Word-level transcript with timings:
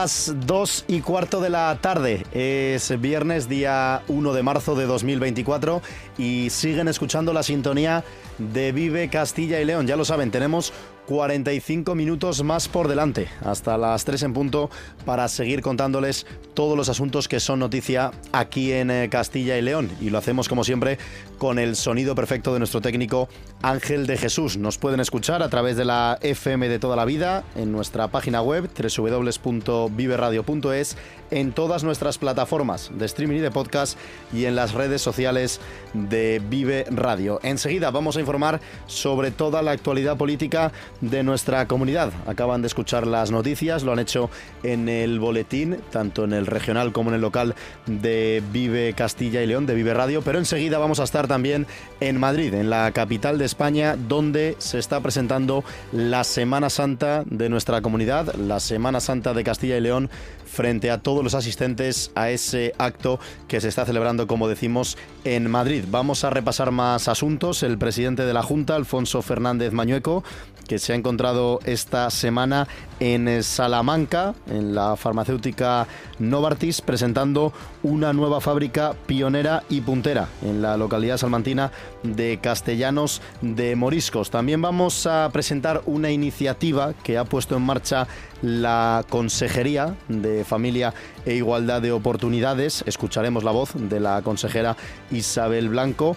Las 0.00 0.32
2 0.46 0.84
y 0.86 1.00
cuarto 1.00 1.40
de 1.40 1.50
la 1.50 1.76
tarde. 1.80 2.24
Es 2.32 3.00
viernes, 3.00 3.48
día 3.48 4.02
1 4.06 4.32
de 4.32 4.42
marzo 4.44 4.76
de 4.76 4.86
2024 4.86 5.82
y 6.16 6.50
siguen 6.50 6.86
escuchando 6.86 7.32
la 7.32 7.42
sintonía 7.42 8.04
de 8.38 8.70
Vive 8.70 9.10
Castilla 9.10 9.60
y 9.60 9.64
León. 9.64 9.88
Ya 9.88 9.96
lo 9.96 10.04
saben, 10.04 10.30
tenemos 10.30 10.72
45 11.08 11.94
minutos 11.94 12.44
más 12.44 12.68
por 12.68 12.86
delante, 12.86 13.28
hasta 13.42 13.78
las 13.78 14.04
3 14.04 14.24
en 14.24 14.34
punto, 14.34 14.68
para 15.06 15.26
seguir 15.28 15.62
contándoles 15.62 16.26
todos 16.52 16.76
los 16.76 16.90
asuntos 16.90 17.28
que 17.28 17.40
son 17.40 17.60
noticia 17.60 18.10
aquí 18.30 18.72
en 18.72 18.90
eh, 18.90 19.08
Castilla 19.10 19.56
y 19.56 19.62
León. 19.62 19.90
Y 20.02 20.10
lo 20.10 20.18
hacemos 20.18 20.50
como 20.50 20.64
siempre 20.64 20.98
con 21.38 21.58
el 21.58 21.76
sonido 21.76 22.14
perfecto 22.14 22.52
de 22.52 22.58
nuestro 22.58 22.82
técnico 22.82 23.30
Ángel 23.62 24.06
de 24.06 24.18
Jesús. 24.18 24.58
Nos 24.58 24.76
pueden 24.76 25.00
escuchar 25.00 25.42
a 25.42 25.48
través 25.48 25.78
de 25.78 25.86
la 25.86 26.18
FM 26.20 26.68
de 26.68 26.78
toda 26.78 26.94
la 26.94 27.06
vida, 27.06 27.42
en 27.56 27.72
nuestra 27.72 28.08
página 28.08 28.42
web 28.42 28.68
www.viveradio.es, 28.76 30.96
en 31.30 31.52
todas 31.52 31.84
nuestras 31.84 32.18
plataformas 32.18 32.90
de 32.94 33.06
streaming 33.06 33.36
y 33.36 33.40
de 33.40 33.50
podcast 33.50 33.98
y 34.32 34.44
en 34.44 34.56
las 34.56 34.72
redes 34.72 35.02
sociales 35.02 35.60
de 35.94 36.40
Vive 36.48 36.84
Radio. 36.90 37.40
Enseguida 37.42 37.90
vamos 37.90 38.16
a 38.16 38.20
informar 38.20 38.60
sobre 38.86 39.30
toda 39.30 39.62
la 39.62 39.72
actualidad 39.72 40.16
política 40.16 40.72
de 41.00 41.22
nuestra 41.22 41.66
comunidad. 41.66 42.12
Acaban 42.26 42.62
de 42.62 42.68
escuchar 42.68 43.06
las 43.06 43.30
noticias, 43.30 43.82
lo 43.82 43.92
han 43.92 43.98
hecho 43.98 44.30
en 44.62 44.88
el 44.88 45.20
boletín, 45.20 45.78
tanto 45.90 46.24
en 46.24 46.32
el 46.32 46.46
regional 46.46 46.92
como 46.92 47.10
en 47.10 47.16
el 47.16 47.20
local 47.20 47.54
de 47.86 48.42
Vive 48.52 48.92
Castilla 48.94 49.42
y 49.42 49.46
León, 49.46 49.66
de 49.66 49.74
Vive 49.74 49.94
Radio, 49.94 50.22
pero 50.22 50.38
enseguida 50.38 50.78
vamos 50.78 51.00
a 51.00 51.04
estar 51.04 51.28
también 51.28 51.66
en 52.00 52.18
Madrid, 52.18 52.54
en 52.54 52.70
la 52.70 52.90
capital 52.92 53.38
de 53.38 53.44
España, 53.44 53.96
donde 53.96 54.56
se 54.58 54.78
está 54.78 55.00
presentando 55.00 55.64
la 55.92 56.24
Semana 56.24 56.70
Santa 56.70 57.22
de 57.26 57.48
nuestra 57.48 57.80
comunidad, 57.82 58.34
la 58.34 58.60
Semana 58.60 59.00
Santa 59.00 59.34
de 59.34 59.44
Castilla 59.44 59.76
y 59.76 59.80
León, 59.80 60.10
frente 60.46 60.90
a 60.90 60.98
los 61.24 61.34
asistentes 61.34 62.10
a 62.14 62.30
ese 62.30 62.72
acto 62.78 63.18
que 63.46 63.60
se 63.60 63.68
está 63.68 63.84
celebrando, 63.84 64.26
como 64.26 64.48
decimos, 64.48 64.96
en 65.24 65.50
Madrid. 65.50 65.84
Vamos 65.90 66.24
a 66.24 66.30
repasar 66.30 66.70
más 66.70 67.08
asuntos. 67.08 67.62
El 67.62 67.78
presidente 67.78 68.24
de 68.24 68.34
la 68.34 68.42
Junta, 68.42 68.74
Alfonso 68.74 69.22
Fernández 69.22 69.72
Mañueco, 69.72 70.24
que 70.68 70.78
se 70.78 70.92
ha 70.92 70.96
encontrado 70.96 71.58
esta 71.64 72.08
semana 72.10 72.68
en 73.00 73.42
Salamanca, 73.42 74.34
en 74.48 74.74
la 74.74 74.96
farmacéutica 74.96 75.88
Novartis, 76.18 76.80
presentando 76.80 77.52
una 77.82 78.12
nueva 78.12 78.40
fábrica 78.40 78.94
pionera 79.06 79.64
y 79.68 79.80
puntera 79.80 80.28
en 80.42 80.62
la 80.62 80.76
localidad 80.76 81.16
salmantina 81.16 81.72
de 82.02 82.38
Castellanos 82.40 83.22
de 83.40 83.74
Moriscos. 83.76 84.30
También 84.30 84.60
vamos 84.62 85.06
a 85.06 85.30
presentar 85.32 85.82
una 85.86 86.10
iniciativa 86.10 86.92
que 87.02 87.18
ha 87.18 87.24
puesto 87.24 87.56
en 87.56 87.62
marcha 87.62 88.06
la 88.42 89.04
Consejería 89.08 89.96
de 90.08 90.44
Familia 90.44 90.92
e 91.24 91.34
Igualdad 91.34 91.82
de 91.82 91.92
Oportunidades. 91.92 92.84
Escucharemos 92.86 93.42
la 93.42 93.50
voz 93.50 93.70
de 93.74 94.00
la 94.00 94.22
consejera 94.22 94.76
Isabel 95.10 95.68
Blanco 95.70 96.16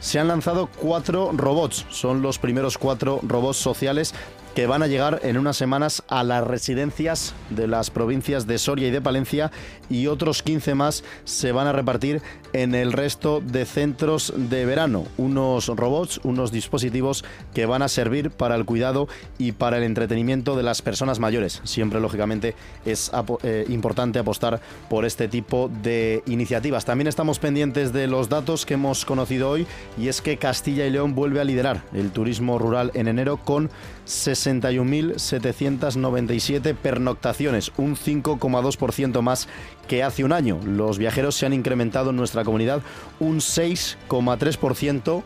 se 0.00 0.18
han 0.18 0.28
lanzado 0.28 0.68
cuatro 0.80 1.30
robots. 1.34 1.86
Son 1.90 2.22
los 2.22 2.38
primeros 2.38 2.78
cuatro 2.78 3.20
robots 3.22 3.58
sociales 3.58 4.14
que 4.54 4.66
van 4.66 4.82
a 4.82 4.88
llegar 4.88 5.20
en 5.22 5.38
unas 5.38 5.56
semanas 5.56 6.02
a 6.08 6.24
las 6.24 6.44
residencias 6.44 7.32
de 7.50 7.68
las 7.68 7.90
provincias 7.90 8.46
de 8.46 8.58
Soria 8.58 8.88
y 8.88 8.90
de 8.90 9.00
Palencia 9.00 9.52
y 9.88 10.08
otros 10.08 10.42
15 10.42 10.74
más 10.74 11.04
se 11.24 11.52
van 11.52 11.68
a 11.68 11.72
repartir 11.72 12.22
en 12.52 12.74
el 12.74 12.92
resto 12.92 13.40
de 13.40 13.64
centros 13.64 14.32
de 14.36 14.66
verano. 14.66 15.06
Unos 15.16 15.68
robots, 15.68 16.20
unos 16.24 16.52
dispositivos 16.52 17.24
que 17.54 17.66
van 17.66 17.82
a 17.82 17.88
servir 17.88 18.30
para 18.30 18.54
el 18.54 18.64
cuidado 18.64 19.08
y 19.38 19.52
para 19.52 19.78
el 19.78 19.82
entretenimiento 19.82 20.56
de 20.56 20.62
las 20.62 20.82
personas 20.82 21.18
mayores. 21.18 21.60
Siempre, 21.64 22.00
lógicamente, 22.00 22.54
es 22.84 23.10
eh, 23.42 23.64
importante 23.68 24.18
apostar 24.18 24.60
por 24.88 25.04
este 25.04 25.28
tipo 25.28 25.70
de 25.82 26.22
iniciativas. 26.26 26.84
También 26.84 27.08
estamos 27.08 27.38
pendientes 27.38 27.92
de 27.92 28.06
los 28.06 28.28
datos 28.28 28.66
que 28.66 28.74
hemos 28.74 29.04
conocido 29.04 29.50
hoy 29.50 29.66
y 29.96 30.08
es 30.08 30.20
que 30.22 30.36
Castilla 30.36 30.86
y 30.86 30.90
León 30.90 31.14
vuelve 31.14 31.40
a 31.40 31.44
liderar 31.44 31.82
el 31.92 32.10
turismo 32.10 32.58
rural 32.58 32.90
en 32.94 33.06
enero 33.08 33.38
con 33.38 33.70
61.797 34.06 36.74
pernoctaciones, 36.74 37.72
un 37.76 37.96
5,2% 37.96 39.22
más 39.22 39.48
que 39.88 40.04
hace 40.04 40.22
un 40.22 40.32
año. 40.32 40.60
Los 40.64 40.98
viajeros 40.98 41.34
se 41.34 41.46
han 41.46 41.52
incrementado 41.52 42.10
en 42.10 42.16
nuestra 42.16 42.44
comunidad 42.44 42.82
un 43.18 43.38
6,3% 43.38 45.24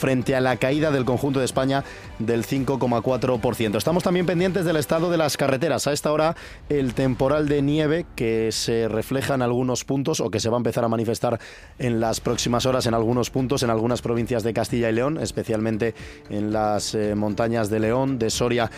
frente 0.00 0.34
a 0.34 0.40
la 0.40 0.56
caída 0.56 0.90
del 0.90 1.04
conjunto 1.04 1.40
de 1.40 1.44
España 1.44 1.84
del 2.18 2.46
5,4%. 2.46 3.76
Estamos 3.76 4.02
también 4.02 4.24
pendientes 4.24 4.64
del 4.64 4.76
estado 4.76 5.10
de 5.10 5.18
las 5.18 5.36
carreteras. 5.36 5.86
A 5.86 5.92
esta 5.92 6.10
hora 6.10 6.36
el 6.70 6.94
temporal 6.94 7.48
de 7.48 7.60
nieve 7.60 8.06
que 8.16 8.50
se 8.50 8.88
refleja 8.88 9.34
en 9.34 9.42
algunos 9.42 9.84
puntos 9.84 10.20
o 10.20 10.30
que 10.30 10.40
se 10.40 10.48
va 10.48 10.56
a 10.56 10.58
empezar 10.58 10.84
a 10.84 10.88
manifestar 10.88 11.38
en 11.78 12.00
las 12.00 12.20
próximas 12.20 12.64
horas 12.64 12.86
en 12.86 12.94
algunos 12.94 13.28
puntos, 13.28 13.62
en 13.62 13.68
algunas 13.68 14.00
provincias 14.00 14.42
de 14.42 14.54
Castilla 14.54 14.88
y 14.88 14.94
León, 14.94 15.18
especialmente 15.18 15.94
en 16.30 16.50
las 16.50 16.94
eh, 16.94 17.14
montañas 17.14 17.68
de 17.68 17.80
León, 17.80 18.18
de 18.18 18.30
Soria 18.30 18.70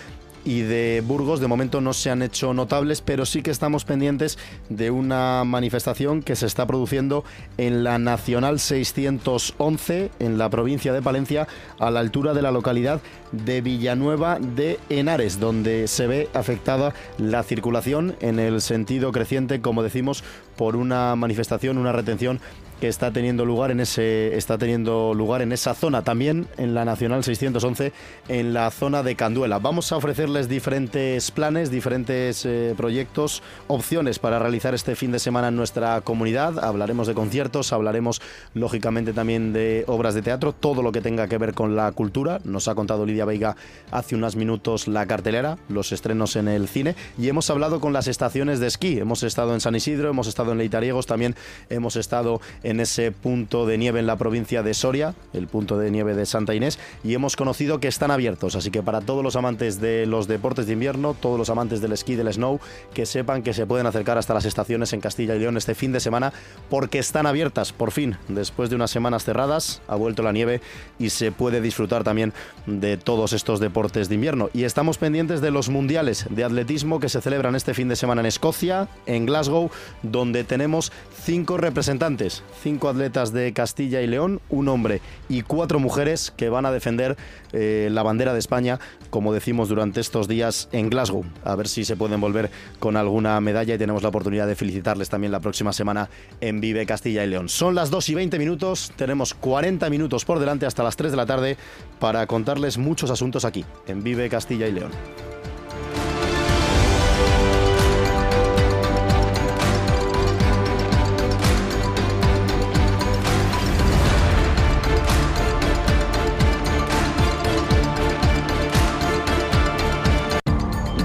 y 0.45 0.63
de 0.63 1.03
Burgos 1.07 1.41
de 1.41 1.47
momento 1.47 1.81
no 1.81 1.93
se 1.93 2.11
han 2.11 2.23
hecho 2.23 2.55
notables, 2.55 3.01
pero 3.01 3.27
sí 3.27 3.43
que 3.43 3.51
estamos 3.51 3.85
pendientes 3.85 4.39
de 4.69 4.91
una 4.91 5.45
manifestación 5.45 6.23
que 6.23 6.37
se 6.37 6.47
está 6.47 6.67
produciendo 6.67 7.25
en 7.59 7.85
la 7.85 7.99
Nacional 7.99 8.61
611 8.61 10.11
en 10.19 10.39
la 10.39 10.51
provincia 10.51 10.93
de 10.93 11.03
Palencia 11.03 11.47
a 11.79 11.91
la 11.91 12.01
altura 12.01 12.35
de 12.35 12.43
la 12.43 12.51
localidad 12.51 13.01
de 13.33 13.61
Villanueva 13.61 14.39
de 14.39 14.79
Henares, 14.89 15.41
donde 15.41 15.89
se 15.89 16.07
ve 16.07 16.29
afectada 16.35 16.95
la 17.19 17.43
circulación 17.43 18.17
en 18.21 18.39
el 18.39 18.61
sentido 18.61 19.13
creciente, 19.13 19.61
como 19.61 19.83
decimos, 19.83 20.25
por 20.57 20.77
una 20.77 21.17
manifestación, 21.17 21.79
una 21.79 21.93
retención 21.93 22.41
que 22.83 22.89
está 22.89 23.13
teniendo 23.13 23.45
lugar 23.45 23.71
en 23.71 23.79
ese 23.79 24.37
está 24.37 24.59
teniendo 24.59 25.15
lugar 25.15 25.41
en 25.41 25.53
esa 25.53 25.73
zona 25.73 26.03
también 26.03 26.49
en 26.57 26.75
la 26.75 26.85
Nacional 26.85 27.23
611 27.23 27.93
en 28.27 28.55
la 28.55 28.73
zona 28.73 29.05
de 29.05 29.15
Canduela. 29.15 29.61
Vamos 29.61 29.93
a 29.93 29.97
ofrecerles 29.97 30.49
diferentes 30.49 31.31
planes, 31.31 31.71
diferentes 31.71 32.45
eh, 32.45 32.75
proyectos, 32.77 33.45
opciones 33.69 34.19
para 34.19 34.41
realizar 34.41 34.75
este 34.75 34.97
fin 34.97 35.13
de 35.13 35.21
semana 35.21 35.47
en 35.47 35.55
nuestra 35.55 36.01
comunidad. 36.01 36.59
Hablaremos 36.59 37.07
de 37.07 37.15
conciertos, 37.15 37.73
hablaremos 37.73 38.21
lógicamente 38.53 39.13
también 39.13 39.53
de 39.53 39.85
obras 39.87 40.15
de 40.15 40.23
teatro, 40.23 40.53
todo 40.53 40.83
lo 40.83 40.91
que 40.91 41.01
tenga 41.01 41.29
que 41.29 41.39
ver 41.39 41.55
con 41.55 41.77
la 41.77 41.93
cultura. 41.93 42.41
Nos 42.43 42.67
ha 42.67 42.75
contado 42.75 43.07
Lidia 43.07 43.25
Veiga 43.25 43.55
hace 43.93 44.17
unos 44.17 44.35
minutos 44.35 44.89
la 44.89 45.07
cartelera, 45.07 45.57
los 45.69 45.93
estrenos 45.93 46.35
en 46.35 46.49
el 46.49 46.67
cine 46.67 46.97
y 47.17 47.29
hemos 47.29 47.49
hablado 47.49 47.79
con 47.79 47.93
las 47.93 48.09
estaciones 48.09 48.59
de 48.59 48.67
esquí. 48.67 48.99
Hemos 48.99 49.23
estado 49.23 49.55
en 49.55 49.61
San 49.61 49.77
Isidro, 49.77 50.11
hemos 50.11 50.27
estado 50.27 50.51
en 50.51 50.59
Leitariegos, 50.59 51.07
también 51.07 51.37
hemos 51.71 51.95
estado 51.95 52.41
en 52.65 52.72
en 52.73 52.81
ese 52.81 53.13
punto 53.13 53.67
de 53.67 53.77
nieve 53.77 54.01
en 54.01 54.07
la 54.07 54.17
provincia 54.17 54.63
de 54.63 54.73
Soria, 54.73 55.15
el 55.35 55.47
punto 55.47 55.79
de 55.79 55.91
nieve 55.91 56.15
de 56.15 56.27
Santa 56.27 56.55
Inés, 56.55 56.79
y 57.05 57.13
hemos 57.15 57.37
conocido 57.37 57.81
que 57.81 57.89
están 57.89 58.11
abiertos. 58.11 58.57
Así 58.57 58.71
que 58.71 58.83
para 58.83 59.03
todos 59.03 59.23
los 59.23 59.37
amantes 59.37 59.81
de 59.81 60.07
los 60.07 60.27
deportes 60.27 60.67
de 60.67 60.73
invierno, 60.73 61.15
todos 61.15 61.39
los 61.39 61.51
amantes 61.51 61.83
del 61.83 61.93
esquí, 61.93 62.17
del 62.17 62.33
snow, 62.33 62.61
que 62.95 63.05
sepan 63.05 63.43
que 63.43 63.53
se 63.53 63.67
pueden 63.67 63.87
acercar 63.87 64.17
hasta 64.17 64.33
las 64.35 64.47
estaciones 64.47 64.93
en 64.95 65.01
Castilla 65.01 65.35
y 65.35 65.39
León 65.39 65.59
este 65.59 65.75
fin 65.75 65.93
de 65.93 66.01
semana, 66.01 66.33
porque 66.71 66.99
están 66.99 67.27
abiertas, 67.27 67.73
por 67.73 67.93
fin, 67.93 68.17
después 68.29 68.71
de 68.71 68.77
unas 68.77 68.91
semanas 68.91 69.25
cerradas, 69.25 69.83
ha 69.87 69.95
vuelto 69.95 70.23
la 70.23 70.33
nieve 70.33 70.63
y 70.99 71.11
se 71.11 71.31
puede 71.31 71.61
disfrutar 71.61 72.05
también 72.05 72.33
de 72.67 72.97
todos 72.97 73.35
estos 73.35 73.61
deportes 73.61 74.09
de 74.09 74.15
invierno. 74.15 74.49
Y 74.55 74.65
estamos 74.65 74.97
pendientes 74.97 75.43
de 75.43 75.51
los 75.51 75.69
mundiales 75.69 76.27
de 76.31 76.45
atletismo 76.45 77.01
que 77.01 77.11
se 77.11 77.21
celebran 77.21 77.55
este 77.55 77.75
fin 77.75 77.89
de 77.89 77.97
semana 77.97 78.23
en 78.23 78.27
Escocia, 78.27 78.89
en 79.05 79.27
Glasgow, 79.27 79.71
donde 80.03 80.43
tenemos 80.43 80.91
cinco 81.23 81.59
representantes, 81.59 82.43
cinco 82.63 82.89
atletas 82.89 83.33
de 83.33 83.53
Castilla 83.53 84.01
y 84.01 84.07
León, 84.07 84.41
un 84.49 84.69
hombre 84.69 85.01
y 85.29 85.43
cuatro 85.43 85.81
mujeres 85.81 86.33
que 86.37 86.49
van 86.49 86.65
a 86.65 86.71
defender 86.71 87.17
eh, 87.53 87.89
la 87.91 88.03
bandera 88.03 88.33
de 88.33 88.39
España, 88.39 88.79
como 89.11 89.33
decimos 89.33 89.69
durante 89.69 90.01
estos 90.01 90.29
días 90.29 90.69
en 90.73 90.89
Glasgow. 90.89 91.25
A 91.45 91.57
ver 91.57 91.69
si 91.69 91.85
se 91.85 91.97
pueden 91.97 92.21
volver 92.21 92.51
con 92.79 92.97
alguna 92.97 93.41
medalla 93.41 93.75
y 93.75 93.79
tenemos 93.79 94.03
la 94.03 94.11
oportunidad 94.11 94.47
de 94.47 94.55
felicitarles 94.55 95.09
también 95.09 95.33
la 95.33 95.41
próxima 95.41 95.73
semana 95.73 96.09
en 96.41 96.61
Vive 96.61 96.87
Castilla 96.87 97.25
y 97.25 97.29
León. 97.29 97.49
Son 97.49 97.75
las 97.75 97.91
2 97.91 98.09
y 98.11 98.15
20 98.15 98.39
minutos, 98.39 98.93
tenemos 98.97 99.35
40 99.35 99.91
minutos 99.91 100.25
por 100.25 100.39
delante 100.39 100.67
hasta 100.67 100.85
las 100.85 100.97
3 100.97 101.11
de 101.11 101.17
la 101.17 101.27
tarde 101.27 101.57
para 101.99 102.27
contarles 102.27 102.79
muchos 102.79 103.11
asuntos 103.11 103.45
aquí 103.45 103.65
en 103.89 104.03
Vive 104.03 104.29
Castilla 104.29 104.69
y 104.69 104.73
León. 104.73 104.93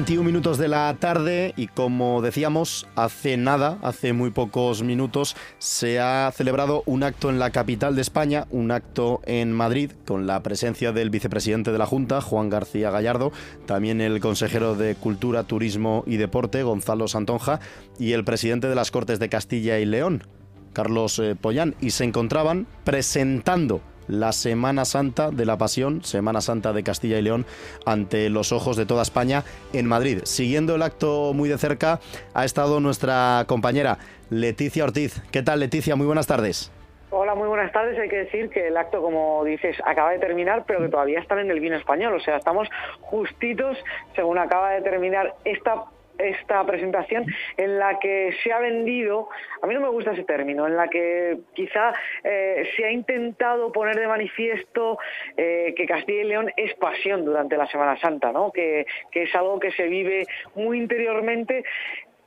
21 0.00 0.24
minutos 0.24 0.56
de 0.56 0.68
la 0.68 0.96
tarde 0.98 1.52
y 1.58 1.66
como 1.66 2.22
decíamos, 2.22 2.86
hace 2.96 3.36
nada, 3.36 3.76
hace 3.82 4.14
muy 4.14 4.30
pocos 4.30 4.82
minutos, 4.82 5.36
se 5.58 6.00
ha 6.00 6.32
celebrado 6.34 6.82
un 6.86 7.02
acto 7.02 7.28
en 7.28 7.38
la 7.38 7.50
capital 7.50 7.94
de 7.94 8.00
España, 8.00 8.46
un 8.48 8.70
acto 8.70 9.20
en 9.26 9.52
Madrid, 9.52 9.92
con 10.06 10.26
la 10.26 10.42
presencia 10.42 10.92
del 10.92 11.10
vicepresidente 11.10 11.70
de 11.70 11.76
la 11.76 11.84
Junta, 11.84 12.22
Juan 12.22 12.48
García 12.48 12.90
Gallardo, 12.90 13.30
también 13.66 14.00
el 14.00 14.20
consejero 14.20 14.74
de 14.74 14.94
Cultura, 14.94 15.42
Turismo 15.42 16.02
y 16.06 16.16
Deporte, 16.16 16.62
Gonzalo 16.62 17.06
Santonja, 17.06 17.60
y 17.98 18.12
el 18.12 18.24
presidente 18.24 18.68
de 18.68 18.76
las 18.76 18.90
Cortes 18.90 19.18
de 19.18 19.28
Castilla 19.28 19.80
y 19.80 19.84
León, 19.84 20.24
Carlos 20.72 21.18
eh, 21.18 21.36
Pollán, 21.38 21.74
y 21.78 21.90
se 21.90 22.04
encontraban 22.04 22.66
presentando 22.84 23.82
la 24.10 24.32
Semana 24.32 24.84
Santa 24.84 25.30
de 25.30 25.46
la 25.46 25.56
Pasión, 25.56 26.02
Semana 26.02 26.40
Santa 26.40 26.72
de 26.72 26.82
Castilla 26.82 27.18
y 27.18 27.22
León, 27.22 27.46
ante 27.86 28.28
los 28.28 28.52
ojos 28.52 28.76
de 28.76 28.86
toda 28.86 29.02
España 29.02 29.44
en 29.72 29.86
Madrid. 29.86 30.20
Siguiendo 30.24 30.74
el 30.74 30.82
acto 30.82 31.32
muy 31.32 31.48
de 31.48 31.58
cerca 31.58 32.00
ha 32.34 32.44
estado 32.44 32.80
nuestra 32.80 33.44
compañera 33.46 33.98
Leticia 34.30 34.84
Ortiz. 34.84 35.22
¿Qué 35.30 35.42
tal 35.42 35.60
Leticia? 35.60 35.96
Muy 35.96 36.06
buenas 36.06 36.26
tardes. 36.26 36.72
Hola, 37.12 37.34
muy 37.34 37.48
buenas 37.48 37.72
tardes. 37.72 37.98
Hay 37.98 38.08
que 38.08 38.18
decir 38.18 38.50
que 38.50 38.68
el 38.68 38.76
acto, 38.76 39.02
como 39.02 39.42
dices, 39.44 39.76
acaba 39.84 40.12
de 40.12 40.20
terminar, 40.20 40.64
pero 40.64 40.80
que 40.80 40.88
todavía 40.88 41.18
están 41.18 41.40
en 41.40 41.50
el 41.50 41.58
vino 41.58 41.76
español. 41.76 42.14
O 42.14 42.20
sea, 42.20 42.36
estamos 42.36 42.68
justitos, 43.00 43.76
según 44.14 44.38
acaba 44.38 44.70
de 44.70 44.82
terminar 44.82 45.34
esta 45.44 45.86
esta 46.20 46.64
presentación 46.64 47.26
en 47.56 47.78
la 47.78 47.98
que 47.98 48.34
se 48.42 48.52
ha 48.52 48.58
vendido, 48.58 49.28
a 49.62 49.66
mí 49.66 49.74
no 49.74 49.80
me 49.80 49.88
gusta 49.88 50.12
ese 50.12 50.24
término, 50.24 50.66
en 50.66 50.76
la 50.76 50.88
que 50.88 51.38
quizá 51.54 51.92
eh, 52.24 52.68
se 52.76 52.84
ha 52.84 52.90
intentado 52.90 53.72
poner 53.72 53.96
de 53.96 54.06
manifiesto 54.06 54.98
eh, 55.36 55.74
que 55.76 55.86
Castilla 55.86 56.22
y 56.22 56.24
León 56.24 56.52
es 56.56 56.74
pasión 56.74 57.24
durante 57.24 57.56
la 57.56 57.66
Semana 57.66 57.98
Santa, 58.00 58.32
¿no? 58.32 58.52
que, 58.52 58.86
que 59.10 59.24
es 59.24 59.34
algo 59.34 59.58
que 59.58 59.72
se 59.72 59.84
vive 59.88 60.24
muy 60.54 60.78
interiormente 60.78 61.64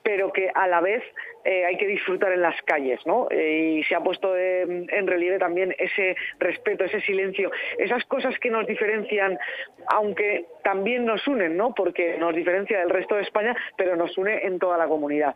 pero 0.03 0.31
que 0.31 0.51
a 0.53 0.67
la 0.67 0.81
vez 0.81 1.01
eh, 1.45 1.65
hay 1.65 1.77
que 1.77 1.88
disfrutar 1.88 2.31
en 2.31 2.41
las 2.41 2.61
calles, 2.63 3.00
¿no? 3.05 3.27
Eh, 3.31 3.77
y 3.79 3.83
se 3.83 3.95
ha 3.95 4.01
puesto 4.01 4.38
en 4.38 5.07
relieve 5.07 5.39
también 5.39 5.73
ese 5.79 6.15
respeto, 6.39 6.83
ese 6.83 7.01
silencio, 7.01 7.51
esas 7.77 8.03
cosas 8.05 8.38
que 8.39 8.50
nos 8.50 8.67
diferencian, 8.67 9.39
aunque 9.88 10.45
también 10.63 11.05
nos 11.05 11.25
unen, 11.27 11.57
¿no? 11.57 11.73
Porque 11.73 12.17
nos 12.17 12.35
diferencia 12.35 12.79
del 12.79 12.89
resto 12.89 13.15
de 13.15 13.23
España, 13.23 13.55
pero 13.77 13.95
nos 13.95 14.17
une 14.17 14.45
en 14.45 14.59
toda 14.59 14.77
la 14.77 14.88
comunidad. 14.88 15.35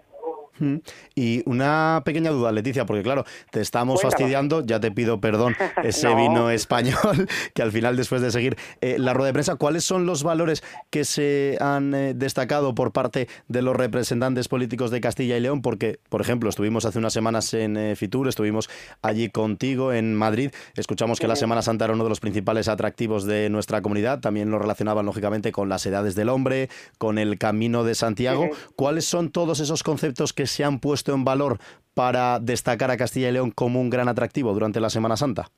Y 1.16 1.44
una 1.46 2.02
pequeña 2.06 2.32
duda, 2.32 2.52
Leticia, 2.52 2.86
porque 2.86 3.04
claro, 3.04 3.26
te 3.52 3.62
estamos 3.62 4.02
fastidiando, 4.02 4.66
ya 4.66 4.80
te 4.80 4.92
pido 4.92 5.20
perdón, 5.20 5.56
ese 5.84 6.14
vino 6.16 6.50
español, 6.50 7.28
que 7.54 7.62
al 7.62 7.72
final, 7.72 7.96
después 7.96 8.22
de 8.22 8.32
seguir 8.32 8.58
eh, 8.82 8.98
la 9.00 9.14
rueda 9.14 9.28
de 9.28 9.34
prensa, 9.34 9.56
¿cuáles 9.56 9.84
son 9.84 10.06
los 10.06 10.24
valores 10.24 10.64
que 10.90 11.06
se 11.06 11.58
han 11.60 11.94
eh, 11.94 12.14
destacado 12.16 12.76
por 12.76 12.92
parte 12.92 13.28
de 13.48 13.62
los 13.62 13.76
representantes 13.76 14.48
políticos 14.48 14.92
de 14.92 15.02
Castilla 15.02 15.38
y 15.38 15.40
León? 15.40 15.62
Porque, 15.62 16.00
por 16.10 16.22
ejemplo, 16.22 16.50
estuvimos 16.50 16.86
hace 16.86 17.00
unas 17.00 17.14
semanas 17.14 17.54
en 17.54 17.78
eh, 17.78 17.96
Fitur, 17.96 18.28
estuvimos 18.28 18.70
allí 19.02 19.30
contigo 19.30 19.94
en 19.94 20.16
Madrid, 20.16 20.52
escuchamos 20.76 21.20
que 21.20 21.28
la 21.28 21.36
Semana 21.36 21.62
Santa 21.62 21.86
era 21.86 21.94
uno 21.94 22.04
de 22.04 22.10
los 22.10 22.20
principales 22.20 22.68
atractivos 22.68 23.26
de 23.26 23.50
nuestra 23.50 23.82
comunidad, 23.82 24.20
también 24.20 24.50
lo 24.50 24.60
relacionaban 24.60 25.06
lógicamente 25.06 25.52
con 25.52 25.70
las 25.70 25.86
edades 25.86 26.16
del 26.16 26.30
hombre, 26.30 26.70
con 26.98 27.18
el 27.18 27.38
Camino 27.38 27.84
de 27.84 27.96
Santiago. 27.96 28.50
¿Cuáles 28.76 29.06
son 29.06 29.30
todos 29.30 29.60
esos 29.60 29.84
conceptos 29.84 30.34
que 30.34 30.47
se 30.48 30.64
han 30.64 30.80
puesto 30.80 31.14
en 31.14 31.24
valor 31.24 31.60
para 31.94 32.40
destacar 32.40 32.92
a 32.92 32.98
Castilla 32.98 33.30
y 33.30 33.32
León 33.32 33.52
como 33.52 33.82
un 33.82 33.90
gran 33.90 34.08
atractivo 34.08 34.54
durante 34.54 34.80
la 34.80 34.90
Semana 34.90 35.18
Santa? 35.18 35.52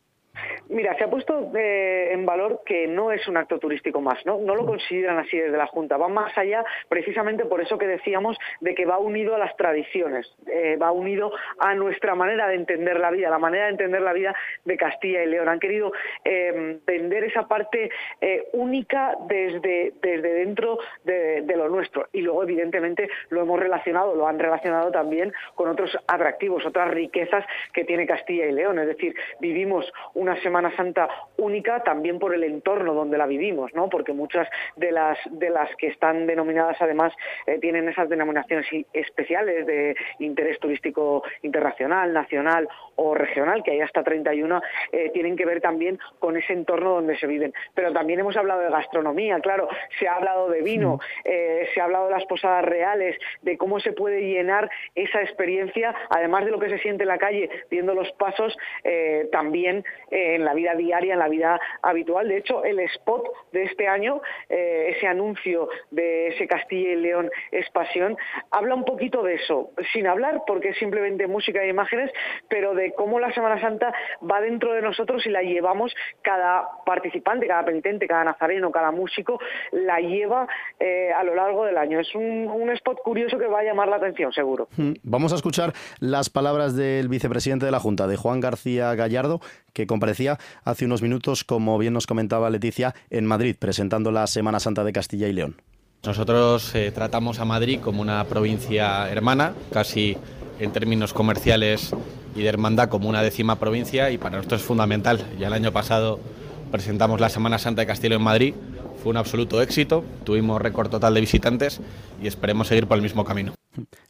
Mira, 0.70 0.96
se 0.98 1.04
ha 1.04 1.10
puesto 1.10 1.52
eh, 1.56 2.10
en 2.12 2.28
valor 2.28 2.62
que 2.64 2.86
no 2.86 3.12
es 3.12 3.28
un 3.28 3.38
acto 3.38 3.58
turístico 3.58 4.02
más, 4.02 4.24
¿no? 4.24 4.38
No 4.38 4.54
lo 4.54 4.68
consideran 4.68 5.18
así 5.18 5.36
desde 5.36 5.58
la 5.58 5.66
Junta, 5.66 5.98
va 5.98 6.10
más 6.10 6.38
allá 6.38 6.64
precisamente 6.88 7.46
por 7.46 7.60
eso 7.60 7.80
que 7.80 7.88
decíamos 7.88 8.38
de 8.62 8.76
que 8.76 8.86
va 8.86 9.00
unido 9.00 9.34
a 9.34 9.40
las 9.40 9.58
tradiciones, 9.58 10.32
eh, 10.46 10.78
va 10.80 10.92
unido 10.92 11.32
a 11.58 11.74
nuestra 11.74 12.14
manera 12.14 12.48
de 12.48 12.54
entender 12.54 13.00
la 13.00 13.10
vida, 13.10 13.32
la 13.32 13.40
manera 13.40 13.66
de 13.66 13.72
entender 13.72 14.02
la 14.02 14.14
vida 14.14 14.36
de 14.64 14.78
Castilla 14.78 15.24
y 15.24 15.28
León. 15.28 15.50
Han 15.50 15.60
querido 15.60 15.92
eh, 16.24 16.80
vender 16.86 17.24
esa 17.24 17.48
parte 17.48 17.90
única 18.54 19.16
desde, 19.28 19.94
desde 20.02 20.34
dentro 20.34 20.78
de, 21.04 21.42
de, 21.42 21.58
lo 21.58 21.68
nuestro 21.68 22.08
y 22.14 22.22
luego 22.22 22.44
evidentemente 22.44 23.10
lo 23.30 23.42
hemos 23.42 23.60
relacionado, 23.60 24.14
lo 24.14 24.28
han 24.28 24.38
relacionado 24.38 24.92
también 24.92 25.34
con 25.56 25.68
otros 25.68 25.98
atractivos, 26.08 26.64
otras 26.66 26.92
riquezas 26.92 27.44
que 27.74 27.86
tiene 27.86 28.06
Castilla 28.06 28.46
y 28.46 28.52
León, 28.52 28.78
es 28.80 28.88
decir, 28.88 29.16
vivimos 29.40 29.92
una 30.14 30.40
semana 30.42 30.59
Semana 30.60 30.76
Santa 30.76 31.08
única 31.38 31.84
también 31.84 32.20
por 32.20 32.36
el 32.36 32.44
entorno 32.44 32.94
donde 32.94 33.18
la 33.18 33.26
vivimos, 33.26 33.74
¿no? 33.74 33.88
Porque 33.88 34.12
muchas 34.12 34.46
de 34.76 34.92
las 34.92 35.18
de 35.32 35.50
las 35.50 35.74
que 35.78 35.88
están 35.88 36.28
denominadas 36.28 36.76
además 36.82 37.14
eh, 37.48 37.60
tienen 37.60 37.88
esas 37.88 38.10
denominaciones 38.10 38.66
especiales 38.92 39.66
de 39.66 39.96
interés 40.20 40.60
turístico 40.60 41.24
internacional, 41.44 42.12
nacional 42.12 42.68
o 42.98 43.16
regional, 43.16 43.64
que 43.64 43.72
hay 43.72 43.80
hasta 43.80 44.04
31, 44.04 44.62
eh, 44.92 45.12
tienen 45.14 45.38
que 45.38 45.46
ver 45.46 45.62
también 45.62 45.98
con 46.20 46.36
ese 46.36 46.52
entorno 46.52 46.96
donde 46.96 47.18
se 47.18 47.28
viven. 47.28 47.54
Pero 47.74 47.94
también 47.94 48.20
hemos 48.20 48.36
hablado 48.36 48.60
de 48.60 48.70
gastronomía, 48.70 49.40
claro, 49.40 49.70
se 49.98 50.10
ha 50.10 50.16
hablado 50.16 50.50
de 50.50 50.62
vino, 50.62 51.00
eh, 51.24 51.70
se 51.74 51.80
ha 51.80 51.86
hablado 51.86 52.08
de 52.08 52.12
las 52.12 52.26
posadas 52.26 52.66
reales, 52.66 53.18
de 53.44 53.58
cómo 53.58 53.80
se 53.80 53.94
puede 53.94 54.24
llenar 54.24 54.70
esa 54.94 55.22
experiencia, 55.22 55.96
además 56.10 56.44
de 56.44 56.52
lo 56.52 56.60
que 56.60 56.68
se 56.68 56.80
siente 56.80 57.04
en 57.04 57.10
la 57.10 57.18
calle, 57.18 57.50
viendo 57.70 57.94
los 57.94 58.12
pasos, 58.14 58.58
también 59.32 59.86
en 60.12 60.44
la 60.44 60.49
la 60.50 60.56
vida 60.56 60.74
diaria, 60.74 61.14
en 61.14 61.20
la 61.20 61.28
vida 61.28 61.60
habitual. 61.84 62.28
De 62.28 62.38
hecho, 62.38 62.64
el 62.64 62.80
spot 62.80 63.24
de 63.52 63.64
este 63.64 63.88
año, 63.88 64.22
eh, 64.50 64.96
ese 64.96 65.06
anuncio 65.06 65.70
de 65.92 66.30
ese 66.30 66.48
Castilla 66.48 66.90
y 66.94 66.96
León 66.96 67.30
es 67.52 67.70
pasión, 67.70 68.18
habla 68.50 68.74
un 68.74 68.84
poquito 68.84 69.22
de 69.22 69.36
eso, 69.36 69.72
sin 69.94 70.08
hablar 70.08 70.42
porque 70.48 70.70
es 70.70 70.78
simplemente 70.78 71.28
música 71.28 71.62
e 71.62 71.70
imágenes, 71.70 72.12
pero 72.48 72.74
de 72.74 72.94
cómo 72.94 73.20
la 73.20 73.32
Semana 73.34 73.62
Santa 73.62 73.94
va 74.30 74.42
dentro 74.42 74.74
de 74.74 74.82
nosotros 74.82 75.24
y 75.28 75.30
la 75.30 75.42
llevamos 75.42 75.94
cada 76.24 76.68
participante, 76.84 77.46
cada 77.46 77.64
penitente, 77.64 78.08
cada 78.08 78.24
nazareno, 78.24 78.72
cada 78.72 78.92
músico, 78.92 79.40
la 79.72 80.00
lleva 80.00 80.48
eh, 80.80 81.12
a 81.16 81.24
lo 81.24 81.36
largo 81.36 81.66
del 81.66 81.78
año. 81.78 82.00
Es 82.00 82.16
un, 82.16 82.48
un 82.48 82.72
spot 82.72 83.02
curioso 83.04 83.38
que 83.38 83.46
va 83.46 83.60
a 83.60 83.64
llamar 83.64 83.88
la 83.88 83.98
atención, 83.98 84.34
seguro. 84.34 84.68
Hmm. 84.76 84.94
Vamos 85.04 85.32
a 85.32 85.36
escuchar 85.36 85.74
las 86.00 86.30
palabras 86.32 86.76
del 86.76 87.08
vicepresidente 87.08 87.66
de 87.66 87.72
la 87.72 87.80
Junta, 87.80 88.08
de 88.08 88.18
Juan 88.18 88.40
García 88.40 88.96
Gallardo, 88.96 89.42
que 89.80 89.88
comparecía 89.88 90.38
hace 90.66 90.84
unos 90.84 91.02
minutos, 91.02 91.46
como 91.46 91.78
bien 91.78 91.94
nos 91.94 92.06
comentaba 92.06 92.50
Leticia, 92.50 92.94
en 93.10 93.26
Madrid, 93.26 93.56
presentando 93.58 94.12
la 94.12 94.28
Semana 94.28 94.60
Santa 94.60 94.84
de 94.84 94.92
Castilla 94.92 95.30
y 95.30 95.34
León. 95.34 95.56
Nosotros 96.04 96.76
eh, 96.76 96.92
tratamos 96.92 97.40
a 97.40 97.46
Madrid 97.46 97.80
como 97.80 98.02
una 98.02 98.24
provincia 98.26 99.10
hermana, 99.10 99.54
casi 99.72 100.18
en 100.60 100.72
términos 100.72 101.14
comerciales 101.14 101.92
y 102.36 102.42
de 102.42 102.50
hermandad 102.50 102.90
como 102.90 103.08
una 103.08 103.22
décima 103.22 103.58
provincia 103.58 104.12
y 104.12 104.18
para 104.18 104.38
nosotros 104.38 104.62
es 104.62 104.68
fundamental. 104.68 105.26
Ya 105.40 105.48
el 105.48 105.54
año 105.54 105.72
pasado 105.72 106.20
presentamos 106.72 107.22
la 107.22 107.30
Semana 107.30 107.58
Santa 107.58 107.82
de 107.82 107.88
Castilla 107.88 108.16
en 108.16 108.22
Madrid, 108.22 108.54
fue 109.02 109.12
un 109.12 109.18
absoluto 109.18 109.62
éxito, 109.62 110.04
tuvimos 110.26 110.62
récord 110.62 110.90
total 110.90 111.14
de 111.14 111.22
visitantes 111.22 111.80
y 112.22 112.28
esperemos 112.28 112.68
seguir 112.68 112.86
por 112.86 112.98
el 112.98 113.02
mismo 113.02 113.24
camino. 113.24 113.54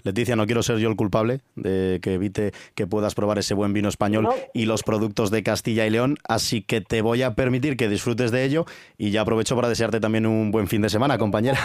Leticia, 0.03 0.35
no 0.35 0.45
quiero 0.45 0.63
ser 0.63 0.77
yo 0.77 0.89
el 0.89 0.95
culpable 0.95 1.39
de 1.55 1.99
que 2.01 2.13
evite 2.13 2.51
que 2.75 2.87
puedas 2.87 3.15
probar 3.15 3.37
ese 3.37 3.53
buen 3.53 3.73
vino 3.73 3.89
español 3.89 4.29
y 4.53 4.65
los 4.65 4.83
productos 4.83 5.31
de 5.31 5.43
Castilla 5.43 5.85
y 5.85 5.89
León, 5.89 6.17
así 6.27 6.61
que 6.61 6.81
te 6.81 7.01
voy 7.01 7.23
a 7.23 7.35
permitir 7.35 7.77
que 7.77 7.87
disfrutes 7.89 8.31
de 8.31 8.43
ello 8.43 8.65
y 8.97 9.11
ya 9.11 9.21
aprovecho 9.21 9.55
para 9.55 9.69
desearte 9.69 9.99
también 9.99 10.25
un 10.25 10.51
buen 10.51 10.67
fin 10.67 10.81
de 10.81 10.89
semana, 10.89 11.17
compañera. 11.17 11.59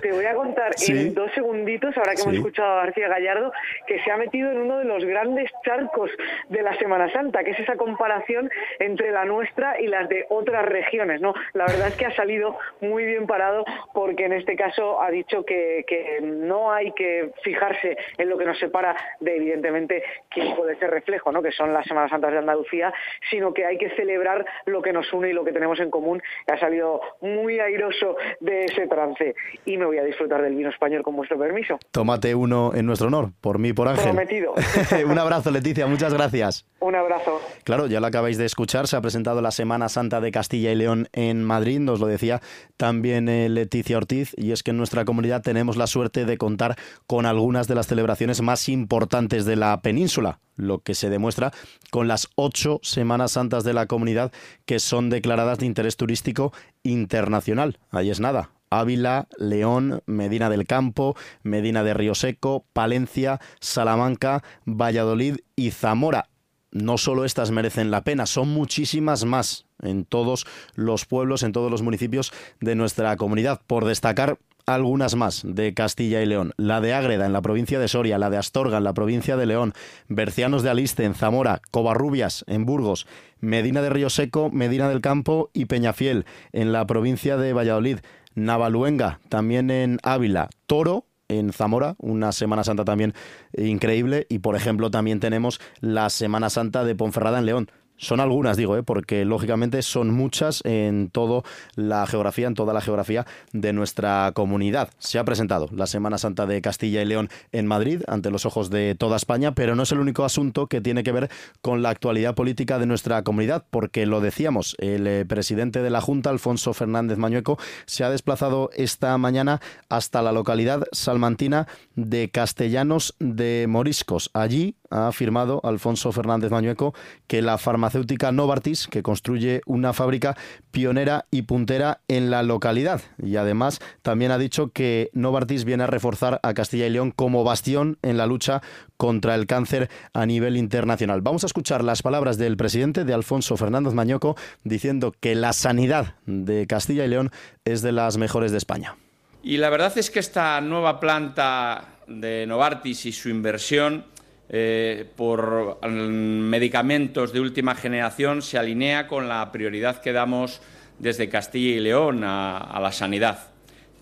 Te, 0.00 0.12
voy 0.12 0.24
a 0.24 0.34
contar 0.34 0.70
en 0.88 1.14
dos 1.14 1.30
segunditos, 1.34 1.96
ahora 1.96 2.14
que 2.14 2.22
hemos 2.22 2.34
escuchado 2.34 2.72
a 2.72 2.84
García 2.84 3.08
Gallardo, 3.08 3.52
que 3.86 4.00
se 4.02 4.10
ha 4.10 4.16
metido 4.16 4.50
en 4.50 4.58
uno 4.58 4.78
de 4.78 4.84
los 4.84 5.04
grandes 5.04 5.50
charcos 5.64 6.10
de 6.48 6.62
la 6.62 6.76
Semana 6.78 7.12
Santa, 7.12 7.42
que 7.42 7.50
es 7.50 7.58
esa 7.58 7.76
comparación 7.76 8.50
entre 8.78 9.10
la 9.10 9.24
nuestra 9.24 9.80
y 9.80 9.86
las 9.86 10.08
de 10.08 10.26
otras 10.28 10.64
regiones. 10.66 11.20
¿no? 11.20 11.34
La 11.54 11.66
verdad 11.66 11.88
es 11.88 11.94
que 11.96 12.06
ha 12.06 12.14
salido 12.14 12.56
muy 12.80 13.04
bien 13.04 13.26
parado 13.26 13.64
porque 13.92 14.26
en 14.26 14.32
este 14.32 14.56
caso 14.56 15.00
ha 15.00 15.10
dicho 15.10 15.44
que, 15.44 15.84
que 15.86 16.20
no 16.22 16.72
hay 16.72 16.92
que 16.92 17.32
fijarse 17.42 17.96
en 18.18 18.28
lo 18.28 18.38
que 18.38 18.44
nos 18.44 18.58
separa 18.58 18.96
de, 19.20 19.36
evidentemente, 19.36 20.02
quién 20.28 20.54
puede 20.56 20.76
ser 20.76 20.90
reflejo, 20.90 21.32
¿no? 21.32 21.42
que 21.42 21.52
son 21.52 21.72
las 21.72 21.86
Semanas 21.86 22.10
Santas 22.10 22.32
de 22.32 22.38
Andalucía, 22.38 22.92
sino 23.30 23.52
que 23.52 23.66
hay 23.66 23.78
que 23.78 23.90
celebrar 23.90 24.44
lo 24.66 24.82
que 24.82 24.92
nos 24.92 25.12
une 25.12 25.30
y 25.30 25.32
lo 25.32 25.44
que 25.44 25.52
tenemos 25.52 25.80
en 25.80 25.90
común. 25.90 26.22
Ha 26.50 26.58
salido 26.58 27.00
muy 27.20 27.60
airoso 27.60 28.16
de 28.40 28.64
ese 28.64 28.86
trance 28.86 29.34
y 29.64 29.76
me 29.76 29.86
voy 29.86 29.98
a 29.98 30.04
disfrutar 30.04 30.42
del 30.42 30.54
vino 30.54 30.70
español 30.70 31.02
con 31.02 31.16
vuestro 31.16 31.38
permiso. 31.38 31.78
Tómate 31.90 32.34
uno 32.34 32.72
en 32.74 32.86
nuestro 32.86 33.08
honor, 33.08 33.30
por 33.40 33.58
mí, 33.58 33.72
por 33.72 33.88
Ángel. 33.88 34.04
Prometido. 34.04 34.54
Un 35.06 35.18
abrazo, 35.18 35.50
Leticia, 35.50 35.86
muchas 35.86 36.14
gracias. 36.14 36.66
Un 36.80 36.94
abrazo. 36.94 37.40
Claro, 37.64 37.86
ya 37.86 38.00
lo 38.00 38.06
acabáis 38.06 38.38
de 38.38 38.46
escuchar, 38.46 38.86
se 38.86 38.96
ha 38.96 39.00
presentado 39.00 39.40
la 39.40 39.50
Semana 39.50 39.88
Santa 39.88 40.20
de 40.20 40.30
Castilla 40.32 40.72
y 40.72 40.74
León 40.74 41.08
en 41.12 41.44
Madrid, 41.44 41.80
nos 41.80 42.00
lo 42.00 42.06
decía 42.06 42.40
también 42.76 43.28
eh, 43.28 43.48
Leticia 43.48 43.96
Ortiz, 43.96 44.34
y 44.36 44.52
es 44.52 44.62
que 44.62 44.70
en 44.70 44.78
nuestra 44.78 45.04
comunidad 45.04 45.42
tenemos 45.42 45.76
la 45.76 45.86
suerte 45.86 46.24
de 46.24 46.38
contar 46.38 46.76
con 47.06 47.19
algunas 47.26 47.68
de 47.68 47.74
las 47.74 47.86
celebraciones 47.86 48.40
más 48.40 48.68
importantes 48.68 49.44
de 49.44 49.56
la 49.56 49.80
península, 49.80 50.40
lo 50.56 50.80
que 50.80 50.94
se 50.94 51.10
demuestra 51.10 51.52
con 51.90 52.08
las 52.08 52.28
ocho 52.34 52.80
Semanas 52.82 53.32
Santas 53.32 53.64
de 53.64 53.72
la 53.72 53.86
comunidad 53.86 54.32
que 54.66 54.78
son 54.78 55.10
declaradas 55.10 55.58
de 55.58 55.66
interés 55.66 55.96
turístico 55.96 56.52
internacional. 56.82 57.78
Ahí 57.90 58.10
es 58.10 58.20
nada, 58.20 58.50
Ávila, 58.70 59.28
León, 59.38 60.02
Medina 60.06 60.50
del 60.50 60.66
Campo, 60.66 61.16
Medina 61.42 61.82
de 61.82 61.94
Río 61.94 62.14
Seco, 62.14 62.64
Palencia, 62.72 63.40
Salamanca, 63.60 64.42
Valladolid 64.64 65.38
y 65.56 65.70
Zamora 65.70 66.28
no 66.72 66.98
solo 66.98 67.24
estas 67.24 67.50
merecen 67.50 67.90
la 67.90 68.04
pena, 68.04 68.26
son 68.26 68.48
muchísimas 68.48 69.24
más 69.24 69.66
en 69.82 70.04
todos 70.04 70.46
los 70.74 71.04
pueblos, 71.04 71.42
en 71.42 71.52
todos 71.52 71.70
los 71.70 71.82
municipios 71.82 72.32
de 72.60 72.74
nuestra 72.74 73.16
comunidad. 73.16 73.60
Por 73.66 73.84
destacar 73.84 74.38
algunas 74.74 75.16
más 75.16 75.42
de 75.44 75.74
Castilla 75.74 76.22
y 76.22 76.26
León. 76.26 76.52
La 76.56 76.80
de 76.80 76.94
Ágreda 76.94 77.26
en 77.26 77.32
la 77.32 77.42
provincia 77.42 77.78
de 77.78 77.88
Soria, 77.88 78.18
la 78.18 78.30
de 78.30 78.36
Astorga 78.36 78.78
en 78.78 78.84
la 78.84 78.94
provincia 78.94 79.36
de 79.36 79.46
León, 79.46 79.74
Bercianos 80.08 80.62
de 80.62 80.70
Aliste 80.70 81.04
en 81.04 81.14
Zamora, 81.14 81.60
Covarrubias 81.70 82.44
en 82.46 82.64
Burgos, 82.66 83.06
Medina 83.40 83.82
de 83.82 83.90
Río 83.90 84.10
Seco, 84.10 84.50
Medina 84.50 84.88
del 84.88 85.00
Campo 85.00 85.50
y 85.52 85.66
Peñafiel 85.66 86.26
en 86.52 86.72
la 86.72 86.86
provincia 86.86 87.36
de 87.36 87.52
Valladolid, 87.52 87.98
Navaluenga 88.34 89.20
también 89.28 89.70
en 89.70 89.98
Ávila, 90.02 90.48
Toro 90.66 91.06
en 91.30 91.52
Zamora, 91.52 91.94
una 91.98 92.32
Semana 92.32 92.64
Santa 92.64 92.84
también 92.84 93.14
increíble. 93.56 94.26
Y 94.28 94.40
por 94.40 94.56
ejemplo, 94.56 94.90
también 94.90 95.20
tenemos 95.20 95.60
la 95.80 96.10
Semana 96.10 96.50
Santa 96.50 96.84
de 96.84 96.94
Ponferrada 96.94 97.38
en 97.38 97.46
León. 97.46 97.70
Son 98.00 98.18
algunas, 98.18 98.56
digo, 98.56 98.78
¿eh? 98.78 98.82
porque 98.82 99.26
lógicamente 99.26 99.82
son 99.82 100.10
muchas 100.10 100.62
en 100.64 101.10
toda 101.10 101.42
la 101.76 102.06
geografía, 102.06 102.46
en 102.46 102.54
toda 102.54 102.72
la 102.72 102.80
geografía 102.80 103.26
de 103.52 103.74
nuestra 103.74 104.32
comunidad. 104.34 104.88
Se 104.98 105.18
ha 105.18 105.24
presentado 105.24 105.68
la 105.70 105.86
Semana 105.86 106.16
Santa 106.16 106.46
de 106.46 106.62
Castilla 106.62 107.02
y 107.02 107.04
León 107.04 107.28
en 107.52 107.66
Madrid, 107.66 108.00
ante 108.08 108.30
los 108.30 108.46
ojos 108.46 108.70
de 108.70 108.94
toda 108.94 109.18
España, 109.18 109.54
pero 109.54 109.76
no 109.76 109.82
es 109.82 109.92
el 109.92 109.98
único 109.98 110.24
asunto 110.24 110.66
que 110.66 110.80
tiene 110.80 111.02
que 111.02 111.12
ver 111.12 111.28
con 111.60 111.82
la 111.82 111.90
actualidad 111.90 112.34
política 112.34 112.78
de 112.78 112.86
nuestra 112.86 113.22
comunidad, 113.22 113.66
porque 113.70 114.06
lo 114.06 114.22
decíamos, 114.22 114.76
el 114.78 115.06
eh, 115.06 115.26
presidente 115.26 115.82
de 115.82 115.90
la 115.90 116.00
Junta, 116.00 116.30
Alfonso 116.30 116.72
Fernández 116.72 117.18
Mañueco, 117.18 117.58
se 117.84 118.02
ha 118.02 118.08
desplazado 118.08 118.70
esta 118.72 119.18
mañana 119.18 119.60
hasta 119.90 120.22
la 120.22 120.32
localidad 120.32 120.86
salmantina 120.92 121.68
de 121.96 122.30
Castellanos 122.30 123.14
de 123.18 123.66
Moriscos. 123.68 124.30
Allí 124.32 124.76
ha 124.90 125.08
afirmado 125.08 125.60
Alfonso 125.64 126.12
Fernández 126.12 126.50
Mañueco 126.50 126.94
que 127.26 127.42
la 127.42 127.58
farmacéutica 127.58 128.32
Novartis, 128.32 128.86
que 128.88 129.02
construye 129.02 129.62
una 129.66 129.92
fábrica 129.92 130.36
pionera 130.70 131.26
y 131.30 131.42
puntera 131.42 132.00
en 132.08 132.30
la 132.30 132.42
localidad. 132.42 133.00
Y 133.22 133.36
además 133.36 133.80
también 134.02 134.30
ha 134.32 134.38
dicho 134.38 134.70
que 134.72 135.10
Novartis 135.12 135.64
viene 135.64 135.84
a 135.84 135.86
reforzar 135.86 136.40
a 136.42 136.54
Castilla 136.54 136.86
y 136.86 136.90
León 136.90 137.12
como 137.12 137.44
bastión 137.44 137.98
en 138.02 138.16
la 138.16 138.26
lucha 138.26 138.62
contra 138.96 139.34
el 139.34 139.46
cáncer 139.46 139.88
a 140.12 140.26
nivel 140.26 140.56
internacional. 140.56 141.22
Vamos 141.22 141.44
a 141.44 141.46
escuchar 141.46 141.82
las 141.84 142.02
palabras 142.02 142.36
del 142.36 142.56
presidente 142.56 143.04
de 143.04 143.14
Alfonso 143.14 143.56
Fernández 143.56 143.94
Mañueco 143.94 144.36
diciendo 144.64 145.14
que 145.20 145.34
la 145.34 145.52
sanidad 145.52 146.16
de 146.26 146.66
Castilla 146.66 147.04
y 147.04 147.08
León 147.08 147.30
es 147.64 147.82
de 147.82 147.92
las 147.92 148.18
mejores 148.18 148.52
de 148.52 148.58
España. 148.58 148.96
Y 149.42 149.56
la 149.56 149.70
verdad 149.70 149.96
es 149.96 150.10
que 150.10 150.18
esta 150.18 150.60
nueva 150.60 151.00
planta 151.00 151.96
de 152.06 152.44
Novartis 152.46 153.06
y 153.06 153.12
su 153.12 153.30
inversión 153.30 154.04
eh, 154.52 155.06
por 155.14 155.78
medicamentos 155.86 157.32
de 157.32 157.38
última 157.38 157.76
generación 157.76 158.42
se 158.42 158.58
alinea 158.58 159.06
con 159.06 159.28
la 159.28 159.52
prioridad 159.52 160.00
que 160.00 160.12
damos 160.12 160.60
desde 160.98 161.28
Castilla 161.28 161.76
y 161.76 161.80
León 161.80 162.24
a, 162.24 162.76
la 162.82 162.90
sanidad. 162.90 163.50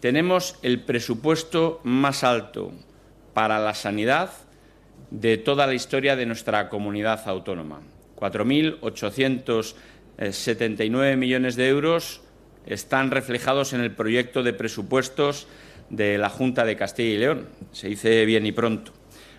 Tenemos 0.01 0.59
el 0.63 0.81
presupuesto 0.81 1.83
más 1.85 2.25
alto 2.25 2.73
para 3.35 3.59
la 3.59 3.75
sanidad 3.75 4.31
de 5.11 5.37
toda 5.37 5.67
la 5.67 5.75
historia 5.75 6.17
de 6.17 6.25
nuestra 6.25 6.71
comunidad 6.71 7.29
autónoma. 7.29 7.83
4.879 8.17 11.17
millones 11.17 11.57
de 11.57 11.69
euros 11.69 12.23
están 12.65 13.11
reflejados 13.11 13.75
en 13.75 13.83
el 13.83 13.91
proyecto 13.91 14.43
de 14.43 14.55
presupuestos 14.55 15.47
de 15.91 16.17
la 16.17 16.31
Junta 16.31 16.65
de 16.65 16.77
Castilla 16.77 17.15
y 17.15 17.19
León. 17.19 17.49
Se 17.73 17.89
dice 17.89 18.25
bien 18.25 18.47
y 18.47 18.53
pronto 18.53 18.98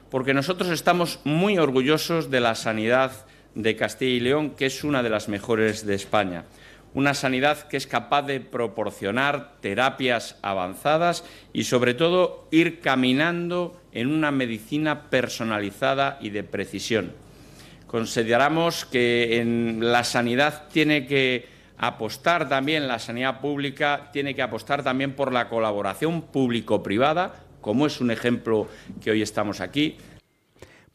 porque 0.10 0.34
nosotros 0.34 0.70
estamos 0.70 1.20
muy 1.24 1.58
orgullosos 1.58 2.32
de 2.32 2.40
la 2.40 2.56
sanidad 2.56 3.12
de 3.56 3.76
Castilla 3.76 4.16
y 4.16 4.20
León, 4.20 4.52
que 4.52 4.66
es 4.66 4.84
una 4.84 5.04
de 5.04 5.10
las 5.10 5.30
mejores 5.30 5.86
de 5.86 5.96
España. 5.96 6.46
Una 6.94 7.14
sanidad 7.14 7.68
que 7.68 7.78
es 7.78 7.86
capaz 7.86 8.24
de 8.24 8.40
proporcionar 8.40 9.58
terapias 9.62 10.38
avanzadas 10.42 11.24
y, 11.54 11.66
sobre 11.66 11.94
todo, 11.94 12.48
ir 12.50 12.80
caminando 12.80 13.80
en 13.92 14.08
una 14.08 14.32
medicina 14.32 15.10
personalizada 15.10 16.18
y 16.20 16.32
de 16.32 16.44
precisión. 16.44 17.14
Consideramos 17.86 18.86
que 18.86 19.40
en 19.40 19.92
la 19.92 20.04
sanidad 20.04 20.68
tiene 20.72 21.06
que 21.06 21.48
apostar 21.78 22.50
también, 22.50 22.88
la 22.88 23.00
sanidad 23.00 23.40
pública 23.40 24.10
tiene 24.12 24.36
que 24.36 24.42
apostar 24.42 24.84
también 24.84 25.14
por 25.14 25.32
la 25.32 25.48
colaboración 25.48 26.24
público-privada, 26.24 27.34
como 27.62 27.86
es 27.86 28.02
un 28.02 28.12
ejemplo 28.12 28.68
que 29.02 29.12
hoy 29.12 29.22
estamos 29.22 29.62
aquí. 29.62 29.98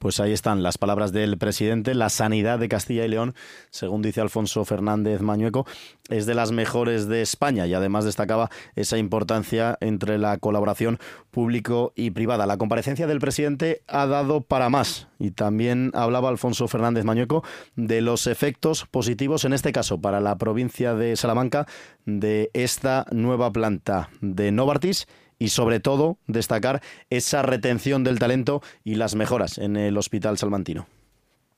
Pues 0.04 0.20
ahí 0.20 0.32
están 0.32 0.62
las 0.62 0.76
palabras 0.76 1.12
del 1.12 1.38
presidente. 1.38 1.94
La 1.94 2.10
sanidad 2.10 2.58
de 2.58 2.68
Castilla 2.68 3.06
y 3.06 3.08
León, 3.08 3.34
según 3.70 4.02
dice 4.02 4.20
Alfonso 4.20 4.62
Fernández 4.66 5.22
Mañueco, 5.22 5.66
es 6.10 6.26
de 6.26 6.34
las 6.34 6.52
mejores 6.52 7.08
de 7.08 7.22
España 7.22 7.66
y 7.66 7.72
además 7.72 8.04
destacaba 8.04 8.50
esa 8.76 8.98
importancia 8.98 9.78
entre 9.80 10.18
la 10.18 10.36
colaboración 10.36 10.98
público 11.30 11.94
y 11.96 12.10
privada. 12.10 12.44
La 12.44 12.58
comparecencia 12.58 13.06
del 13.06 13.18
presidente 13.18 13.80
ha 13.88 14.04
dado 14.04 14.42
para 14.42 14.68
más 14.68 15.08
y 15.18 15.30
también 15.30 15.90
hablaba 15.94 16.28
Alfonso 16.28 16.68
Fernández 16.68 17.06
Mañueco 17.06 17.42
de 17.74 18.02
los 18.02 18.26
efectos 18.26 18.84
positivos, 18.84 19.46
en 19.46 19.54
este 19.54 19.72
caso 19.72 20.02
para 20.02 20.20
la 20.20 20.36
provincia 20.36 20.94
de 20.94 21.16
Salamanca, 21.16 21.66
de 22.04 22.50
esta 22.52 23.06
nueva 23.10 23.50
planta 23.52 24.10
de 24.20 24.52
Novartis 24.52 25.06
y 25.38 25.48
sobre 25.48 25.80
todo 25.80 26.18
destacar 26.26 26.82
esa 27.10 27.42
retención 27.42 28.04
del 28.04 28.18
talento 28.18 28.62
y 28.84 28.94
las 28.96 29.14
mejoras 29.14 29.58
en 29.58 29.76
el 29.76 29.96
Hospital 29.96 30.38
Salmantino. 30.38 30.86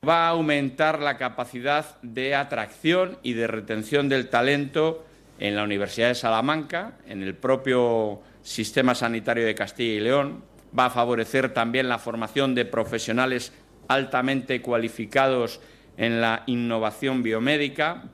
Va 0.06 0.26
a 0.26 0.30
aumentar 0.30 1.00
la 1.00 1.16
capacidad 1.16 2.00
de 2.02 2.34
atracción 2.34 3.18
y 3.22 3.32
de 3.32 3.46
retención 3.46 4.08
del 4.08 4.28
talento 4.28 5.04
en 5.38 5.56
la 5.56 5.64
Universidad 5.64 6.08
de 6.08 6.14
Salamanca, 6.14 6.92
en 7.06 7.22
el 7.22 7.34
propio 7.34 8.20
sistema 8.42 8.94
sanitario 8.94 9.44
de 9.44 9.54
Castilla 9.54 9.94
y 9.94 10.00
León. 10.00 10.44
Va 10.78 10.86
a 10.86 10.90
favorecer 10.90 11.52
también 11.52 11.88
la 11.88 11.98
formación 11.98 12.54
de 12.54 12.64
profesionales 12.64 13.52
altamente 13.88 14.62
cualificados 14.62 15.60
en 15.96 16.20
la 16.20 16.42
innovación 16.46 17.22
biomédica. 17.22 18.04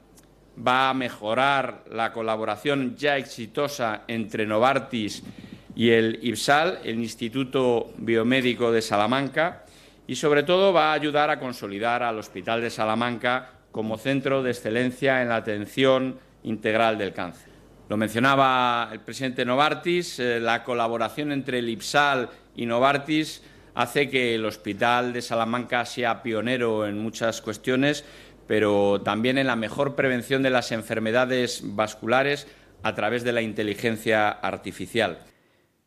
Va 0.66 0.90
a 0.90 0.94
mejorar 0.94 1.84
la 1.90 2.12
colaboración 2.12 2.96
ya 2.96 3.16
exitosa 3.16 4.02
entre 4.06 4.46
Novartis 4.46 5.22
y 5.74 5.90
el 5.90 6.18
IPSAL, 6.22 6.80
el 6.84 6.98
Instituto 6.98 7.92
Biomédico 7.96 8.72
de 8.72 8.82
Salamanca, 8.82 9.64
y 10.06 10.16
sobre 10.16 10.42
todo 10.42 10.72
va 10.72 10.90
a 10.90 10.94
ayudar 10.94 11.30
a 11.30 11.38
consolidar 11.38 12.02
al 12.02 12.18
Hospital 12.18 12.60
de 12.60 12.70
Salamanca 12.70 13.50
como 13.70 13.96
centro 13.96 14.42
de 14.42 14.50
excelencia 14.50 15.22
en 15.22 15.28
la 15.28 15.36
atención 15.36 16.18
integral 16.42 16.98
del 16.98 17.12
cáncer. 17.12 17.50
Lo 17.88 17.96
mencionaba 17.96 18.90
el 18.92 19.00
presidente 19.00 19.44
Novartis, 19.44 20.18
eh, 20.18 20.40
la 20.40 20.64
colaboración 20.64 21.32
entre 21.32 21.58
el 21.58 21.68
IPSAL 21.68 22.28
y 22.56 22.66
Novartis 22.66 23.42
hace 23.74 24.08
que 24.08 24.34
el 24.34 24.44
Hospital 24.44 25.12
de 25.12 25.22
Salamanca 25.22 25.84
sea 25.86 26.22
pionero 26.22 26.86
en 26.86 26.98
muchas 26.98 27.40
cuestiones, 27.40 28.04
pero 28.46 29.00
también 29.02 29.38
en 29.38 29.46
la 29.46 29.56
mejor 29.56 29.94
prevención 29.94 30.42
de 30.42 30.50
las 30.50 30.72
enfermedades 30.72 31.62
vasculares 31.64 32.46
a 32.82 32.94
través 32.94 33.24
de 33.24 33.32
la 33.32 33.42
inteligencia 33.42 34.28
artificial. 34.28 35.18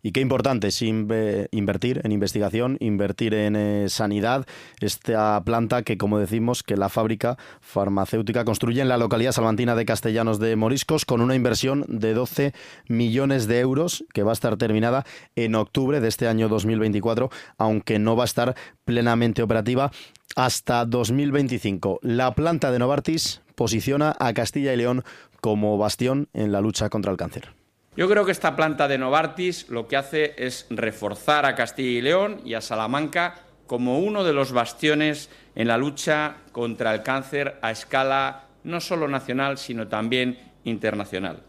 Y 0.05 0.11
qué 0.11 0.21
importante 0.21 0.67
es 0.67 0.83
invertir 0.83 2.01
en 2.03 2.11
investigación, 2.11 2.77
invertir 2.79 3.33
en 3.33 3.55
eh, 3.55 3.85
sanidad. 3.89 4.45
Esta 4.79 5.41
planta 5.43 5.81
que, 5.81 5.97
como 5.97 6.19
decimos, 6.19 6.61
que 6.61 6.77
la 6.77 6.89
fábrica 6.89 7.39
farmacéutica 7.59 8.45
construye 8.45 8.81
en 8.81 8.87
la 8.87 8.97
localidad 8.97 9.31
salmantina 9.31 9.73
de 9.73 9.83
Castellanos 9.83 10.37
de 10.37 10.55
Moriscos 10.57 11.05
con 11.05 11.21
una 11.21 11.33
inversión 11.33 11.85
de 11.87 12.13
12 12.13 12.53
millones 12.87 13.47
de 13.47 13.59
euros 13.61 14.05
que 14.13 14.21
va 14.21 14.29
a 14.29 14.33
estar 14.33 14.57
terminada 14.57 15.07
en 15.35 15.55
octubre 15.55 15.99
de 15.99 16.07
este 16.07 16.27
año 16.27 16.49
2024, 16.49 17.31
aunque 17.57 17.97
no 17.97 18.15
va 18.15 18.25
a 18.25 18.31
estar 18.31 18.55
plenamente 18.83 19.41
operativa 19.41 19.91
hasta 20.35 20.85
2025. 20.85 22.01
La 22.03 22.35
planta 22.35 22.69
de 22.69 22.77
Novartis 22.77 23.41
posiciona 23.55 24.15
a 24.19 24.35
Castilla 24.35 24.71
y 24.71 24.77
León 24.77 25.03
como 25.41 25.79
bastión 25.79 26.29
en 26.33 26.51
la 26.51 26.61
lucha 26.61 26.91
contra 26.91 27.11
el 27.11 27.17
cáncer. 27.17 27.54
Yo 27.97 28.09
creo 28.09 28.25
que 28.25 28.33
esta 28.33 28.57
planta 28.57 28.89
de 28.89 28.97
Novartis 28.97 29.69
lo 29.69 29.87
que 29.87 29.95
hace 29.95 30.35
es 30.37 30.65
reforzar 30.69 31.45
a 31.45 31.55
Castilla 31.55 31.99
y 31.99 32.01
León 32.01 32.41
y 32.43 32.53
a 32.53 32.61
Salamanca 32.61 33.35
como 33.67 33.99
uno 33.99 34.25
de 34.25 34.33
los 34.33 34.51
bastiones 34.51 35.29
en 35.55 35.69
la 35.69 35.77
lucha 35.77 36.35
contra 36.51 36.93
el 36.93 37.03
cáncer 37.03 37.57
a 37.61 37.71
escala 37.71 38.43
no 38.65 38.81
solo 38.81 39.07
nacional, 39.07 39.57
sino 39.57 39.87
también 39.87 40.37
internacional. 40.65 41.41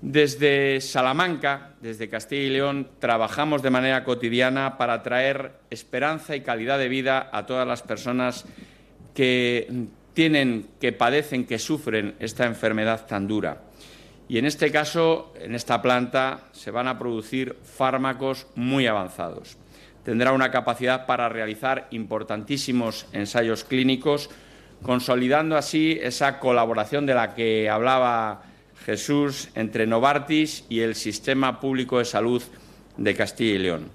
Desde 0.00 0.80
Salamanca, 0.80 1.74
desde 1.82 2.08
Castilla 2.08 2.42
y 2.42 2.50
León, 2.50 2.88
trabajamos 2.98 3.60
de 3.60 3.68
manera 3.68 4.04
cotidiana 4.04 4.78
para 4.78 5.02
traer 5.02 5.52
esperanza 5.68 6.34
y 6.34 6.40
calidad 6.40 6.78
de 6.78 6.88
vida 6.88 7.28
a 7.30 7.44
todas 7.44 7.68
las 7.68 7.82
personas 7.82 8.46
que 9.14 9.68
tienen, 10.14 10.68
que 10.80 10.92
padecen, 10.92 11.44
que 11.44 11.58
sufren 11.58 12.14
esta 12.20 12.46
enfermedad 12.46 13.06
tan 13.06 13.28
dura. 13.28 13.69
Y 14.30 14.38
en 14.38 14.44
este 14.46 14.70
caso, 14.70 15.34
en 15.40 15.56
esta 15.56 15.82
planta, 15.82 16.42
se 16.52 16.70
van 16.70 16.86
a 16.86 17.00
producir 17.00 17.56
fármacos 17.64 18.46
muy 18.54 18.86
avanzados. 18.86 19.56
Tendrá 20.04 20.30
una 20.30 20.52
capacidad 20.52 21.04
para 21.04 21.28
realizar 21.28 21.88
importantísimos 21.90 23.06
ensayos 23.12 23.64
clínicos, 23.64 24.30
consolidando 24.82 25.56
así 25.56 25.98
esa 26.00 26.38
colaboración 26.38 27.06
de 27.06 27.14
la 27.14 27.34
que 27.34 27.68
hablaba 27.68 28.42
Jesús 28.86 29.48
entre 29.56 29.88
Novartis 29.88 30.64
y 30.68 30.82
el 30.82 30.94
Sistema 30.94 31.58
Público 31.58 31.98
de 31.98 32.04
Salud 32.04 32.40
de 32.98 33.16
Castilla 33.16 33.54
y 33.56 33.58
León. 33.58 33.90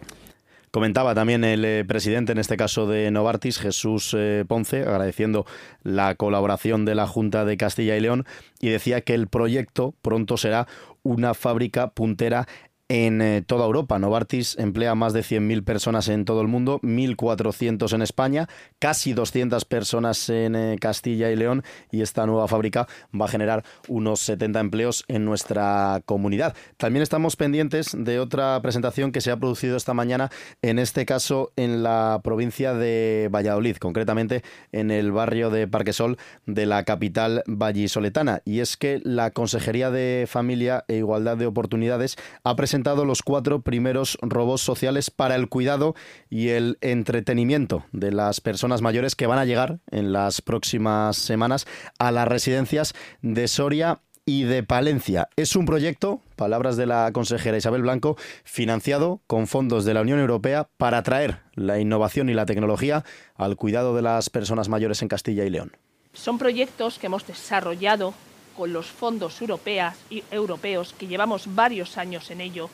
Comentaba 0.76 1.16
también 1.16 1.46
el 1.46 1.64
eh, 1.64 1.86
presidente, 1.88 2.34
en 2.34 2.38
este 2.38 2.58
caso 2.58 2.86
de 2.86 3.10
Novartis, 3.10 3.60
Jesús 3.60 4.14
eh, 4.14 4.44
Ponce, 4.46 4.82
agradeciendo 4.82 5.46
la 5.84 6.16
colaboración 6.16 6.84
de 6.84 6.96
la 6.96 7.08
Junta 7.08 7.46
de 7.46 7.56
Castilla 7.56 7.96
y 7.96 8.02
León 8.02 8.26
y 8.60 8.68
decía 8.72 9.00
que 9.00 9.14
el 9.14 9.30
proyecto 9.30 9.96
pronto 10.02 10.36
será 10.36 10.68
una 11.02 11.34
fábrica 11.34 11.92
puntera 11.92 12.46
en 12.88 13.22
eh, 13.22 13.42
toda 13.42 13.66
Europa. 13.66 13.98
Novartis 14.00 14.58
emplea 14.60 14.96
más 14.96 15.14
de 15.14 15.22
100.000 15.22 15.64
personas 15.64 16.08
en 16.08 16.26
todo 16.26 16.42
el 16.42 16.48
mundo, 16.48 16.80
1.400 16.82 17.94
en 17.94 18.02
España, 18.02 18.48
casi 18.80 19.14
200 19.14 19.66
personas 19.66 20.30
en 20.30 20.56
eh, 20.56 20.78
Castilla 20.80 21.32
y 21.32 21.36
León 21.36 21.64
y 21.92 22.02
esta 22.02 22.26
nueva 22.26 22.48
fábrica 22.48 22.88
va 23.20 23.26
a 23.26 23.30
generar 23.30 23.64
unos 23.88 24.20
70 24.22 24.60
empleos 24.60 25.04
en 25.08 25.26
nuestra 25.26 26.02
comunidad. 26.06 26.56
También 26.78 27.02
estamos 27.02 27.36
pendientes 27.36 27.96
de 27.98 28.20
otra 28.20 28.62
presentación 28.62 29.12
que 29.12 29.22
se 29.22 29.32
ha 29.32 29.38
producido 29.38 29.78
esta 29.78 29.94
mañana, 29.94 30.30
en 30.62 30.80
este 30.80 31.06
caso 31.06 31.52
en 31.56 31.82
la 31.82 32.22
provincia 32.24 32.74
de 32.74 33.30
Valladolid, 33.32 33.78
concretamente 33.78 34.44
en 34.72 34.92
el 34.92 35.12
barrio 35.12 35.50
de 35.50 35.68
Parquesol 35.68 36.18
de 36.46 36.66
la 36.66 36.84
capital 36.84 37.44
vallisoletana. 37.48 38.42
Y 38.46 38.60
es 38.60 38.78
que 38.78 39.02
la 39.04 39.32
Consejería 39.32 39.90
de 39.90 40.26
Familia 40.28 40.86
e 40.88 40.98
Igualdad 40.98 41.38
de 41.38 41.48
Oportunidades 41.48 42.18
ha 42.44 42.56
presentado 42.56 42.75
presentado 42.76 43.06
los 43.06 43.22
cuatro 43.22 43.62
primeros 43.62 44.18
robots 44.22 44.60
sociales 44.60 45.10
para 45.10 45.36
el 45.36 45.48
cuidado 45.48 45.96
y 46.30 46.50
el 46.50 46.78
entretenimiento 46.82 47.86
de 47.94 48.12
las 48.12 48.42
personas 48.42 48.82
mayores 48.82 49.16
que 49.16 49.28
van 49.28 49.40
a 49.40 49.46
llegar 49.46 49.80
en 49.92 50.12
las 50.12 50.42
próximas 50.42 51.16
semanas 51.16 51.68
a 52.00 52.12
las 52.12 52.28
residencias 52.28 52.94
de 53.22 53.48
Soria 53.48 54.02
y 54.26 54.44
de 54.44 54.62
Palencia. 54.62 55.30
Es 55.38 55.56
un 55.56 55.66
proyecto, 55.66 56.20
palabras 56.36 56.76
de 56.76 56.86
la 56.86 57.10
consejera 57.14 57.56
Isabel 57.56 57.84
Blanco, 57.84 58.18
financiado 58.44 59.22
con 59.26 59.48
fondos 59.48 59.86
de 59.86 59.94
la 59.94 60.02
Unión 60.02 60.20
Europea 60.20 60.68
para 60.76 61.02
traer 61.02 61.44
la 61.54 61.80
innovación 61.80 62.28
y 62.30 62.34
la 62.34 62.46
tecnología 62.46 63.06
al 63.36 63.56
cuidado 63.56 63.96
de 63.96 64.02
las 64.02 64.30
personas 64.30 64.68
mayores 64.68 65.02
en 65.02 65.08
Castilla 65.08 65.46
y 65.46 65.50
León. 65.50 65.78
Son 66.12 66.38
proyectos 66.38 67.00
que 67.00 67.08
hemos 67.08 67.26
desarrollado 67.26 68.14
con 68.56 68.74
los 68.74 68.88
fondos 68.88 69.42
europeas 69.42 69.98
y 70.10 70.24
europeos, 70.32 70.94
que 70.98 71.08
llevamos 71.08 71.54
varios 71.56 71.98
años 71.98 72.32
en 72.32 72.42
ello, 72.42 72.70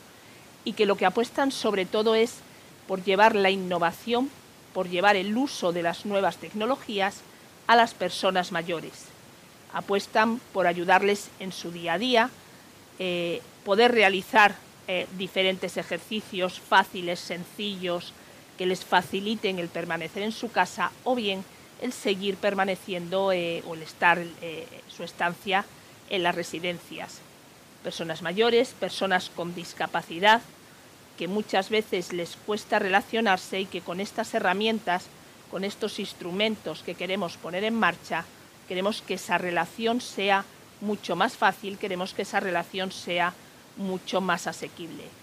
y 0.64 0.74
que 0.74 0.86
lo 0.86 0.96
que 0.96 1.06
apuestan 1.06 1.52
sobre 1.52 1.86
todo 1.86 2.16
es 2.16 2.36
por 2.88 3.04
llevar 3.04 3.36
la 3.36 3.50
innovación, 3.50 4.30
por 4.74 4.90
llevar 4.90 5.16
el 5.16 5.36
uso 5.36 5.72
de 5.72 5.84
las 5.84 6.06
nuevas 6.06 6.38
tecnologías 6.38 7.22
a 7.68 7.76
las 7.76 7.94
personas 7.94 8.52
mayores. 8.52 9.06
Apuestan 9.74 10.40
por 10.54 10.68
ayudarles 10.68 11.30
en 11.40 11.52
su 11.52 11.72
día 11.72 11.94
a 11.94 11.98
día, 11.98 12.30
eh, 13.00 13.42
poder 13.64 13.92
realizar 13.92 14.56
eh, 14.88 15.08
diferentes 15.18 15.78
ejercicios 15.78 16.60
fáciles, 16.60 17.20
sencillos, 17.20 18.14
que 18.58 18.66
les 18.66 18.84
faciliten 18.84 19.60
el 19.60 19.70
permanecer 19.70 20.24
en 20.24 20.32
su 20.32 20.52
casa 20.52 20.92
o 21.04 21.16
bien 21.16 21.44
el 21.82 21.94
seguir 21.94 22.38
permaneciendo 22.38 23.32
eh, 23.32 23.64
o 23.68 23.74
el 23.74 23.82
estar 23.82 24.20
eh, 24.42 24.68
su 24.88 25.04
estancia 25.04 25.66
en 26.10 26.24
las 26.24 26.36
residencias. 26.36 27.20
Personas 27.84 28.22
mayores, 28.22 28.70
personas 28.80 29.30
con 29.30 29.56
discapacidad, 29.56 30.42
que 31.18 31.28
muchas 31.28 31.70
veces 31.70 32.14
les 32.14 32.36
cuesta 32.36 32.80
relacionarse 32.80 33.62
y 33.62 33.66
que 33.66 33.82
con 33.82 34.00
estas 34.00 34.34
herramientas, 34.34 35.08
con 35.50 35.64
estos 35.64 36.00
instrumentos 36.00 36.84
que 36.84 36.96
queremos 36.96 37.38
poner 37.38 37.64
en 37.64 37.76
marcha, 37.76 38.26
queremos 38.68 39.02
que 39.02 39.16
esa 39.16 39.38
relación 39.38 40.02
sea 40.02 40.46
mucho 40.80 41.16
más 41.16 41.34
fácil, 41.34 41.78
queremos 41.78 42.14
que 42.14 42.22
esa 42.24 42.40
relación 42.40 42.92
sea 42.92 43.34
mucho 43.78 44.22
más 44.22 44.48
asequible. 44.48 45.21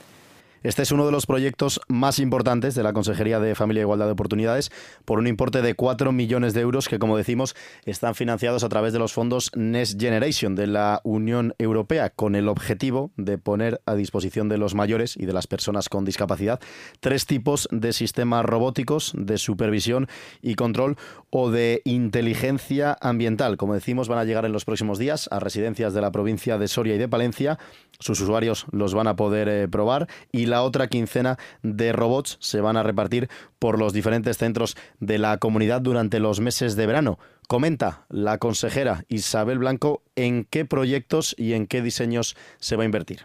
Este 0.65 0.83
es 0.83 0.91
uno 0.91 1.07
de 1.07 1.13
los 1.13 1.25
proyectos 1.25 1.81
más 1.87 2.19
importantes 2.19 2.75
de 2.75 2.83
la 2.83 2.93
Consejería 2.93 3.39
de 3.39 3.55
Familia 3.55 3.83
e 3.83 3.85
Igualdad 3.85 4.07
de 4.07 4.13
Oportunidades 4.13 4.73
por 5.05 5.21
un 5.21 5.29
importe 5.29 5.63
de 5.63 5.75
4 5.75 6.11
millones 6.11 6.53
de 6.53 6.63
euros 6.63 6.89
que, 6.89 6.99
como 6.99 7.17
decimos, 7.17 7.55
están 7.85 8.17
financiados 8.17 8.65
a 8.65 8.69
través 8.69 8.93
de 8.93 8.99
los 8.99 9.13
fondos 9.13 9.53
Next 9.55 10.01
Generation 10.01 10.57
de 10.57 10.67
la 10.67 11.01
Unión 11.05 11.55
Europea 11.59 12.11
con 12.11 12.35
el 12.35 12.49
objetivo 12.49 13.13
de 13.17 13.39
poner 13.39 13.81
a 13.87 13.95
disposición 13.95 14.49
de 14.49 14.59
los 14.59 14.75
mayores 14.75 15.17
y 15.17 15.27
de 15.27 15.33
las 15.33 15.47
personas 15.47 15.89
con 15.89 16.05
discapacidad 16.05 16.59
tres 16.99 17.27
tipos 17.27 17.69
de 17.71 17.93
sistemas 17.93 18.45
robóticos 18.45 19.13
de 19.17 19.39
supervisión 19.39 20.09
y 20.43 20.57
control 20.57 20.97
o 21.31 21.53
de 21.53 21.83
inteligencia 21.85 22.97
ambiental. 23.01 23.57
Como 23.59 23.75
decimos, 23.75 24.09
van 24.09 24.19
a 24.19 24.25
llegar 24.25 24.45
en 24.45 24.53
los 24.53 24.65
próximos 24.65 24.99
días 24.99 25.29
a 25.31 25.39
residencias 25.39 25.95
de 25.95 26.01
la 26.01 26.11
provincia 26.11 26.59
de 26.59 26.67
Soria 26.67 26.97
y 26.97 26.99
de 26.99 27.09
Palencia. 27.09 27.59
Sus 28.01 28.21
usuarios 28.21 28.67
los 28.73 28.95
van 28.95 29.07
a 29.07 29.17
poder 29.17 29.49
eh, 29.49 29.69
probar 29.69 30.09
y 30.33 30.48
la 30.49 30.63
otra 30.63 30.89
quincena 30.89 31.39
de 31.63 31.93
robots 31.93 32.39
se 32.41 32.61
van 32.61 32.77
a 32.77 32.83
repartir 32.83 33.29
por 33.59 33.79
los 33.79 33.93
diferentes 33.93 34.39
centros 34.39 34.77
de 35.01 35.19
la 35.19 35.39
comunidad 35.39 35.81
durante 35.81 36.19
los 36.19 36.41
meses 36.41 36.77
de 36.77 36.87
verano. 36.87 37.19
Comenta 37.47 38.05
la 38.09 38.39
consejera 38.39 39.05
Isabel 39.09 39.59
Blanco 39.59 40.03
en 40.17 40.45
qué 40.45 40.65
proyectos 40.65 41.35
y 41.39 41.55
en 41.55 41.67
qué 41.67 41.81
diseños 41.81 42.37
se 42.59 42.77
va 42.77 42.83
a 42.83 42.87
invertir. 42.87 43.25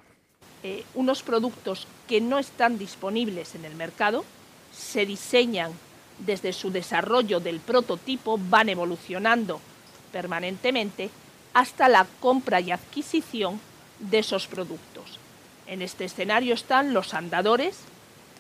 Eh, 0.63 0.85
unos 0.95 1.23
productos 1.23 1.87
que 2.07 2.21
no 2.21 2.39
están 2.39 2.77
disponibles 2.77 3.55
en 3.55 3.65
el 3.65 3.75
mercado 3.75 4.23
se 4.71 5.05
diseñan 5.05 5.71
desde 6.19 6.53
su 6.53 6.71
desarrollo 6.71 7.39
del 7.39 7.59
prototipo, 7.59 8.39
van 8.49 8.69
evolucionando 8.69 9.59
permanentemente 10.11 11.09
hasta 11.53 11.89
la 11.89 12.07
compra 12.19 12.61
y 12.61 12.71
adquisición 12.71 13.59
de 13.99 14.19
esos 14.19 14.47
productos. 14.47 14.92
En 15.67 15.81
este 15.81 16.05
escenario 16.05 16.53
están 16.53 16.93
los 16.93 17.13
andadores 17.13 17.77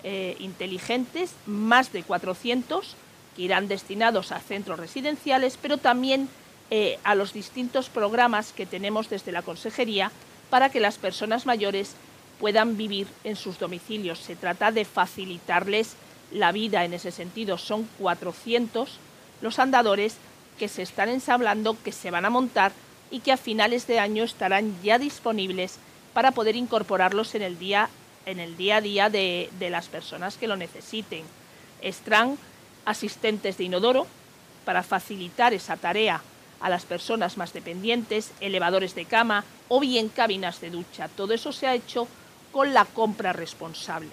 eh, 0.03 0.35
inteligentes, 0.39 1.33
más 1.45 1.93
de 1.93 2.03
400, 2.03 2.95
que 3.35 3.41
irán 3.41 3.67
destinados 3.67 4.31
a 4.31 4.39
centros 4.39 4.79
residenciales, 4.79 5.57
pero 5.61 5.77
también 5.77 6.29
eh, 6.69 6.99
a 7.03 7.15
los 7.15 7.33
distintos 7.33 7.89
programas 7.89 8.51
que 8.51 8.65
tenemos 8.65 9.09
desde 9.09 9.31
la 9.31 9.41
Consejería 9.41 10.11
para 10.49 10.69
que 10.69 10.79
las 10.79 10.97
personas 10.97 11.45
mayores 11.45 11.95
puedan 12.39 12.77
vivir 12.77 13.07
en 13.23 13.35
sus 13.35 13.57
domicilios. 13.57 14.19
Se 14.19 14.35
trata 14.35 14.71
de 14.71 14.85
facilitarles 14.85 15.95
la 16.31 16.51
vida 16.51 16.83
en 16.83 16.93
ese 16.93 17.11
sentido. 17.11 17.57
Son 17.57 17.87
400 17.99 18.99
los 19.41 19.59
andadores 19.59 20.17
que 20.59 20.67
se 20.67 20.81
están 20.81 21.09
ensablando, 21.09 21.77
que 21.83 21.91
se 21.91 22.11
van 22.11 22.25
a 22.25 22.29
montar 22.29 22.71
y 23.11 23.19
que 23.19 23.31
a 23.31 23.37
finales 23.37 23.87
de 23.87 23.99
año 23.99 24.23
estarán 24.23 24.75
ya 24.83 24.99
disponibles 24.99 25.77
para 26.13 26.31
poder 26.31 26.55
incorporarlos 26.55 27.35
en 27.35 27.41
el 27.41 27.59
día 27.59 27.89
en 28.25 28.39
el 28.39 28.55
día 28.55 28.77
a 28.77 28.81
día 28.81 29.09
de, 29.09 29.49
de 29.59 29.69
las 29.69 29.89
personas 29.89 30.37
que 30.37 30.47
lo 30.47 30.55
necesiten. 30.55 31.23
Estran 31.81 32.37
asistentes 32.85 33.57
de 33.57 33.65
inodoro 33.65 34.07
para 34.63 34.83
facilitar 34.83 35.53
esa 35.53 35.75
tarea 35.75 36.21
a 36.61 36.69
las 36.69 36.85
personas 36.85 37.37
más 37.37 37.51
dependientes, 37.51 38.31
elevadores 38.39 38.95
de 38.95 39.05
cama 39.05 39.43
o 39.67 39.81
bien 39.81 40.07
cabinas 40.07 40.61
de 40.61 40.69
ducha. 40.69 41.09
Todo 41.09 41.33
eso 41.33 41.51
se 41.51 41.67
ha 41.67 41.75
hecho 41.75 42.07
con 42.53 42.73
la 42.73 42.85
compra 42.85 43.33
responsable. 43.33 44.11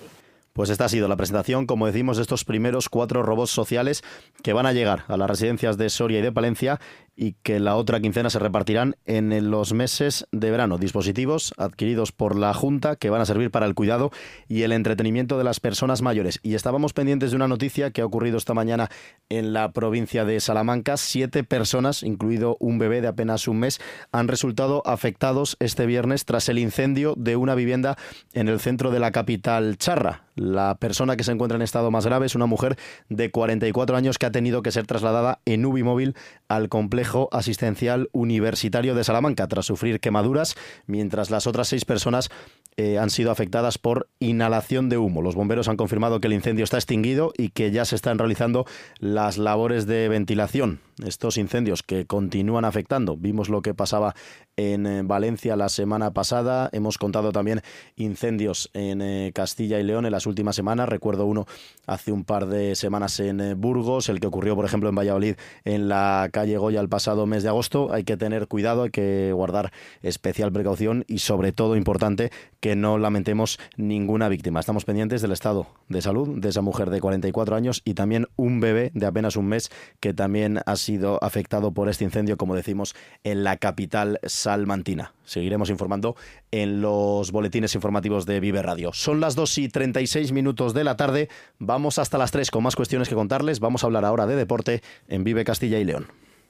Pues 0.53 0.69
esta 0.69 0.87
ha 0.87 0.89
sido 0.89 1.07
la 1.07 1.17
presentación, 1.17 1.65
como 1.67 1.87
decimos, 1.87 2.17
de 2.17 2.23
estos 2.23 2.45
primeros 2.45 2.89
cuatro 2.89 3.23
robots 3.23 3.53
sociales 3.53 4.03
que 4.43 4.53
van 4.53 4.67
a 4.67 4.73
llegar 4.73 5.05
a 5.07 5.17
las 5.17 5.31
residencias 5.31 5.79
de 5.79 5.89
Soria 5.89 6.19
y 6.19 6.23
de 6.23 6.33
Palencia 6.33 6.81
y 7.17 7.35
que 7.43 7.61
la 7.61 7.77
otra 7.77 8.01
quincena 8.01 8.31
se 8.31 8.39
repartirán 8.39 8.97
en 9.05 9.51
los 9.51 9.73
meses 9.73 10.27
de 10.33 10.51
verano. 10.51 10.79
Dispositivos 10.79 11.53
adquiridos 11.59 12.13
por 12.13 12.37
la 12.37 12.55
Junta 12.55 12.97
que 12.97 13.11
van 13.11 13.21
a 13.21 13.27
servir 13.27 13.51
para 13.51 13.67
el 13.67 13.75
cuidado 13.75 14.11
y 14.49 14.63
el 14.63 14.73
entretenimiento 14.73 15.37
de 15.37 15.45
las 15.45 15.61
personas 15.61 16.01
mayores. 16.01 16.41
Y 16.43 16.55
estábamos 16.55 16.93
pendientes 16.93 17.31
de 17.31 17.37
una 17.37 17.49
noticia 17.49 17.91
que 17.91 18.01
ha 18.01 18.07
ocurrido 18.07 18.39
esta 18.39 18.55
mañana 18.55 18.91
en 19.29 19.53
la 19.53 19.73
provincia 19.73 20.25
de 20.25 20.41
Salamanca. 20.41 20.97
Siete 20.97 21.45
personas, 21.45 22.03
incluido 22.03 22.57
un 22.59 22.79
bebé 22.79 23.01
de 23.01 23.09
apenas 23.09 23.49
un 23.49 23.59
mes, 23.59 23.81
han 24.13 24.29
resultado 24.29 24.83
afectados 24.87 25.57
este 25.61 25.87
viernes 25.87 26.25
tras 26.25 26.49
el 26.49 26.59
incendio 26.59 27.15
de 27.17 27.37
una 27.37 27.55
vivienda 27.55 27.99
en 28.33 28.49
el 28.49 28.61
centro 28.61 28.91
de 28.91 29.01
la 29.01 29.13
capital 29.13 29.77
charra. 29.77 30.25
La 30.37 30.77
persona 30.77 31.17
que 31.17 31.25
se 31.25 31.33
encuentra 31.33 31.57
en 31.57 31.63
estado 31.63 31.91
más 31.91 32.07
grave 32.07 32.25
es 32.25 32.35
una 32.35 32.47
mujer 32.47 32.79
de 33.11 33.31
44 33.31 33.95
años 33.95 34.17
que 34.17 34.25
ha 34.25 34.31
tenido 34.31 34.63
que 34.63 34.73
ser 34.73 34.87
trasladada 34.87 35.41
en 35.45 35.67
UBI 35.67 35.83
móvil 35.83 36.15
al 36.49 36.71
complejo 36.71 37.10
asistencial 37.33 38.09
universitario 38.13 38.95
de 38.95 39.05
Salamanca 39.05 39.47
tras 39.49 39.67
sufrir 39.67 40.01
quemaduras, 40.01 40.57
mientras 40.87 41.31
las 41.31 41.47
otras 41.47 41.69
seis 41.69 41.85
personas 41.85 42.31
eh, 42.77 42.99
han 42.99 43.11
sido 43.11 43.31
afectadas 43.31 43.79
por 43.79 44.09
inhalación 44.21 44.89
de 44.89 44.99
humo. 44.99 45.23
Los 45.23 45.35
bomberos 45.35 45.69
han 45.69 45.77
confirmado 45.77 46.21
que 46.21 46.29
el 46.29 46.33
incendio 46.33 46.65
está 46.65 46.77
extinguido 46.77 47.33
y 47.37 47.51
que 47.51 47.71
ya 47.71 47.85
se 47.85 47.97
están 47.97 48.19
realizando 48.19 48.65
las 48.99 49.39
labores 49.39 49.87
de 49.87 50.09
ventilación. 50.09 50.81
Estos 51.07 51.37
incendios 51.37 51.83
que 51.83 52.07
continúan 52.07 52.65
afectando. 52.65 53.17
Vimos 53.17 53.49
lo 53.49 53.63
que 53.63 53.75
pasaba 53.75 54.15
en 54.57 54.87
eh, 54.87 55.03
Valencia 55.03 55.57
la 55.57 55.69
semana 55.69 56.13
pasada. 56.13 56.69
Hemos 56.73 56.99
contado 56.99 57.33
también 57.33 57.63
incendios 57.97 58.71
en 58.75 59.03
eh, 59.03 59.33
Castilla 59.35 59.81
y 59.81 59.83
León 59.83 60.07
en 60.07 60.13
las 60.13 60.27
últimas 60.27 60.57
semanas. 60.57 60.89
Recuerdo 60.89 61.27
uno 61.27 61.47
hace 61.87 62.13
un 62.13 62.25
par 62.25 62.47
de 62.47 62.75
semanas 62.75 63.19
en 63.21 63.61
Burgos, 63.61 64.09
el 64.09 64.21
que 64.21 64.27
ocurrió, 64.27 64.55
por 64.57 64.65
ejemplo, 64.65 64.89
en 64.89 64.95
Valladolid 64.95 65.37
en 65.65 65.89
la 65.89 66.29
calle 66.33 66.59
Goya 66.59 66.81
el 66.81 66.89
pasado 66.89 67.27
mes 67.27 67.43
de 67.43 67.49
agosto. 67.49 67.93
Hay 67.93 68.05
que 68.05 68.17
tener 68.17 68.49
cuidado, 68.49 68.83
hay 68.83 68.91
que 68.91 69.33
guardar 69.33 69.73
especial 70.03 70.53
precaución 70.53 71.05
y, 71.09 71.19
sobre 71.19 71.53
todo, 71.53 71.77
importante, 71.77 72.31
que 72.61 72.77
no 72.77 72.99
lamentemos 72.99 73.59
ninguna 73.77 74.29
víctima. 74.29 74.61
Estamos 74.61 74.85
pendientes 74.85 75.23
del 75.23 75.33
estado 75.33 75.67
de 75.89 76.03
salud 76.03 76.39
de 76.41 76.49
esa 76.49 76.61
mujer 76.61 76.91
de 76.91 77.01
44 77.01 77.57
años 77.57 77.83
y 77.85 77.95
también 77.95 78.27
un 78.37 78.61
bebé 78.61 78.91
de 78.95 79.07
apenas 79.07 79.37
un 79.37 79.47
mes 79.47 79.71
que 80.01 80.15
también 80.15 80.61
ha 80.67 80.77
sido 80.77 80.90
afectado 81.21 81.73
por 81.73 81.89
este 81.89 82.05
incendio, 82.05 82.37
como 82.37 82.55
decimos, 82.55 82.95
en 83.25 83.45
la 83.45 83.57
capital 83.57 84.19
salmantina. 84.25 85.15
Seguiremos 85.25 85.71
informando 85.71 86.17
en 86.51 86.81
los 86.81 87.31
boletines 87.31 87.75
informativos 87.75 88.27
de 88.27 88.41
Vive 88.41 88.63
Radio. 88.63 88.93
Son 88.93 89.21
las 89.21 89.35
2 89.35 89.59
y 89.59 89.69
36 89.69 90.33
minutos 90.33 90.75
de 90.75 90.85
la 90.85 90.97
tarde. 90.97 91.29
Vamos 91.59 91.99
hasta 91.99 92.19
las 92.19 92.31
3 92.31 92.51
con 92.51 92.63
más 92.63 92.77
cuestiones 92.77 93.09
que 93.09 93.15
contarles. 93.15 93.61
Vamos 93.61 93.85
a 93.85 93.87
hablar 93.87 94.05
ahora 94.05 94.27
de 94.27 94.37
deporte 94.37 94.83
en 95.09 95.25
Vive 95.25 95.45
Castilla 95.45 95.79
y 95.79 95.85
León. 95.85 96.09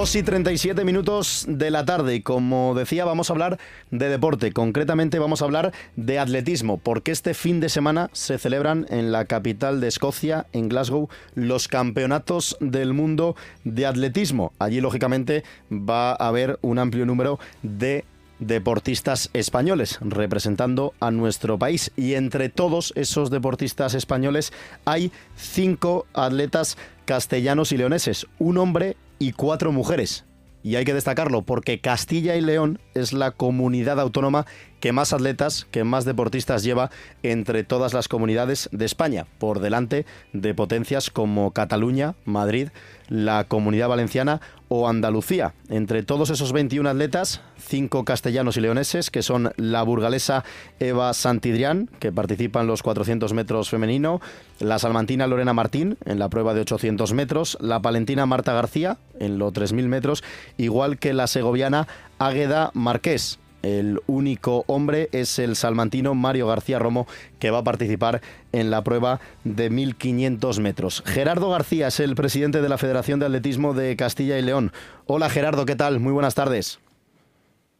2 0.00 0.16
y 0.16 0.22
37 0.22 0.82
minutos 0.86 1.44
de 1.46 1.70
la 1.70 1.84
tarde 1.84 2.14
y 2.14 2.22
como 2.22 2.74
decía 2.74 3.04
vamos 3.04 3.28
a 3.28 3.34
hablar 3.34 3.58
de 3.90 4.08
deporte, 4.08 4.50
concretamente 4.50 5.18
vamos 5.18 5.42
a 5.42 5.44
hablar 5.44 5.74
de 5.94 6.18
atletismo, 6.18 6.78
porque 6.78 7.10
este 7.10 7.34
fin 7.34 7.60
de 7.60 7.68
semana 7.68 8.08
se 8.14 8.38
celebran 8.38 8.86
en 8.88 9.12
la 9.12 9.26
capital 9.26 9.78
de 9.82 9.88
Escocia, 9.88 10.46
en 10.54 10.70
Glasgow, 10.70 11.10
los 11.34 11.68
campeonatos 11.68 12.56
del 12.60 12.94
mundo 12.94 13.36
de 13.64 13.84
atletismo. 13.84 14.54
Allí 14.58 14.80
lógicamente 14.80 15.44
va 15.70 16.12
a 16.12 16.28
haber 16.28 16.58
un 16.62 16.78
amplio 16.78 17.04
número 17.04 17.38
de 17.62 18.06
deportistas 18.38 19.28
españoles 19.34 19.98
representando 20.00 20.94
a 21.00 21.10
nuestro 21.10 21.58
país. 21.58 21.92
Y 21.94 22.14
entre 22.14 22.48
todos 22.48 22.94
esos 22.96 23.28
deportistas 23.28 23.92
españoles 23.92 24.50
hay 24.86 25.12
cinco 25.36 26.06
atletas 26.14 26.78
castellanos 27.04 27.70
y 27.72 27.76
leoneses, 27.76 28.26
un 28.38 28.56
hombre 28.56 28.96
y 29.20 29.32
cuatro 29.32 29.70
mujeres. 29.70 30.24
Y 30.64 30.74
hay 30.74 30.84
que 30.84 30.94
destacarlo 30.94 31.42
porque 31.42 31.80
Castilla 31.80 32.34
y 32.34 32.40
León 32.40 32.80
es 32.94 33.12
la 33.12 33.30
comunidad 33.30 34.00
autónoma 34.00 34.46
que 34.80 34.92
más 34.92 35.12
atletas, 35.12 35.66
que 35.70 35.84
más 35.84 36.04
deportistas 36.04 36.62
lleva 36.62 36.90
entre 37.22 37.64
todas 37.64 37.94
las 37.94 38.08
comunidades 38.08 38.68
de 38.72 38.86
España, 38.86 39.26
por 39.38 39.60
delante 39.60 40.06
de 40.32 40.54
potencias 40.54 41.10
como 41.10 41.52
Cataluña, 41.52 42.14
Madrid, 42.24 42.68
la 43.08 43.44
Comunidad 43.44 43.88
Valenciana 43.88 44.40
o 44.68 44.88
Andalucía. 44.88 45.52
Entre 45.68 46.02
todos 46.04 46.30
esos 46.30 46.52
21 46.52 46.88
atletas, 46.88 47.42
cinco 47.58 48.04
castellanos 48.04 48.56
y 48.56 48.60
leoneses, 48.60 49.10
que 49.10 49.22
son 49.22 49.52
la 49.56 49.82
burgalesa 49.82 50.44
Eva 50.78 51.12
Santidrián, 51.12 51.90
que 51.98 52.12
participa 52.12 52.60
en 52.60 52.68
los 52.68 52.82
400 52.82 53.32
metros 53.34 53.68
femenino, 53.68 54.20
la 54.60 54.78
salmantina 54.78 55.26
Lorena 55.26 55.52
Martín 55.52 55.98
en 56.04 56.18
la 56.20 56.28
prueba 56.28 56.54
de 56.54 56.60
800 56.60 57.12
metros, 57.12 57.58
la 57.60 57.82
palentina 57.82 58.26
Marta 58.26 58.52
García 58.52 58.98
en 59.18 59.38
los 59.38 59.52
3.000 59.52 59.88
metros, 59.88 60.22
igual 60.56 60.98
que 60.98 61.12
la 61.12 61.26
segoviana 61.26 61.88
Águeda 62.18 62.70
Marqués 62.74 63.40
el 63.62 64.00
único 64.06 64.64
hombre 64.66 65.08
es 65.12 65.38
el 65.38 65.56
salmantino 65.56 66.14
Mario 66.14 66.46
García 66.46 66.78
Romo, 66.78 67.06
que 67.38 67.50
va 67.50 67.58
a 67.58 67.64
participar 67.64 68.20
en 68.52 68.70
la 68.70 68.82
prueba 68.82 69.20
de 69.44 69.70
1500 69.70 70.60
metros. 70.60 71.02
Gerardo 71.06 71.50
García 71.50 71.88
es 71.88 72.00
el 72.00 72.14
presidente 72.14 72.62
de 72.62 72.68
la 72.68 72.78
Federación 72.78 73.20
de 73.20 73.26
Atletismo 73.26 73.74
de 73.74 73.96
Castilla 73.96 74.38
y 74.38 74.42
León. 74.42 74.72
Hola 75.06 75.28
Gerardo, 75.28 75.66
¿qué 75.66 75.76
tal? 75.76 76.00
Muy 76.00 76.12
buenas 76.12 76.34
tardes. 76.34 76.80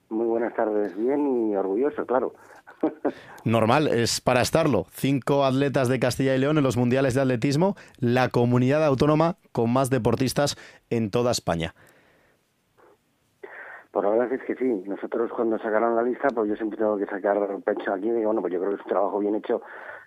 Muy 0.09 0.27
buenas 0.27 0.55
tardes, 0.55 0.97
bien 0.97 1.51
y 1.51 1.57
orgulloso, 1.57 2.05
claro. 2.05 2.35
Normal, 3.45 3.89
es 3.89 4.21
para 4.21 4.41
estarlo. 4.41 4.87
Cinco 4.91 5.45
atletas 5.45 5.89
de 5.89 6.01
Castilla 6.01 6.35
y 6.35 6.39
León 6.39 6.59
en 6.59 6.65
los 6.65 6.77
mundiales 6.77 7.15
de 7.15 7.21
atletismo, 7.21 7.77
la 7.99 8.29
comunidad 8.29 8.85
autónoma 8.85 9.37
con 9.53 9.73
más 9.73 9.91
deportistas 9.91 10.57
en 10.91 11.11
toda 11.11 11.31
España. 11.31 11.75
Pues 13.91 14.05
la 14.05 14.11
verdad 14.13 14.33
es 14.33 14.43
que 14.45 14.55
sí, 14.55 14.85
nosotros 14.87 15.33
cuando 15.33 15.59
sacaron 15.59 15.97
la 15.97 16.03
lista, 16.03 16.29
pues 16.33 16.49
yo 16.49 16.55
siempre 16.55 16.79
tengo 16.79 16.97
que 16.97 17.07
sacar 17.07 17.37
pecho 17.65 17.93
aquí, 17.93 18.09
digo, 18.09 18.27
bueno, 18.27 18.41
pues 18.41 18.53
yo 18.53 18.61
creo 18.61 18.71
que 18.71 18.77
es 18.77 18.83
un 18.83 18.89
trabajo 18.89 19.19
bien 19.19 19.35
hecho, 19.35 19.63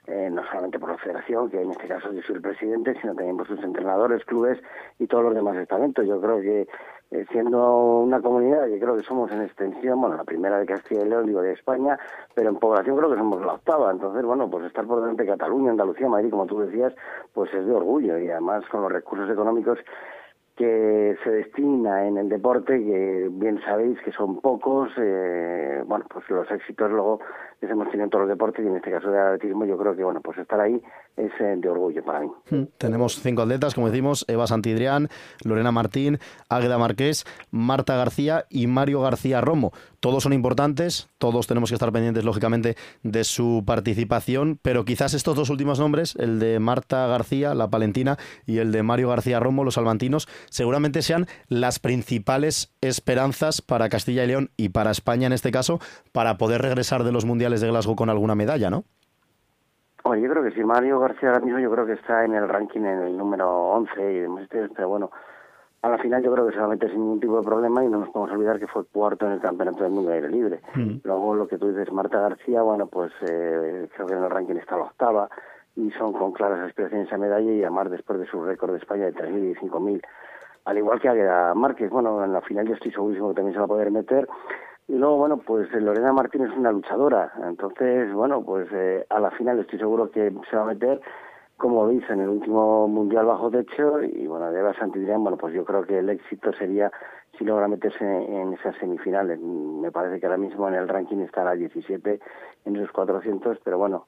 eh, 0.07 0.29
no 0.31 0.41
solamente 0.45 0.79
por 0.79 0.91
la 0.91 0.97
federación, 0.97 1.49
que 1.49 1.61
en 1.61 1.71
este 1.71 1.87
caso 1.89 2.13
yo 2.13 2.21
soy 2.21 2.35
el 2.35 2.41
presidente, 2.41 2.95
sino 3.01 3.13
también 3.13 3.35
por 3.35 3.45
sus 3.45 3.61
entrenadores, 3.61 4.23
clubes 4.23 4.57
y 4.99 5.07
todos 5.07 5.25
los 5.25 5.35
demás 5.35 5.57
estamentos. 5.57 6.07
Yo 6.07 6.21
creo 6.21 6.39
que 6.39 6.67
eh, 7.11 7.25
siendo 7.31 7.99
una 7.99 8.21
comunidad 8.21 8.67
que 8.67 8.79
creo 8.79 8.95
que 8.95 9.03
somos 9.03 9.29
en 9.33 9.41
extensión, 9.41 9.99
bueno, 9.99 10.15
la 10.15 10.23
primera 10.23 10.57
de 10.59 10.65
Castilla 10.65 11.01
y 11.01 11.09
León, 11.09 11.25
digo, 11.25 11.41
de 11.41 11.51
España, 11.51 11.99
pero 12.33 12.49
en 12.49 12.55
población 12.55 12.95
creo 12.95 13.11
que 13.11 13.17
somos 13.17 13.45
la 13.45 13.53
octava. 13.53 13.91
Entonces, 13.91 14.23
bueno, 14.23 14.49
pues 14.49 14.65
estar 14.65 14.85
por 14.87 15.01
delante 15.01 15.23
de 15.23 15.29
Cataluña, 15.29 15.71
Andalucía, 15.71 16.07
Madrid, 16.07 16.31
como 16.31 16.45
tú 16.45 16.61
decías, 16.61 16.93
pues 17.33 17.53
es 17.53 17.65
de 17.65 17.73
orgullo 17.73 18.17
y 18.17 18.29
además 18.29 18.63
con 18.69 18.81
los 18.81 18.91
recursos 18.93 19.29
económicos 19.29 19.77
que 20.55 21.15
se 21.23 21.29
destina 21.31 22.05
en 22.05 22.17
el 22.17 22.29
deporte, 22.29 22.77
que 22.77 23.27
bien 23.31 23.59
sabéis 23.61 23.99
que 24.01 24.11
son 24.11 24.39
pocos, 24.39 24.91
eh, 24.97 25.81
bueno, 25.85 26.05
pues 26.09 26.29
los 26.29 26.49
éxitos 26.51 26.91
luego 26.91 27.19
hemos 27.69 27.87
tenido 27.87 28.05
en 28.05 28.09
todos 28.09 28.23
los 28.23 28.29
deportes 28.29 28.63
y 28.63 28.67
en 28.67 28.75
este 28.75 28.91
caso 28.91 29.09
de 29.09 29.19
atletismo 29.19 29.65
yo 29.65 29.77
creo 29.77 29.95
que 29.95 30.03
bueno 30.03 30.21
pues 30.21 30.37
estar 30.37 30.59
ahí 30.59 30.81
es 31.17 31.31
eh, 31.39 31.55
de 31.57 31.69
orgullo 31.69 32.03
para 32.03 32.21
mí. 32.21 32.31
Hmm. 32.49 32.63
Tenemos 32.77 33.19
cinco 33.21 33.43
atletas, 33.43 33.75
como 33.75 33.89
decimos, 33.89 34.25
Eva 34.27 34.47
Santidrián, 34.47 35.09
Lorena 35.43 35.71
Martín, 35.71 36.19
Águeda 36.49 36.77
Marqués, 36.77 37.25
Marta 37.51 37.95
García 37.95 38.45
y 38.49 38.67
Mario 38.67 39.01
García 39.01 39.41
Romo. 39.41 39.71
Todos 39.99 40.23
son 40.23 40.33
importantes, 40.33 41.07
todos 41.17 41.47
tenemos 41.47 41.69
que 41.69 41.75
estar 41.75 41.91
pendientes, 41.91 42.25
lógicamente, 42.25 42.75
de 43.03 43.23
su 43.23 43.63
participación, 43.65 44.59
pero 44.61 44.83
quizás 44.83 45.13
estos 45.13 45.35
dos 45.35 45.49
últimos 45.49 45.79
nombres, 45.79 46.15
el 46.17 46.39
de 46.39 46.59
Marta 46.59 47.07
García, 47.07 47.53
la 47.53 47.69
palentina, 47.69 48.17
y 48.45 48.57
el 48.57 48.73
de 48.73 48.83
Mario 48.83 49.09
García 49.09 49.39
Romo, 49.39 49.63
los 49.63 49.75
salmantinos, 49.75 50.27
seguramente 50.49 51.01
sean 51.03 51.27
las 51.47 51.79
principales 51.79 52.73
esperanzas 52.81 53.61
para 53.61 53.87
Castilla 53.87 54.25
y 54.25 54.27
León 54.27 54.49
y 54.57 54.69
para 54.69 54.91
España 54.91 55.27
en 55.27 55.33
este 55.33 55.51
caso, 55.51 55.79
para 56.11 56.37
poder 56.37 56.61
regresar 56.61 57.03
de 57.05 57.13
los 57.13 57.23
mundiales 57.23 57.52
de 57.61 57.67
Glasgow 57.67 57.95
con 57.95 58.09
alguna 58.09 58.35
medalla, 58.35 58.69
¿no? 58.69 58.83
Bueno, 60.03 60.21
yo 60.21 60.29
creo 60.31 60.43
que 60.43 60.51
sí, 60.51 60.63
Mario 60.63 60.99
García 60.99 61.29
ahora 61.29 61.45
mismo 61.45 61.59
yo 61.59 61.71
creo 61.71 61.85
que 61.85 61.93
está 61.93 62.25
en 62.25 62.35
el 62.35 62.49
ranking 62.49 62.81
en 62.81 62.99
el 62.99 63.17
número 63.17 63.49
11 63.49 64.13
y 64.13 64.19
demás, 64.19 64.47
pero 64.49 64.89
bueno, 64.89 65.11
a 65.81 65.89
la 65.89 65.97
final 65.97 66.23
yo 66.23 66.33
creo 66.33 66.47
que 66.47 66.53
se 66.53 66.59
va 66.59 66.65
a 66.65 66.69
meter 66.69 66.89
sin 66.89 66.99
ningún 66.99 67.19
tipo 67.19 67.37
de 67.37 67.45
problema 67.45 67.83
y 67.83 67.89
no 67.89 67.99
nos 67.99 68.09
podemos 68.09 68.35
olvidar 68.35 68.59
que 68.59 68.67
fue 68.67 68.85
cuarto 68.85 69.25
en 69.25 69.33
el 69.33 69.41
Campeonato 69.41 69.83
del 69.83 69.91
Mundo 69.91 70.09
de 70.09 70.15
Aire 70.15 70.29
Libre. 70.29 70.61
Mm. 70.75 70.95
Luego 71.03 71.35
lo 71.35 71.47
que 71.47 71.57
tú 71.57 71.69
dices, 71.69 71.91
Marta 71.91 72.19
García, 72.19 72.61
bueno, 72.61 72.87
pues 72.87 73.11
eh, 73.21 73.87
creo 73.93 74.07
que 74.07 74.13
en 74.13 74.23
el 74.23 74.29
ranking 74.29 74.55
está 74.55 74.77
la 74.77 74.83
octava 74.83 75.29
y 75.75 75.91
son 75.91 76.13
con 76.13 76.31
claras 76.31 76.59
aspiraciones 76.59 77.11
a 77.11 77.17
medalla 77.17 77.51
y 77.51 77.61
además 77.61 77.91
después 77.91 78.19
de 78.19 78.27
su 78.27 78.43
récord 78.43 78.71
de 78.71 78.77
España 78.77 79.05
de 79.05 79.13
3.000 79.13 79.51
y 79.51 79.55
5.000. 79.55 80.01
Al 80.65 80.77
igual 80.77 80.99
que 81.01 81.09
a 81.09 81.53
Márquez, 81.53 81.89
bueno, 81.89 82.23
en 82.23 82.33
la 82.33 82.41
final 82.41 82.67
yo 82.67 82.75
estoy 82.75 82.91
segurísimo 82.91 83.29
que 83.29 83.35
también 83.35 83.53
se 83.53 83.59
va 83.59 83.65
a 83.65 83.67
poder 83.67 83.91
meter. 83.91 84.27
Y 84.87 84.95
luego, 84.95 85.17
bueno, 85.17 85.37
pues 85.37 85.71
Lorena 85.73 86.13
Martín 86.13 86.45
es 86.45 86.55
una 86.55 86.71
luchadora. 86.71 87.31
Entonces, 87.47 88.13
bueno, 88.13 88.43
pues 88.43 88.67
eh, 88.71 89.05
a 89.09 89.19
la 89.19 89.31
final 89.31 89.59
estoy 89.59 89.79
seguro 89.79 90.11
que 90.11 90.31
se 90.49 90.55
va 90.55 90.63
a 90.63 90.67
meter 90.67 91.01
como 91.57 91.89
hizo 91.91 92.11
en 92.11 92.21
el 92.21 92.29
último 92.29 92.87
Mundial 92.87 93.25
bajo 93.25 93.49
techo 93.49 94.01
y 94.03 94.27
bueno, 94.27 94.51
de 94.51 94.59
Eva 94.59 94.73
Santidrián, 94.73 95.23
bueno, 95.23 95.37
pues 95.37 95.53
yo 95.53 95.63
creo 95.63 95.85
que 95.85 95.99
el 95.99 96.09
éxito 96.09 96.51
sería 96.53 96.91
si 97.37 97.45
logra 97.45 97.67
meterse 97.67 98.03
en 98.03 98.53
esas 98.53 98.75
semifinales. 98.77 99.39
Me 99.39 99.91
parece 99.91 100.19
que 100.19 100.25
ahora 100.25 100.37
mismo 100.37 100.67
en 100.67 100.75
el 100.75 100.87
ranking 100.87 101.19
estará 101.19 101.51
a 101.51 101.55
17 101.55 102.19
en 102.65 102.75
esos 102.75 102.91
400, 102.91 103.59
pero 103.63 103.77
bueno, 103.77 104.07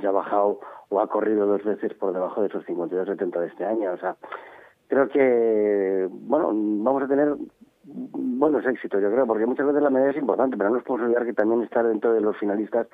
ya 0.00 0.10
ha 0.10 0.12
bajado 0.12 0.60
o 0.88 1.00
ha 1.00 1.08
corrido 1.08 1.46
dos 1.46 1.64
veces 1.64 1.94
por 1.94 2.12
debajo 2.12 2.42
de 2.42 2.48
esos 2.48 2.64
52-70 2.64 3.40
de 3.40 3.46
este 3.48 3.64
año. 3.64 3.92
O 3.92 3.98
sea, 3.98 4.16
creo 4.88 5.08
que, 5.08 6.08
bueno, 6.10 6.48
vamos 6.48 7.02
a 7.02 7.08
tener 7.08 7.34
buenos 7.84 8.66
éxitos, 8.66 9.00
yo 9.00 9.10
creo, 9.10 9.26
porque 9.26 9.46
muchas 9.46 9.66
veces 9.66 9.82
la 9.82 9.90
medalla 9.90 10.10
es 10.10 10.18
importante, 10.18 10.56
pero 10.56 10.70
no 10.70 10.76
nos 10.76 10.84
podemos 10.84 11.06
olvidar 11.06 11.26
que 11.26 11.32
también 11.32 11.62
estar 11.62 11.86
dentro 11.86 12.12
de 12.12 12.20
los 12.20 12.36
finalistas 12.38 12.86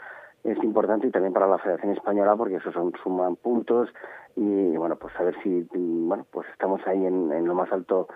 es 0.44 0.62
importante 0.62 1.06
y 1.06 1.10
también 1.10 1.32
para 1.32 1.46
la 1.46 1.58
Federación 1.58 1.92
Española 1.92 2.36
porque 2.36 2.56
eso 2.56 2.70
son 2.70 2.92
suman 3.02 3.36
puntos 3.36 3.88
y 4.36 4.76
bueno 4.76 4.96
pues 4.96 5.14
a 5.18 5.22
ver 5.22 5.34
si 5.42 5.66
bueno 5.72 6.26
pues 6.30 6.46
estamos 6.52 6.86
ahí 6.86 7.06
en, 7.06 7.32
en 7.32 7.46
lo 7.46 7.54
más 7.54 7.72
alto 7.72 8.08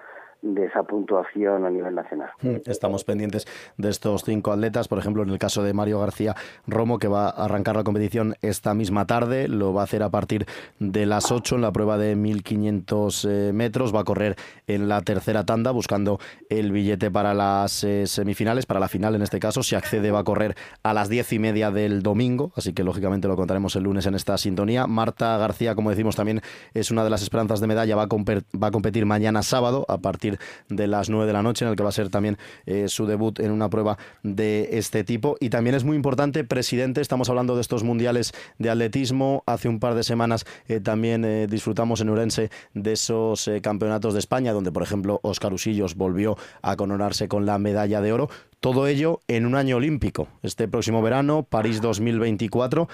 de 0.42 0.66
esa 0.66 0.84
puntuación 0.84 1.64
a 1.64 1.70
nivel 1.70 1.94
nacional. 1.94 2.30
Mm, 2.42 2.56
estamos 2.66 3.04
pendientes 3.04 3.46
de 3.76 3.90
estos 3.90 4.22
cinco 4.24 4.52
atletas, 4.52 4.86
por 4.86 4.98
ejemplo, 4.98 5.22
en 5.22 5.30
el 5.30 5.38
caso 5.38 5.62
de 5.62 5.72
Mario 5.72 5.98
García 6.00 6.36
Romo, 6.66 6.98
que 6.98 7.08
va 7.08 7.28
a 7.28 7.44
arrancar 7.44 7.76
la 7.76 7.84
competición 7.84 8.36
esta 8.40 8.74
misma 8.74 9.06
tarde, 9.06 9.48
lo 9.48 9.72
va 9.72 9.82
a 9.82 9.84
hacer 9.84 10.02
a 10.02 10.10
partir 10.10 10.46
de 10.78 11.06
las 11.06 11.32
8 11.32 11.56
en 11.56 11.62
la 11.62 11.72
prueba 11.72 11.98
de 11.98 12.14
1500 12.14 13.24
eh, 13.24 13.50
metros, 13.52 13.94
va 13.94 14.00
a 14.00 14.04
correr 14.04 14.36
en 14.66 14.88
la 14.88 15.00
tercera 15.02 15.44
tanda 15.44 15.72
buscando 15.72 16.18
el 16.50 16.70
billete 16.70 17.10
para 17.10 17.34
las 17.34 17.82
eh, 17.82 18.06
semifinales, 18.06 18.66
para 18.66 18.80
la 18.80 18.88
final 18.88 19.14
en 19.14 19.22
este 19.22 19.40
caso, 19.40 19.62
si 19.62 19.74
accede 19.74 20.10
va 20.10 20.20
a 20.20 20.24
correr 20.24 20.54
a 20.82 20.94
las 20.94 21.08
diez 21.08 21.32
y 21.32 21.38
media 21.38 21.70
del 21.70 22.02
domingo, 22.02 22.52
así 22.54 22.72
que 22.72 22.84
lógicamente 22.84 23.26
lo 23.26 23.36
contaremos 23.36 23.74
el 23.76 23.84
lunes 23.84 24.06
en 24.06 24.14
esta 24.14 24.38
sintonía. 24.38 24.86
Marta 24.86 25.36
García, 25.36 25.74
como 25.74 25.90
decimos 25.90 26.14
también, 26.14 26.42
es 26.74 26.90
una 26.90 27.02
de 27.02 27.10
las 27.10 27.22
esperanzas 27.22 27.60
de 27.60 27.66
medalla, 27.66 27.96
va 27.96 28.02
a, 28.02 28.08
va 28.08 28.66
a 28.68 28.70
competir 28.70 29.06
mañana 29.06 29.42
sábado 29.42 29.84
a 29.88 29.98
partir 29.98 30.27
de 30.68 30.86
las 30.86 31.08
9 31.08 31.26
de 31.26 31.32
la 31.32 31.42
noche, 31.42 31.64
en 31.64 31.70
el 31.70 31.76
que 31.76 31.82
va 31.82 31.88
a 31.88 31.92
ser 31.92 32.10
también 32.10 32.36
eh, 32.66 32.88
su 32.88 33.06
debut 33.06 33.40
en 33.40 33.50
una 33.50 33.70
prueba 33.70 33.96
de 34.22 34.70
este 34.72 35.04
tipo. 35.04 35.36
Y 35.40 35.50
también 35.50 35.74
es 35.74 35.84
muy 35.84 35.96
importante, 35.96 36.44
presidente, 36.44 37.00
estamos 37.00 37.28
hablando 37.28 37.54
de 37.54 37.62
estos 37.62 37.84
mundiales 37.84 38.32
de 38.58 38.70
atletismo. 38.70 39.42
Hace 39.46 39.68
un 39.68 39.80
par 39.80 39.94
de 39.94 40.02
semanas 40.02 40.44
eh, 40.68 40.80
también 40.80 41.24
eh, 41.24 41.46
disfrutamos 41.48 42.00
en 42.00 42.10
Urense 42.10 42.50
de 42.74 42.92
esos 42.92 43.50
campeonatos 43.62 44.14
de 44.14 44.20
España, 44.20 44.52
donde, 44.52 44.72
por 44.72 44.82
ejemplo, 44.82 45.20
Oscar 45.22 45.52
Usillos 45.52 45.94
volvió 45.94 46.36
a 46.62 46.76
coronarse 46.76 47.28
con 47.28 47.46
la 47.46 47.58
medalla 47.58 48.00
de 48.00 48.12
oro. 48.12 48.28
Todo 48.60 48.88
ello 48.88 49.20
en 49.28 49.46
un 49.46 49.54
año 49.54 49.76
olímpico. 49.76 50.28
Este 50.42 50.66
próximo 50.66 51.00
verano, 51.00 51.44
París 51.44 51.80
2024 51.80 52.88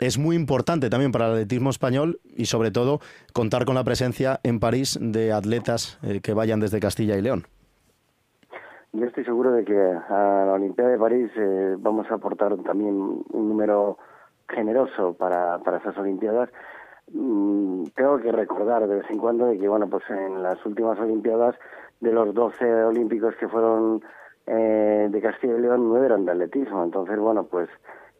es 0.00 0.18
muy 0.18 0.36
importante 0.36 0.90
también 0.90 1.12
para 1.12 1.26
el 1.26 1.32
atletismo 1.32 1.70
español 1.70 2.20
y 2.36 2.46
sobre 2.46 2.70
todo 2.70 3.00
contar 3.32 3.64
con 3.64 3.74
la 3.74 3.84
presencia 3.84 4.40
en 4.42 4.58
París 4.60 4.98
de 5.00 5.32
atletas 5.32 5.98
eh, 6.02 6.20
que 6.22 6.34
vayan 6.34 6.60
desde 6.60 6.80
Castilla 6.80 7.16
y 7.16 7.22
León. 7.22 7.44
Yo 8.92 9.06
estoy 9.06 9.24
seguro 9.24 9.52
de 9.52 9.64
que 9.64 9.78
a 9.78 10.44
la 10.46 10.52
Olimpiada 10.54 10.90
de 10.90 10.98
París 10.98 11.30
eh, 11.36 11.76
vamos 11.78 12.10
a 12.10 12.14
aportar 12.14 12.56
también 12.58 12.94
un 12.94 13.48
número 13.48 13.98
generoso 14.48 15.14
para, 15.14 15.58
para 15.58 15.78
esas 15.78 15.96
Olimpiadas. 15.96 16.48
Mm, 17.12 17.84
tengo 17.94 18.18
que 18.18 18.32
recordar 18.32 18.88
de 18.88 18.96
vez 18.96 19.10
en 19.10 19.18
cuando 19.18 19.46
de 19.46 19.58
que, 19.58 19.68
bueno, 19.68 19.88
pues 19.88 20.02
en 20.10 20.42
las 20.42 20.64
últimas 20.66 20.98
Olimpiadas, 20.98 21.54
de 22.00 22.12
los 22.12 22.34
12 22.34 22.84
olímpicos 22.84 23.34
que 23.36 23.46
fueron 23.46 24.02
eh, 24.46 25.08
de 25.10 25.20
Castilla 25.20 25.56
y 25.56 25.60
León, 25.60 25.88
nueve 25.88 26.06
eran 26.06 26.24
de 26.24 26.32
atletismo. 26.32 26.82
Entonces, 26.82 27.18
bueno, 27.18 27.44
pues 27.44 27.68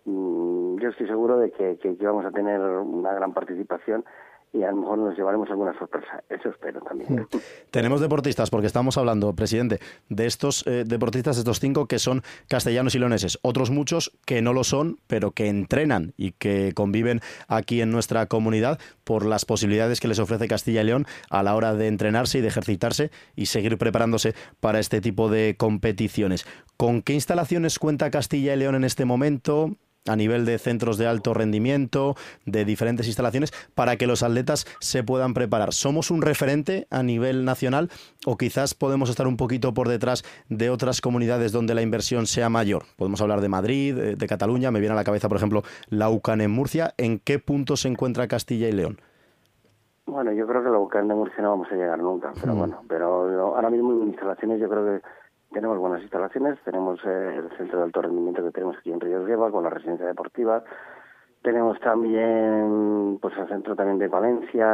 yo 0.05 0.89
estoy 0.89 1.07
seguro 1.07 1.39
de 1.39 1.51
que, 1.51 1.79
que, 1.79 1.97
vamos 2.05 2.25
a 2.25 2.31
tener 2.31 2.61
una 2.61 3.13
gran 3.13 3.33
participación 3.33 4.05
y 4.53 4.65
a 4.65 4.71
lo 4.71 4.79
mejor 4.79 4.99
nos 4.99 5.17
llevaremos 5.17 5.49
alguna 5.51 5.79
sorpresa. 5.79 6.25
Eso 6.29 6.49
espero 6.49 6.81
también. 6.81 7.27
Tenemos 7.71 8.01
deportistas, 8.01 8.51
porque 8.51 8.67
estamos 8.67 8.99
hablando, 8.99 9.33
presidente, 9.33 9.79
de 10.09 10.27
estos 10.27 10.67
eh, 10.67 10.85
deportistas, 10.85 11.39
estos 11.39 11.61
cinco 11.61 11.87
que 11.87 12.01
son 12.01 12.23
castellanos 12.49 12.95
y 12.95 12.99
leoneses. 12.99 13.39
Otros 13.43 13.71
muchos 13.71 14.19
que 14.27 14.43
no 14.43 14.53
lo 14.53 14.65
son, 14.65 14.99
pero 15.07 15.31
que 15.31 15.49
entrenan 15.49 16.15
y 16.17 16.33
que 16.33 16.73
conviven 16.75 17.21
aquí 17.47 17.81
en 17.81 17.93
nuestra 17.93 18.27
comunidad 18.27 18.81
por 19.05 19.25
las 19.25 19.45
posibilidades 19.45 20.01
que 20.01 20.09
les 20.09 20.19
ofrece 20.19 20.49
Castilla 20.49 20.83
y 20.83 20.85
León 20.85 21.07
a 21.31 21.45
la 21.45 21.55
hora 21.55 21.75
de 21.75 21.87
entrenarse 21.87 22.39
y 22.39 22.41
de 22.41 22.49
ejercitarse 22.49 23.11
y 23.37 23.47
seguir 23.47 23.79
preparándose 23.79 24.35
para 24.59 24.81
este 24.81 25.01
tipo 25.01 25.29
de 25.29 25.55
competiciones. 25.57 26.45
¿Con 26.77 27.03
qué 27.03 27.13
instalaciones 27.13 27.79
cuenta 27.79 28.11
Castilla 28.11 28.55
y 28.55 28.59
León 28.59 28.75
en 28.75 28.85
este 28.85 29.05
momento? 29.05 29.77
A 30.07 30.17
nivel 30.17 30.45
de 30.45 30.59
centros 30.59 30.99
de 30.99 31.07
alto 31.07 31.35
rendimiento, 31.35 32.15
de 32.47 32.65
diferentes 32.65 33.07
instalaciones, 33.07 33.53
para 33.75 33.97
que 33.97 34.07
los 34.07 34.23
atletas 34.23 34.67
se 34.81 35.05
puedan 35.05 35.35
preparar. 35.35 35.73
¿Somos 35.73 36.11
un 36.11 36.23
referente 36.23 36.87
a 36.91 37.03
nivel 37.03 37.45
nacional 37.45 37.91
o 38.27 38.37
quizás 38.37 38.75
podemos 38.75 39.11
estar 39.11 39.27
un 39.27 39.37
poquito 39.37 39.75
por 39.75 39.89
detrás 39.89 40.25
de 40.49 40.71
otras 40.71 41.01
comunidades 41.01 41.53
donde 41.53 41.75
la 41.75 41.83
inversión 41.83 42.27
sea 42.27 42.49
mayor? 42.49 42.85
Podemos 42.97 43.21
hablar 43.21 43.41
de 43.41 43.49
Madrid, 43.49 43.95
de 43.95 44.27
Cataluña, 44.27 44.71
me 44.71 44.81
viene 44.81 44.95
a 44.95 44.97
la 44.97 45.05
cabeza, 45.05 45.29
por 45.29 45.37
ejemplo, 45.37 45.63
la 45.89 46.09
UCAN 46.11 46.41
en 46.41 46.51
Murcia. 46.51 46.95
¿En 46.97 47.19
qué 47.19 47.39
punto 47.39 47.77
se 47.77 47.89
encuentra 47.89 48.29
Castilla 48.29 48.69
y 48.69 48.73
León? 48.73 49.01
Bueno, 50.07 50.33
yo 50.33 50.47
creo 50.47 50.63
que 50.65 50.71
la 50.71 50.79
UCAN 50.79 51.07
de 51.09 51.15
Murcia 51.15 51.43
no 51.43 51.51
vamos 51.51 51.69
a 51.71 51.77
llegar 51.77 51.99
nunca, 52.01 52.33
pero 52.41 52.55
mm. 52.55 52.59
bueno, 52.59 52.83
pero 52.89 53.55
ahora 53.55 53.71
mismo 53.71 53.93
en 53.93 54.09
instalaciones 54.09 54.61
yo 54.61 54.69
creo 54.69 54.85
que 54.85 55.03
tenemos 55.53 55.79
buenas 55.79 56.03
instalaciones, 56.03 56.59
tenemos 56.65 57.01
eh, 57.05 57.37
el 57.37 57.57
centro 57.57 57.79
de 57.79 57.85
alto 57.85 58.03
rendimiento 58.03 58.43
que 58.45 58.51
tenemos 58.51 58.77
aquí 58.79 58.93
en 58.93 59.01
Ríos 59.01 59.27
Gueva 59.27 59.51
con 59.51 59.65
la 59.65 59.71
residencia 59.71 60.07
deportiva, 60.07 60.65
tenemos 61.43 61.81
también 61.81 63.19
pues 63.21 63.35
el 63.39 63.49
centro 63.49 63.75
también 63.75 63.99
de 63.99 64.09
Valencia, 64.09 64.67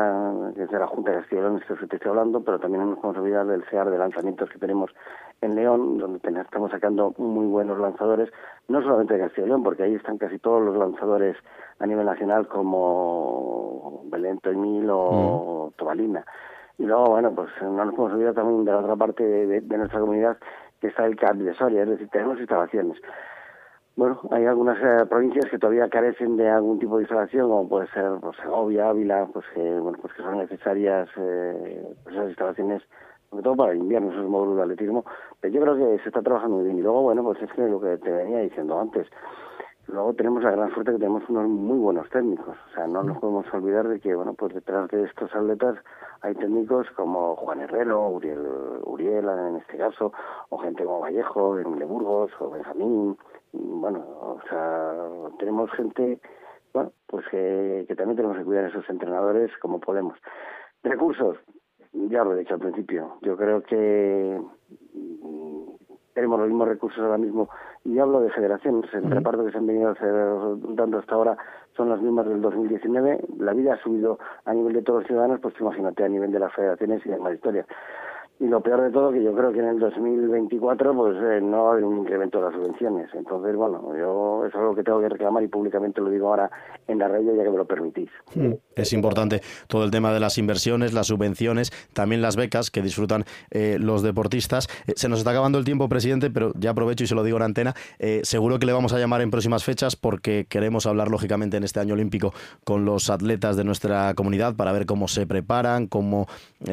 desde 0.53 0.79
la 0.79 0.89
Junta 0.89 1.13
de 1.13 1.19
Castilla 1.19 1.43
y 1.43 1.45
León, 1.45 1.59
esto 1.63 1.77
que 1.77 1.87
te 1.87 1.97
estoy 1.97 2.11
hablando, 2.11 2.43
pero 2.43 2.59
también 2.59 2.83
no 2.83 2.91
nos 2.91 2.99
podemos 2.99 3.23
olvidar 3.23 3.47
del 3.47 3.65
CEAR 3.71 3.89
de 3.89 3.99
lanzamientos 3.99 4.51
que 4.51 4.59
tenemos 4.59 4.91
en 5.43 5.55
León, 5.55 5.99
donde 5.99 6.19
estamos 6.41 6.73
sacando 6.73 7.15
muy 7.19 7.47
buenos 7.47 7.79
lanzadores, 7.79 8.31
no 8.67 8.83
solamente 8.83 9.15
de 9.15 9.21
Castilla 9.21 9.47
y 9.47 9.49
León, 9.51 9.63
porque 9.63 9.85
ahí 9.85 9.95
están 9.95 10.19
casi 10.19 10.41
todos 10.41 10.61
los 10.61 10.77
lanzadores 10.77 11.37
a 11.79 11.87
nivel 11.87 12.05
nacional 12.05 12.49
como 12.49 14.03
Belento 14.07 14.51
Emil 14.51 14.89
o 14.91 15.71
mm. 15.71 15.79
Tobalina. 15.79 16.25
Y 16.79 16.85
luego, 16.85 17.07
bueno, 17.07 17.33
pues 17.33 17.49
no 17.63 17.85
nos 17.85 17.95
podemos 17.95 18.15
olvidar 18.15 18.35
también 18.35 18.65
de 18.65 18.73
la 18.73 18.79
otra 18.79 18.97
parte 18.97 19.23
de 19.25 19.79
nuestra 19.79 20.01
comunidad, 20.01 20.37
que 20.81 20.89
está 20.89 21.07
el 21.07 21.17
CAP 21.17 21.37
de 21.37 21.55
Soria, 21.55 21.83
es 21.83 21.89
decir, 21.89 22.09
tenemos 22.09 22.39
instalaciones. 22.39 23.01
Bueno, 23.97 24.21
hay 24.31 24.45
algunas 24.45 24.77
eh, 24.83 25.07
provincias 25.09 25.47
que 25.47 25.59
todavía 25.59 25.89
carecen 25.89 26.37
de 26.37 26.51
algún 26.51 26.79
tipo 26.79 26.97
de 26.97 27.05
instalación, 27.05 27.49
como 27.49 27.67
puede 27.67 27.87
ser 27.89 28.05
pues, 28.21 28.37
Segovia, 28.37 28.91
Ávila, 28.91 29.27
pues 29.33 29.47
que, 29.55 29.61
bueno, 29.61 29.97
pues 30.03 30.13
que 30.13 30.23
son 30.23 30.37
necesarias 30.37 31.09
eh, 31.17 31.83
pues, 32.05 32.15
esas 32.15 32.29
instalaciones, 32.29 32.83
sobre 33.31 33.43
todo 33.43 33.57
para 33.57 33.73
el 33.73 33.79
invierno, 33.79 34.13
esos 34.13 34.29
módulos 34.29 34.57
de 34.57 34.63
atletismo. 34.65 35.07
Pero 35.41 35.55
yo 35.55 35.61
creo 35.63 35.77
que 35.77 36.03
se 36.03 36.09
está 36.11 36.21
trabajando 36.21 36.57
muy 36.57 36.67
bien. 36.67 36.79
Y 36.79 36.83
luego, 36.83 37.03
bueno, 37.03 37.23
pues 37.23 37.41
es 37.41 37.51
que 37.53 37.63
lo 37.63 37.81
que 37.81 37.97
te 37.97 38.11
venía 38.11 38.41
diciendo 38.41 38.79
antes, 38.79 39.09
Luego 39.89 40.15
tenemos 40.15 40.43
la 40.43 40.51
gran 40.51 40.73
suerte 40.75 40.93
que 40.93 40.99
tenemos 40.99 41.23
unos 41.29 41.49
muy 41.49 41.79
buenos 41.79 42.09
técnicos. 42.11 42.57
O 42.71 42.75
sea, 42.75 42.87
no 42.89 43.05
nos 43.05 43.19
podemos 43.19 43.47
olvidar 43.55 43.87
de 43.87 44.01
que, 44.01 44.15
bueno, 44.15 44.35
pues 44.35 44.53
detrás 44.53 44.89
de 44.91 45.05
estos 45.05 45.33
atletas 45.35 45.77
hay 46.23 46.35
técnicos 46.35 46.91
como 46.97 47.37
Juan 47.37 47.61
Herrero, 47.61 48.09
Uriel, 48.09 48.41
Uriel 48.83 49.29
en 49.29 49.57
este 49.57 49.79
caso, 49.79 50.13
o 50.49 50.59
gente 50.59 50.85
como 50.85 51.01
Vallejo, 51.01 51.59
en 51.59 51.79
Burgos, 51.89 52.33
o 52.41 52.51
Benjamín. 52.51 53.17
Bueno, 53.53 54.01
o 54.21 54.39
sea, 54.49 54.93
tenemos 55.39 55.71
gente, 55.73 56.21
bueno, 56.75 56.91
pues 57.07 57.25
que, 57.29 57.85
que 57.87 57.95
también 57.95 58.17
tenemos 58.17 58.37
que 58.37 58.45
cuidar 58.45 58.65
a 58.65 58.69
esos 58.69 58.89
entrenadores 58.91 59.53
como 59.59 59.79
podemos. 59.79 60.19
Recursos, 60.83 61.37
ya 61.93 62.25
lo 62.25 62.35
he 62.35 62.41
dicho 62.41 62.55
al 62.55 62.61
principio. 62.61 63.19
Yo 63.23 63.37
creo 63.37 63.63
que 63.63 64.41
tenemos 66.17 66.41
los 66.41 66.49
mismos 66.49 66.69
recursos 66.69 66.99
ahora 66.99 67.19
mismo, 67.19 67.49
y 67.87 67.99
hablo 67.99 68.21
de 68.21 68.31
federaciones, 68.31 68.93
el 68.93 69.11
reparto 69.11 69.45
que 69.45 69.53
se 69.53 69.59
han 69.59 69.67
venido 69.67 69.95
dando 70.75 70.99
hasta 70.99 71.15
ahora 71.15 71.37
son 71.77 71.89
las 71.91 72.01
mismas 72.01 72.27
del 72.27 72.41
2019, 72.41 73.21
la 73.39 73.53
vida 73.53 73.75
ha 73.75 73.83
subido 73.83 74.19
a 74.45 74.53
nivel 74.53 74.73
de 74.73 74.83
todos 74.83 75.01
los 75.01 75.07
ciudadanos, 75.07 75.41
pues 75.41 75.55
imagínate 75.61 76.05
a 76.05 76.09
nivel 76.09 76.33
de 76.33 76.41
las 76.41 76.53
federaciones 76.53 77.05
y 77.05 77.11
de 77.11 77.19
la 77.19 77.33
historia. 77.33 77.67
Y 78.39 78.49
lo 78.49 78.61
peor 78.61 78.83
de 78.83 78.91
todo, 78.91 79.13
que 79.13 79.23
yo 79.23 79.35
creo 79.35 79.51
que 79.51 79.61
en 79.61 79.69
el 79.69 79.79
2024 79.79 80.95
pues 80.95 81.17
eh, 81.17 81.41
no 81.41 81.65
va 81.65 81.69
a 81.71 81.73
haber 81.73 81.85
un 81.85 82.01
incremento 82.01 82.39
de 82.39 82.45
las 82.45 82.55
subvenciones. 82.55 83.09
Entonces, 83.15 83.57
bueno, 83.57 83.97
yo 83.97 84.45
es 84.45 84.55
algo 84.55 84.75
que 84.75 84.83
tengo 84.83 85.01
que 85.01 85.09
reclamar 85.09 85.43
y 85.43 85.49
públicamente 85.49 86.03
lo 86.03 86.11
digo 86.11 86.29
ahora 86.29 86.51
en 86.87 86.99
la 86.99 87.09
radio 87.09 87.35
ya 87.35 87.45
que 87.45 87.51
me 87.51 87.57
lo 87.57 87.65
permitís. 87.65 88.11
Es 88.75 88.93
importante 88.93 89.41
todo 89.69 89.85
el 89.85 89.91
tema 89.91 90.13
de 90.13 90.21
las 90.21 90.37
inversiones, 90.37 90.93
las 90.93 91.07
subvenciones, 91.07 91.73
también 91.95 92.21
las 92.21 92.37
becas 92.37 92.71
que 92.71 92.83
disfrutan 92.83 93.25
eh, 93.51 93.79
los 93.81 94.03
deportistas. 94.03 94.69
Eh, 94.87 94.93
se 94.97 95.09
nos 95.09 95.21
está 95.21 95.31
acabando 95.31 95.57
el 95.59 95.65
tiempo, 95.65 95.89
presidente, 95.89 96.29
pero 96.31 96.53
ya 96.59 96.73
aprovecho 96.73 97.05
y 97.05 97.07
se 97.07 97.15
lo 97.15 97.25
digo 97.25 97.39
en 97.39 97.43
antena. 97.43 97.75
seguro 98.23 98.59
que 98.59 98.67
le 98.67 98.75
vamos 98.75 98.93
a 98.93 98.99
llamar 98.99 99.23
en 99.23 99.31
próximas 99.31 99.65
fechas 99.65 99.97
porque 99.97 100.45
queremos 100.47 100.85
hablar, 100.85 101.11
lógicamente, 101.11 101.57
en 101.57 101.65
este 101.65 101.81
año 101.81 101.95
olímpico 101.95 102.35
con 102.65 102.85
los 102.85 103.09
atletas 103.09 103.57
de 103.57 103.65
nuestra 103.65 104.13
comunidad 104.13 104.57
para 104.57 104.73
ver 104.73 104.85
cómo 104.85 105.09
se 105.09 105.27
preparan, 105.27 105.87
cómo 105.87 106.27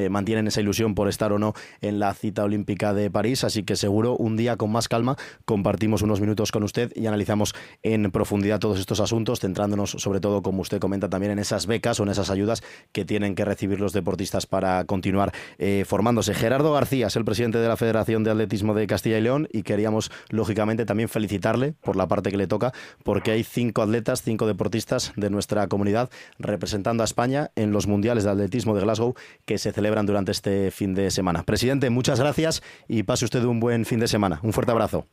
mantienen 0.09 0.47
esa 0.47 0.59
ilusión 0.59 0.93
por 0.93 1.07
estar 1.07 1.31
o 1.31 1.39
no 1.39 1.52
en 1.81 1.99
la 1.99 2.13
cita 2.13 2.43
olímpica 2.43 2.93
de 2.93 3.09
París, 3.09 3.43
así 3.43 3.63
que 3.63 3.75
seguro 3.75 4.15
un 4.15 4.37
día 4.37 4.57
con 4.57 4.71
más 4.71 4.87
calma 4.87 5.17
compartimos 5.45 6.01
unos 6.01 6.21
minutos 6.21 6.51
con 6.51 6.63
usted 6.63 6.91
y 6.95 7.05
analizamos 7.07 7.53
en 7.81 8.11
profundidad 8.11 8.59
todos 8.59 8.79
estos 8.79 8.99
asuntos, 8.99 9.39
centrándonos 9.39 9.91
sobre 9.91 10.19
todo, 10.19 10.41
como 10.41 10.61
usted 10.61 10.79
comenta, 10.79 11.09
también 11.09 11.31
en 11.33 11.39
esas 11.39 11.67
becas 11.67 11.99
o 11.99 12.03
en 12.03 12.09
esas 12.09 12.29
ayudas 12.29 12.63
que 12.91 13.05
tienen 13.05 13.35
que 13.35 13.45
recibir 13.45 13.79
los 13.79 13.93
deportistas 13.93 14.45
para 14.45 14.85
continuar 14.85 15.33
eh, 15.57 15.83
formándose. 15.87 16.33
Gerardo 16.33 16.73
García 16.73 17.07
es 17.07 17.15
el 17.15 17.25
presidente 17.25 17.57
de 17.57 17.67
la 17.67 17.77
Federación 17.77 18.23
de 18.23 18.31
Atletismo 18.31 18.73
de 18.73 18.87
Castilla 18.87 19.17
y 19.17 19.21
León 19.21 19.47
y 19.51 19.63
queríamos, 19.63 20.11
lógicamente, 20.29 20.85
también 20.85 21.09
felicitarle 21.09 21.73
por 21.81 21.95
la 21.95 22.07
parte 22.07 22.31
que 22.31 22.37
le 22.37 22.47
toca, 22.47 22.73
porque 23.03 23.31
hay 23.31 23.43
cinco 23.43 23.81
atletas, 23.81 24.21
cinco 24.21 24.47
deportistas 24.47 25.13
de 25.15 25.29
nuestra 25.29 25.67
comunidad 25.67 26.09
representando 26.39 27.03
a 27.03 27.05
España 27.05 27.51
en 27.55 27.71
los 27.71 27.87
Mundiales 27.87 28.23
de 28.23 28.31
Atletismo 28.31 28.75
de 28.75 28.81
Glasgow 28.81 29.15
que 29.45 29.57
se 29.57 29.71
celebran 29.71 30.05
durante 30.05 30.31
este 30.31 30.71
fin 30.71 30.93
de 30.93 31.11
semana. 31.11 31.42
Presidente, 31.43 31.89
muchas 31.89 32.19
gracias 32.19 32.63
y 32.87 33.03
pase 33.03 33.25
usted 33.25 33.43
un 33.43 33.59
buen 33.59 33.85
fin 33.85 33.99
de 33.99 34.07
semana. 34.07 34.39
Un 34.43 34.53
fuerte 34.53 34.71
abrazo. 34.71 35.05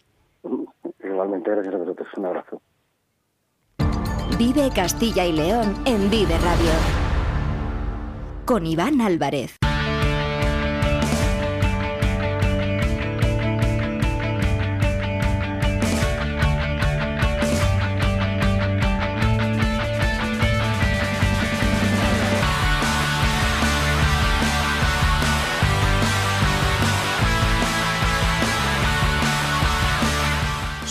Igualmente, 1.03 1.51
gracias 1.51 1.75
a 1.75 1.79
vosotros. 1.79 2.09
Un 2.17 2.27
abrazo. 2.27 2.63
Vive 4.39 4.71
Castilla 4.75 5.27
y 5.27 5.33
León 5.33 5.75
en 5.85 6.09
Vive 6.09 6.35
Radio. 6.39 6.73
Con 8.47 8.67
Iván 8.67 9.01
Álvarez. 9.01 9.60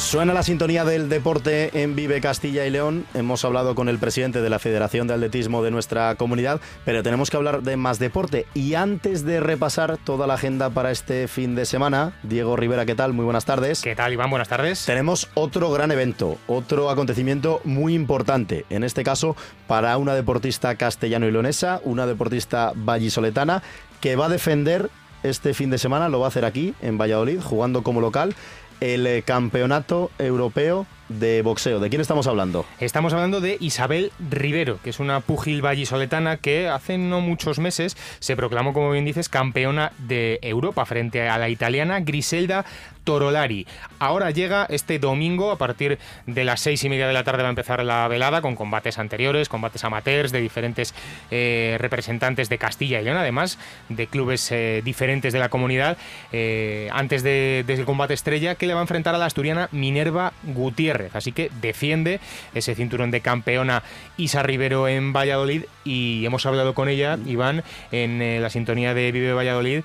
Suena 0.09 0.33
la 0.33 0.41
sintonía 0.41 0.85
del 0.85 1.07
deporte 1.07 1.83
en 1.83 1.95
Vive 1.95 2.19
Castilla 2.19 2.65
y 2.65 2.71
León. 2.71 3.05
Hemos 3.13 3.45
hablado 3.45 3.75
con 3.75 3.89
el 3.89 3.99
presidente 3.99 4.41
de 4.41 4.49
la 4.49 4.57
Federación 4.57 5.05
de 5.05 5.13
Atletismo 5.13 5.61
de 5.61 5.69
nuestra 5.69 6.15
comunidad, 6.15 6.59
pero 6.83 7.03
tenemos 7.03 7.29
que 7.29 7.37
hablar 7.37 7.61
de 7.61 7.77
más 7.77 7.99
deporte. 7.99 8.47
Y 8.55 8.73
antes 8.73 9.23
de 9.23 9.39
repasar 9.39 9.99
toda 10.03 10.25
la 10.25 10.33
agenda 10.33 10.71
para 10.71 10.89
este 10.89 11.27
fin 11.27 11.53
de 11.53 11.67
semana, 11.67 12.13
Diego 12.23 12.55
Rivera, 12.55 12.87
¿qué 12.87 12.95
tal? 12.95 13.13
Muy 13.13 13.23
buenas 13.23 13.45
tardes. 13.45 13.83
¿Qué 13.83 13.95
tal, 13.95 14.11
Iván? 14.11 14.31
Buenas 14.31 14.47
tardes. 14.47 14.83
Tenemos 14.83 15.29
otro 15.35 15.69
gran 15.69 15.91
evento, 15.91 16.39
otro 16.47 16.89
acontecimiento 16.89 17.61
muy 17.63 17.93
importante. 17.93 18.65
En 18.71 18.83
este 18.83 19.03
caso, 19.03 19.35
para 19.67 19.95
una 19.99 20.15
deportista 20.15 20.73
castellano 20.73 21.27
y 21.27 21.31
leonesa, 21.31 21.81
una 21.83 22.07
deportista 22.07 22.73
vallisoletana, 22.75 23.61
que 24.01 24.15
va 24.15 24.25
a 24.25 24.29
defender 24.29 24.89
este 25.21 25.53
fin 25.53 25.69
de 25.69 25.77
semana, 25.77 26.09
lo 26.09 26.19
va 26.19 26.25
a 26.25 26.29
hacer 26.29 26.45
aquí, 26.45 26.73
en 26.81 26.97
Valladolid, 26.97 27.41
jugando 27.41 27.83
como 27.83 28.01
local 28.01 28.33
el 28.79 29.05
eh, 29.07 29.23
Campeonato 29.23 30.11
Europeo 30.17 30.85
de 31.09 31.41
boxeo. 31.41 31.79
¿De 31.79 31.89
quién 31.89 32.01
estamos 32.01 32.27
hablando? 32.27 32.65
Estamos 32.79 33.13
hablando 33.13 33.41
de 33.41 33.57
Isabel 33.59 34.11
Rivero, 34.29 34.79
que 34.81 34.91
es 34.91 34.99
una 34.99 35.19
púgil 35.19 35.61
vallisoletana 35.61 36.37
que 36.37 36.67
hace 36.67 36.97
no 36.97 37.21
muchos 37.21 37.59
meses 37.59 37.97
se 38.19 38.35
proclamó, 38.35 38.73
como 38.73 38.91
bien 38.91 39.05
dices, 39.05 39.29
campeona 39.29 39.91
de 39.97 40.39
Europa 40.41 40.85
frente 40.85 41.27
a 41.27 41.37
la 41.37 41.49
italiana 41.49 41.99
Griselda 41.99 42.65
Torolari. 43.03 43.65
Ahora 43.97 44.29
llega 44.29 44.67
este 44.69 44.99
domingo, 44.99 45.51
a 45.51 45.57
partir 45.57 45.97
de 46.27 46.43
las 46.43 46.61
seis 46.61 46.83
y 46.83 46.89
media 46.89 47.07
de 47.07 47.13
la 47.13 47.23
tarde 47.23 47.41
va 47.41 47.49
a 47.49 47.49
empezar 47.49 47.83
la 47.83 48.07
velada 48.07 48.41
con 48.41 48.55
combates 48.55 48.99
anteriores, 48.99 49.49
combates 49.49 49.83
amateurs 49.83 50.31
de 50.31 50.41
diferentes 50.41 50.93
eh, 51.31 51.77
representantes 51.79 52.49
de 52.49 52.59
Castilla 52.59 53.01
y 53.01 53.05
León, 53.05 53.17
además 53.17 53.57
de 53.89 54.05
clubes 54.07 54.51
eh, 54.51 54.81
diferentes 54.85 55.33
de 55.33 55.39
la 55.39 55.49
comunidad, 55.49 55.97
eh, 56.31 56.89
antes 56.91 57.23
del 57.23 57.65
de, 57.65 57.83
combate 57.85 58.13
estrella 58.13 58.55
que 58.55 58.67
le 58.67 58.75
va 58.75 58.81
a 58.81 58.83
enfrentar 58.83 59.15
a 59.15 59.17
la 59.17 59.25
asturiana 59.25 59.69
Minerva 59.71 60.33
Gutiérrez. 60.43 60.98
Así 61.13 61.31
que 61.31 61.49
defiende 61.61 62.19
ese 62.53 62.75
cinturón 62.75 63.11
de 63.11 63.21
campeona 63.21 63.83
Isa 64.17 64.43
Rivero 64.43 64.87
en 64.87 65.13
Valladolid 65.13 65.63
y 65.83 66.25
hemos 66.25 66.45
hablado 66.45 66.73
con 66.73 66.89
ella, 66.89 67.17
Iván, 67.25 67.63
en 67.91 68.41
la 68.41 68.49
sintonía 68.49 68.93
de 68.93 69.11
Vive 69.11 69.33
Valladolid 69.33 69.83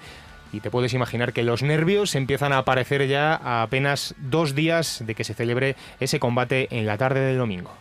y 0.55 0.61
te 0.61 0.70
puedes 0.70 0.94
imaginar 0.94 1.33
que 1.33 1.42
los 1.42 1.62
nervios 1.62 2.14
empiezan 2.14 2.53
a 2.53 2.59
aparecer 2.59 3.07
ya 3.09 3.35
a 3.35 3.62
apenas 3.62 4.14
dos 4.18 4.55
días 4.55 5.03
de 5.05 5.14
que 5.14 5.24
se 5.24 5.35
celebre 5.35 5.74
ese 5.98 6.20
combate 6.20 6.68
en 6.70 6.87
la 6.87 6.96
tarde 6.96 7.20
del 7.20 7.38
domingo. 7.38 7.72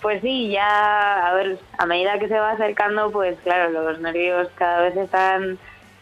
Pues 0.00 0.22
sí, 0.22 0.48
ya, 0.48 1.26
a 1.26 1.34
ver, 1.34 1.58
a 1.76 1.86
medida 1.86 2.18
que 2.18 2.28
se 2.28 2.38
va 2.38 2.52
acercando, 2.52 3.10
pues 3.10 3.36
claro, 3.42 3.70
los 3.70 4.00
nervios 4.00 4.48
cada 4.54 4.80
vez 4.80 4.96
están 4.96 5.58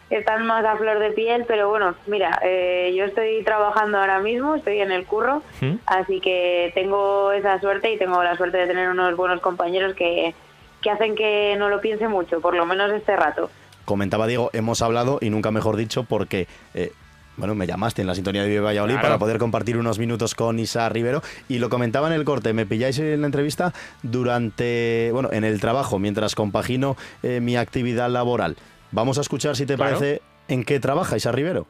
están 0.09 0.45
más 0.45 0.65
a 0.65 0.75
flor 0.77 0.99
de 0.99 1.11
piel, 1.11 1.45
pero 1.47 1.69
bueno, 1.69 1.95
mira, 2.07 2.39
eh, 2.43 2.93
yo 2.95 3.05
estoy 3.05 3.43
trabajando 3.43 3.99
ahora 3.99 4.19
mismo, 4.19 4.55
estoy 4.55 4.79
en 4.79 4.91
el 4.91 5.05
curro, 5.05 5.43
¿Mm? 5.61 5.75
así 5.85 6.19
que 6.19 6.71
tengo 6.73 7.31
esa 7.31 7.59
suerte 7.59 7.91
y 7.93 7.97
tengo 7.97 8.23
la 8.23 8.35
suerte 8.35 8.57
de 8.57 8.67
tener 8.67 8.89
unos 8.89 9.15
buenos 9.15 9.41
compañeros 9.41 9.93
que, 9.93 10.33
que 10.81 10.89
hacen 10.89 11.15
que 11.15 11.55
no 11.57 11.69
lo 11.69 11.81
piense 11.81 12.07
mucho, 12.07 12.41
por 12.41 12.55
lo 12.55 12.65
menos 12.65 12.91
este 12.91 13.15
rato 13.15 13.49
comentaba 13.89 14.27
Diego, 14.27 14.51
hemos 14.53 14.83
hablado 14.83 15.17
y 15.19 15.31
nunca 15.31 15.49
mejor 15.49 15.75
dicho 15.75 16.03
porque... 16.03 16.47
Eh, 16.75 16.91
bueno, 17.37 17.55
me 17.55 17.65
llamaste 17.65 18.01
en 18.01 18.07
la 18.07 18.15
sintonía 18.15 18.43
de 18.43 18.49
Vive 18.49 18.59
Valladolid 18.59 18.97
para 19.01 19.17
poder 19.17 19.37
compartir 19.37 19.77
unos 19.77 19.97
minutos 19.97 20.35
con 20.35 20.59
Isa 20.59 20.89
Rivero 20.89 21.23
y 21.47 21.59
lo 21.59 21.69
comentaba 21.69 22.07
en 22.07 22.13
el 22.13 22.25
corte, 22.25 22.51
me 22.51 22.65
pilláis 22.65 22.99
en 22.99 23.21
la 23.21 23.27
entrevista 23.27 23.73
durante, 24.03 25.09
bueno, 25.13 25.29
en 25.31 25.45
el 25.45 25.61
trabajo, 25.61 25.99
mientras 25.99 26.35
compagino 26.35 26.97
eh, 27.23 27.39
mi 27.39 27.55
actividad 27.55 28.09
laboral. 28.09 28.57
Vamos 28.91 29.17
a 29.17 29.21
escuchar, 29.21 29.55
si 29.55 29.65
te 29.65 29.77
parece, 29.77 30.21
en 30.47 30.63
qué 30.63 30.79
trabaja 30.79 31.17
Isa 31.17 31.31
Rivero. 31.31 31.67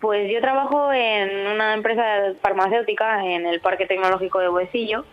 Pues 0.00 0.30
yo 0.30 0.40
trabajo 0.40 0.92
en 0.92 1.46
una 1.46 1.74
empresa 1.74 2.02
farmacéutica 2.42 3.24
en 3.24 3.46
el 3.46 3.60
Parque 3.60 3.86
Tecnológico 3.86 4.40
de 4.40 4.48
Huesillo 4.48 5.04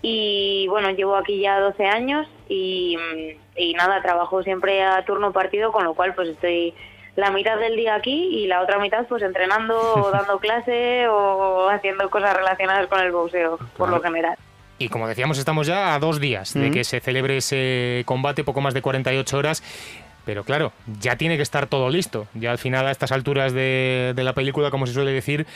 y 0.00 0.66
bueno, 0.68 0.90
llevo 0.90 1.16
aquí 1.16 1.40
ya 1.40 1.58
12 1.60 1.86
años 1.86 2.26
y, 2.48 2.96
nada, 3.76 4.02
trabajo 4.02 4.42
siempre 4.42 4.82
a 4.82 5.04
turno 5.04 5.32
partido, 5.32 5.72
con 5.72 5.84
lo 5.84 5.94
cual 5.94 6.14
pues 6.14 6.28
estoy 6.28 6.74
la 7.16 7.30
mitad 7.30 7.58
del 7.58 7.76
día 7.76 7.94
aquí 7.94 8.38
y 8.38 8.46
la 8.46 8.60
otra 8.60 8.78
mitad 8.78 9.06
pues 9.06 9.22
entrenando 9.22 9.78
o 9.78 10.10
dando 10.12 10.38
clase 10.38 11.08
o 11.08 11.68
haciendo 11.68 12.10
cosas 12.10 12.36
relacionadas 12.36 12.86
con 12.86 13.00
el 13.00 13.12
boxeo, 13.12 13.58
por 13.76 13.88
lo 13.88 14.00
general. 14.00 14.36
Y 14.78 14.88
como 14.88 15.06
decíamos, 15.06 15.38
estamos 15.38 15.66
ya 15.66 15.94
a 15.94 15.98
dos 15.98 16.20
días 16.20 16.52
de 16.52 16.70
que 16.70 16.82
se 16.82 17.00
celebre 17.00 17.36
ese 17.36 18.02
combate, 18.06 18.42
poco 18.42 18.60
más 18.60 18.74
de 18.74 18.82
48 18.82 19.38
horas. 19.38 19.62
Pero 20.24 20.44
claro, 20.44 20.72
ya 21.00 21.16
tiene 21.16 21.36
que 21.36 21.42
estar 21.42 21.66
todo 21.66 21.90
listo. 21.90 22.26
Ya 22.34 22.50
al 22.50 22.58
final, 22.58 22.86
a 22.86 22.90
estas 22.90 23.12
alturas 23.12 23.52
de, 23.52 24.14
la 24.16 24.32
película, 24.32 24.70
como 24.70 24.86
se 24.86 24.94
suele 24.94 25.12
decir, 25.12 25.46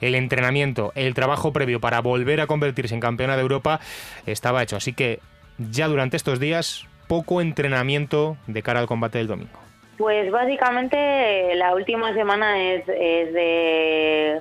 el 0.00 0.14
entrenamiento, 0.14 0.92
el 0.94 1.14
trabajo 1.14 1.52
previo 1.52 1.80
para 1.80 2.00
volver 2.00 2.40
a 2.40 2.46
convertirse 2.46 2.94
en 2.94 3.00
campeona 3.00 3.36
de 3.36 3.42
Europa 3.42 3.80
estaba 4.26 4.62
hecho. 4.62 4.76
Así 4.76 4.92
que 4.92 5.20
ya 5.58 5.88
durante 5.88 6.16
estos 6.16 6.40
días, 6.40 6.86
poco 7.06 7.40
entrenamiento 7.40 8.36
de 8.46 8.62
cara 8.62 8.80
al 8.80 8.86
combate 8.86 9.18
del 9.18 9.28
domingo. 9.28 9.58
Pues 9.96 10.30
básicamente 10.30 11.54
la 11.56 11.74
última 11.74 12.14
semana 12.14 12.62
es, 12.62 12.86
de, 12.86 14.40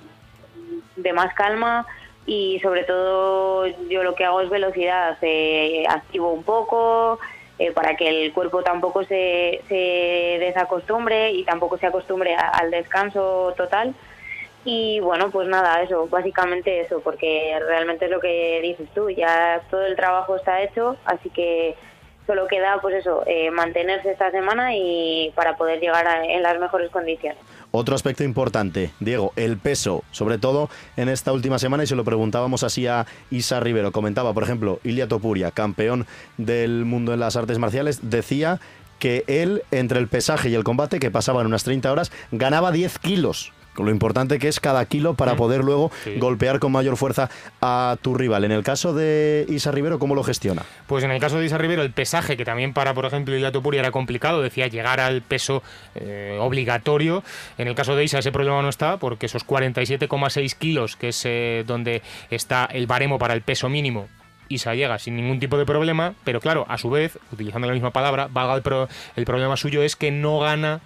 de 0.97 1.13
más 1.13 1.34
calma 1.34 1.88
y 2.28 2.60
sobre 2.60 2.84
todo 2.84 3.65
yo 3.89 4.04
lo 4.04 4.13
que 4.13 4.26
hago 4.26 4.41
es 4.41 4.50
velocidad, 4.50 5.17
eh, 5.21 5.86
activo 5.89 6.32
un 6.32 6.43
poco 6.43 7.19
eh, 7.60 7.72
para 7.72 7.96
que 7.96 8.08
el 8.08 8.34
cuerpo 8.34 8.62
tampoco 8.62 9.04
se, 9.04 9.62
desacostumbre 10.40 11.32
y 11.32 11.44
tampoco 11.44 11.78
se 11.78 11.88
acostumbre 11.88 12.36
al 12.36 12.72
descanso 12.72 13.54
total. 13.58 13.96
Y 14.64 15.00
bueno, 15.00 15.32
pues 15.32 15.48
nada, 15.48 15.82
eso, 15.82 16.08
básicamente 16.08 16.82
eso, 16.82 17.00
porque 17.00 17.58
realmente 17.66 18.06
es 18.06 18.12
lo 18.12 18.20
que 18.20 18.60
dices 18.62 18.88
tú, 18.94 19.10
ya 19.10 19.62
todo 19.70 19.86
el 19.86 19.96
trabajo 19.96 20.36
está 20.36 20.62
hecho, 20.62 20.98
así 21.06 21.30
que 21.30 21.76
solo 22.26 22.48
queda 22.48 22.80
pues 22.82 22.96
eso, 22.96 23.24
eh, 23.26 23.50
mantenerse 23.50 24.12
esta 24.12 24.30
semana 24.30 24.76
y 24.76 25.32
para 25.36 25.56
poder 25.56 25.80
llegar 25.80 26.06
en 26.26 26.44
las 26.44 26.60
mejores 26.60 26.92
condiciones. 26.92 27.40
Otro 27.80 27.94
aspecto 27.94 28.23
importante, 28.23 28.92
Diego, 29.00 29.34
el 29.36 29.58
peso, 29.58 30.04
sobre 30.10 30.40
todo 30.40 30.67
en 30.96 31.10
esta 31.10 31.32
última 31.32 31.60
semana, 31.60 31.84
y 31.84 31.88
se 31.88 31.96
lo 31.96 32.04
preguntábamos 32.04 32.63
así 32.63 32.88
a 32.88 33.06
Isa 33.30 33.60
Rivero. 33.60 33.92
Comentaba, 33.92 34.34
por 34.34 34.42
ejemplo, 34.42 34.80
Ilia 34.84 35.08
Topuria, 35.08 35.52
campeón 35.52 36.08
del 36.38 36.86
mundo 36.86 37.13
en 37.13 37.19
las 37.19 37.36
artes 37.36 37.60
marciales, 37.60 38.00
decía 38.02 38.60
que 38.98 39.23
él, 39.28 39.62
entre 39.69 40.00
el 40.00 40.08
pesaje 40.08 40.50
y 40.50 40.56
el 40.56 40.63
combate, 40.63 40.98
que 40.98 41.12
pasaban 41.12 41.46
unas 41.46 41.63
30 41.65 41.92
horas, 41.92 42.12
ganaba 42.32 42.71
10 42.71 42.98
kilos 42.98 43.54
con 43.78 43.86
lo 43.86 43.92
importante 43.92 44.40
que 44.40 44.48
es 44.48 44.60
cada 44.60 44.84
kilo 44.86 45.13
para 45.13 45.36
poder 45.36 45.63
luego 45.63 45.92
golpear 46.17 46.58
con 46.58 46.71
mayor 46.71 46.98
fuerza 46.98 47.30
a 47.62 47.96
tu 48.02 48.15
rival. 48.15 48.44
En 48.44 48.52
el 48.52 48.63
caso 48.63 48.92
de 48.96 49.46
Isa 49.50 49.71
Rivero, 49.71 50.00
¿cómo 50.00 50.15
lo 50.15 50.23
gestiona? 50.23 50.63
Pues 50.88 51.04
en 51.04 51.12
el 51.12 51.21
caso 51.21 51.38
de 51.38 51.46
Isa 51.46 51.60
Rivero, 51.60 51.84
el 51.84 51.92
pesaje, 51.92 52.38
que 52.38 52.44
también 52.44 52.73
para, 52.73 52.96
por 52.96 53.06
ejemplo, 53.06 53.36
Ilia 53.36 53.52
Topuri 53.52 53.78
era 53.78 53.92
complicado, 53.92 54.42
decía 54.42 54.65
llegar 54.65 55.00
al 55.00 55.21
peso 55.21 55.62
eh, 55.94 56.40
obligatorio. 56.42 57.23
En 57.60 57.67
el 57.67 57.75
caso 57.75 57.96
de 57.96 58.04
Isa 58.04 58.17
ese 58.17 58.32
problema 58.32 58.63
no 58.63 58.69
está, 58.69 58.98
porque 58.98 59.28
esos 59.28 59.46
47,6 59.46 60.56
kilos, 60.56 60.96
que 60.96 61.10
es 61.10 61.21
eh, 61.25 61.63
donde 61.67 62.02
está 62.32 62.65
el 62.65 62.88
baremo 62.88 63.19
para 63.19 63.36
el 63.36 63.44
peso 63.44 63.69
mínimo, 63.69 64.08
Isa 64.50 64.73
llega 64.73 64.98
sin 64.98 65.17
ningún 65.17 65.40
tipo 65.40 65.56
de 65.60 65.67
problema, 65.67 66.15
pero 66.23 66.42
claro, 66.42 66.65
a 66.67 66.80
su 66.80 66.90
vez, 66.90 67.19
utilizando 67.32 67.67
la 67.67 67.73
misma 67.73 67.92
palabra, 67.92 68.28
valga 68.32 68.56
el, 68.56 68.88
el 69.17 69.25
problema 69.25 69.56
suyo 69.56 69.84
es 69.84 69.96
que 69.96 70.10
no 70.10 70.40
gana 70.40 70.82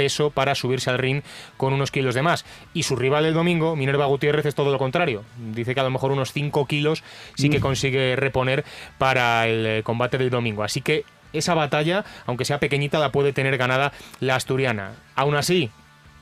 peso 0.00 0.30
para 0.30 0.54
subirse 0.54 0.88
al 0.88 0.96
ring 0.96 1.20
con 1.58 1.74
unos 1.74 1.90
kilos 1.90 2.14
de 2.14 2.22
más. 2.22 2.46
Y 2.72 2.84
su 2.84 2.96
rival 2.96 3.26
el 3.26 3.34
domingo, 3.34 3.76
Minerva 3.76 4.06
Gutiérrez, 4.06 4.46
es 4.46 4.54
todo 4.54 4.72
lo 4.72 4.78
contrario. 4.78 5.24
Dice 5.54 5.74
que 5.74 5.80
a 5.80 5.82
lo 5.82 5.90
mejor 5.90 6.10
unos 6.10 6.32
5 6.32 6.64
kilos 6.64 7.04
sí 7.34 7.50
que 7.50 7.58
mm. 7.58 7.60
consigue 7.60 8.16
reponer 8.16 8.64
para 8.96 9.46
el 9.46 9.66
eh, 9.66 9.82
combate 9.82 10.16
del 10.16 10.30
domingo. 10.30 10.62
Así 10.62 10.80
que 10.80 11.04
esa 11.34 11.52
batalla, 11.52 12.06
aunque 12.24 12.46
sea 12.46 12.60
pequeñita, 12.60 12.98
la 12.98 13.12
puede 13.12 13.34
tener 13.34 13.58
ganada 13.58 13.92
la 14.20 14.36
asturiana. 14.36 14.92
Aún 15.16 15.34
así, 15.34 15.68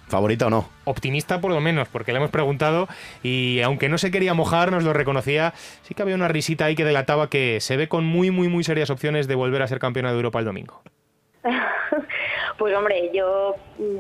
¿Favorita 0.09 0.49
o 0.49 0.51
no? 0.51 0.69
Optimista 0.85 1.41
por 1.41 1.53
lo 1.53 1.61
menos, 1.61 1.87
porque 1.87 2.11
le 2.13 2.19
hemos 2.19 2.31
preguntado 2.31 2.89
y 3.23 3.61
aunque 3.61 3.89
no 3.89 3.99
se 3.99 4.11
quería 4.11 4.35
mojar, 4.35 4.73
nos 4.73 4.83
lo 4.83 4.93
reconocía, 4.93 5.53
sí 5.83 5.95
que 5.95 6.03
había 6.03 6.17
una 6.17 6.27
risita 6.27 6.65
ahí 6.65 6.75
que 6.75 6.85
delataba 6.85 7.29
que 7.31 7.61
se 7.61 7.77
ve 7.77 7.89
con 7.89 8.07
muy, 8.07 8.33
muy, 8.33 8.49
muy 8.49 8.65
serias 8.65 8.91
opciones 8.91 9.29
de 9.29 9.37
volver 9.37 9.63
a 9.63 9.69
ser 9.69 9.79
campeona 9.79 10.09
de 10.09 10.17
Europa 10.17 10.39
el 10.41 10.47
domingo. 10.47 10.83
Pues 12.59 12.77
hombre, 12.77 13.11
yo 13.15 13.55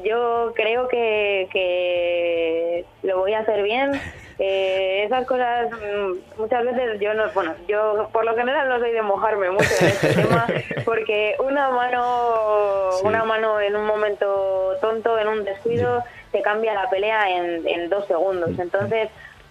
yo 0.04 0.52
creo 0.54 0.88
que, 0.88 1.48
que 1.52 2.84
lo 3.02 3.18
voy 3.18 3.32
a 3.32 3.40
hacer 3.40 3.62
bien. 3.62 3.92
Eh, 4.40 5.02
esas 5.02 5.26
cosas 5.26 5.68
mm, 5.68 6.40
muchas 6.40 6.64
veces 6.64 7.00
yo 7.00 7.12
no, 7.12 7.24
bueno, 7.34 7.56
yo 7.66 8.08
por 8.12 8.24
lo 8.24 8.36
general 8.36 8.68
no 8.68 8.78
soy 8.78 8.92
de 8.92 9.02
mojarme 9.02 9.50
mucho 9.50 9.68
en 9.80 9.86
este 9.88 10.14
tema 10.22 10.46
porque 10.84 11.34
una 11.40 11.70
mano, 11.70 12.90
una 13.02 13.24
mano 13.24 13.60
en 13.60 13.74
un 13.74 13.84
momento 13.84 14.76
tonto, 14.80 15.18
en 15.18 15.26
un 15.26 15.44
descuido, 15.44 16.04
te 16.30 16.40
cambia 16.40 16.72
la 16.72 16.88
pelea 16.88 17.28
en, 17.36 17.66
en 17.66 17.90
dos 17.90 18.06
segundos. 18.06 18.56
Entonces 18.60 19.08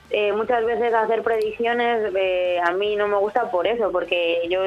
eh, 0.09 0.31
muchas 0.31 0.63
veces 0.63 0.93
hacer 0.93 1.21
predicciones 1.21 2.13
eh, 2.15 2.59
a 2.63 2.71
mí 2.71 2.95
no 2.95 3.09
me 3.09 3.17
gusta 3.17 3.51
por 3.51 3.67
eso, 3.67 3.91
porque 3.91 4.47
yo 4.49 4.61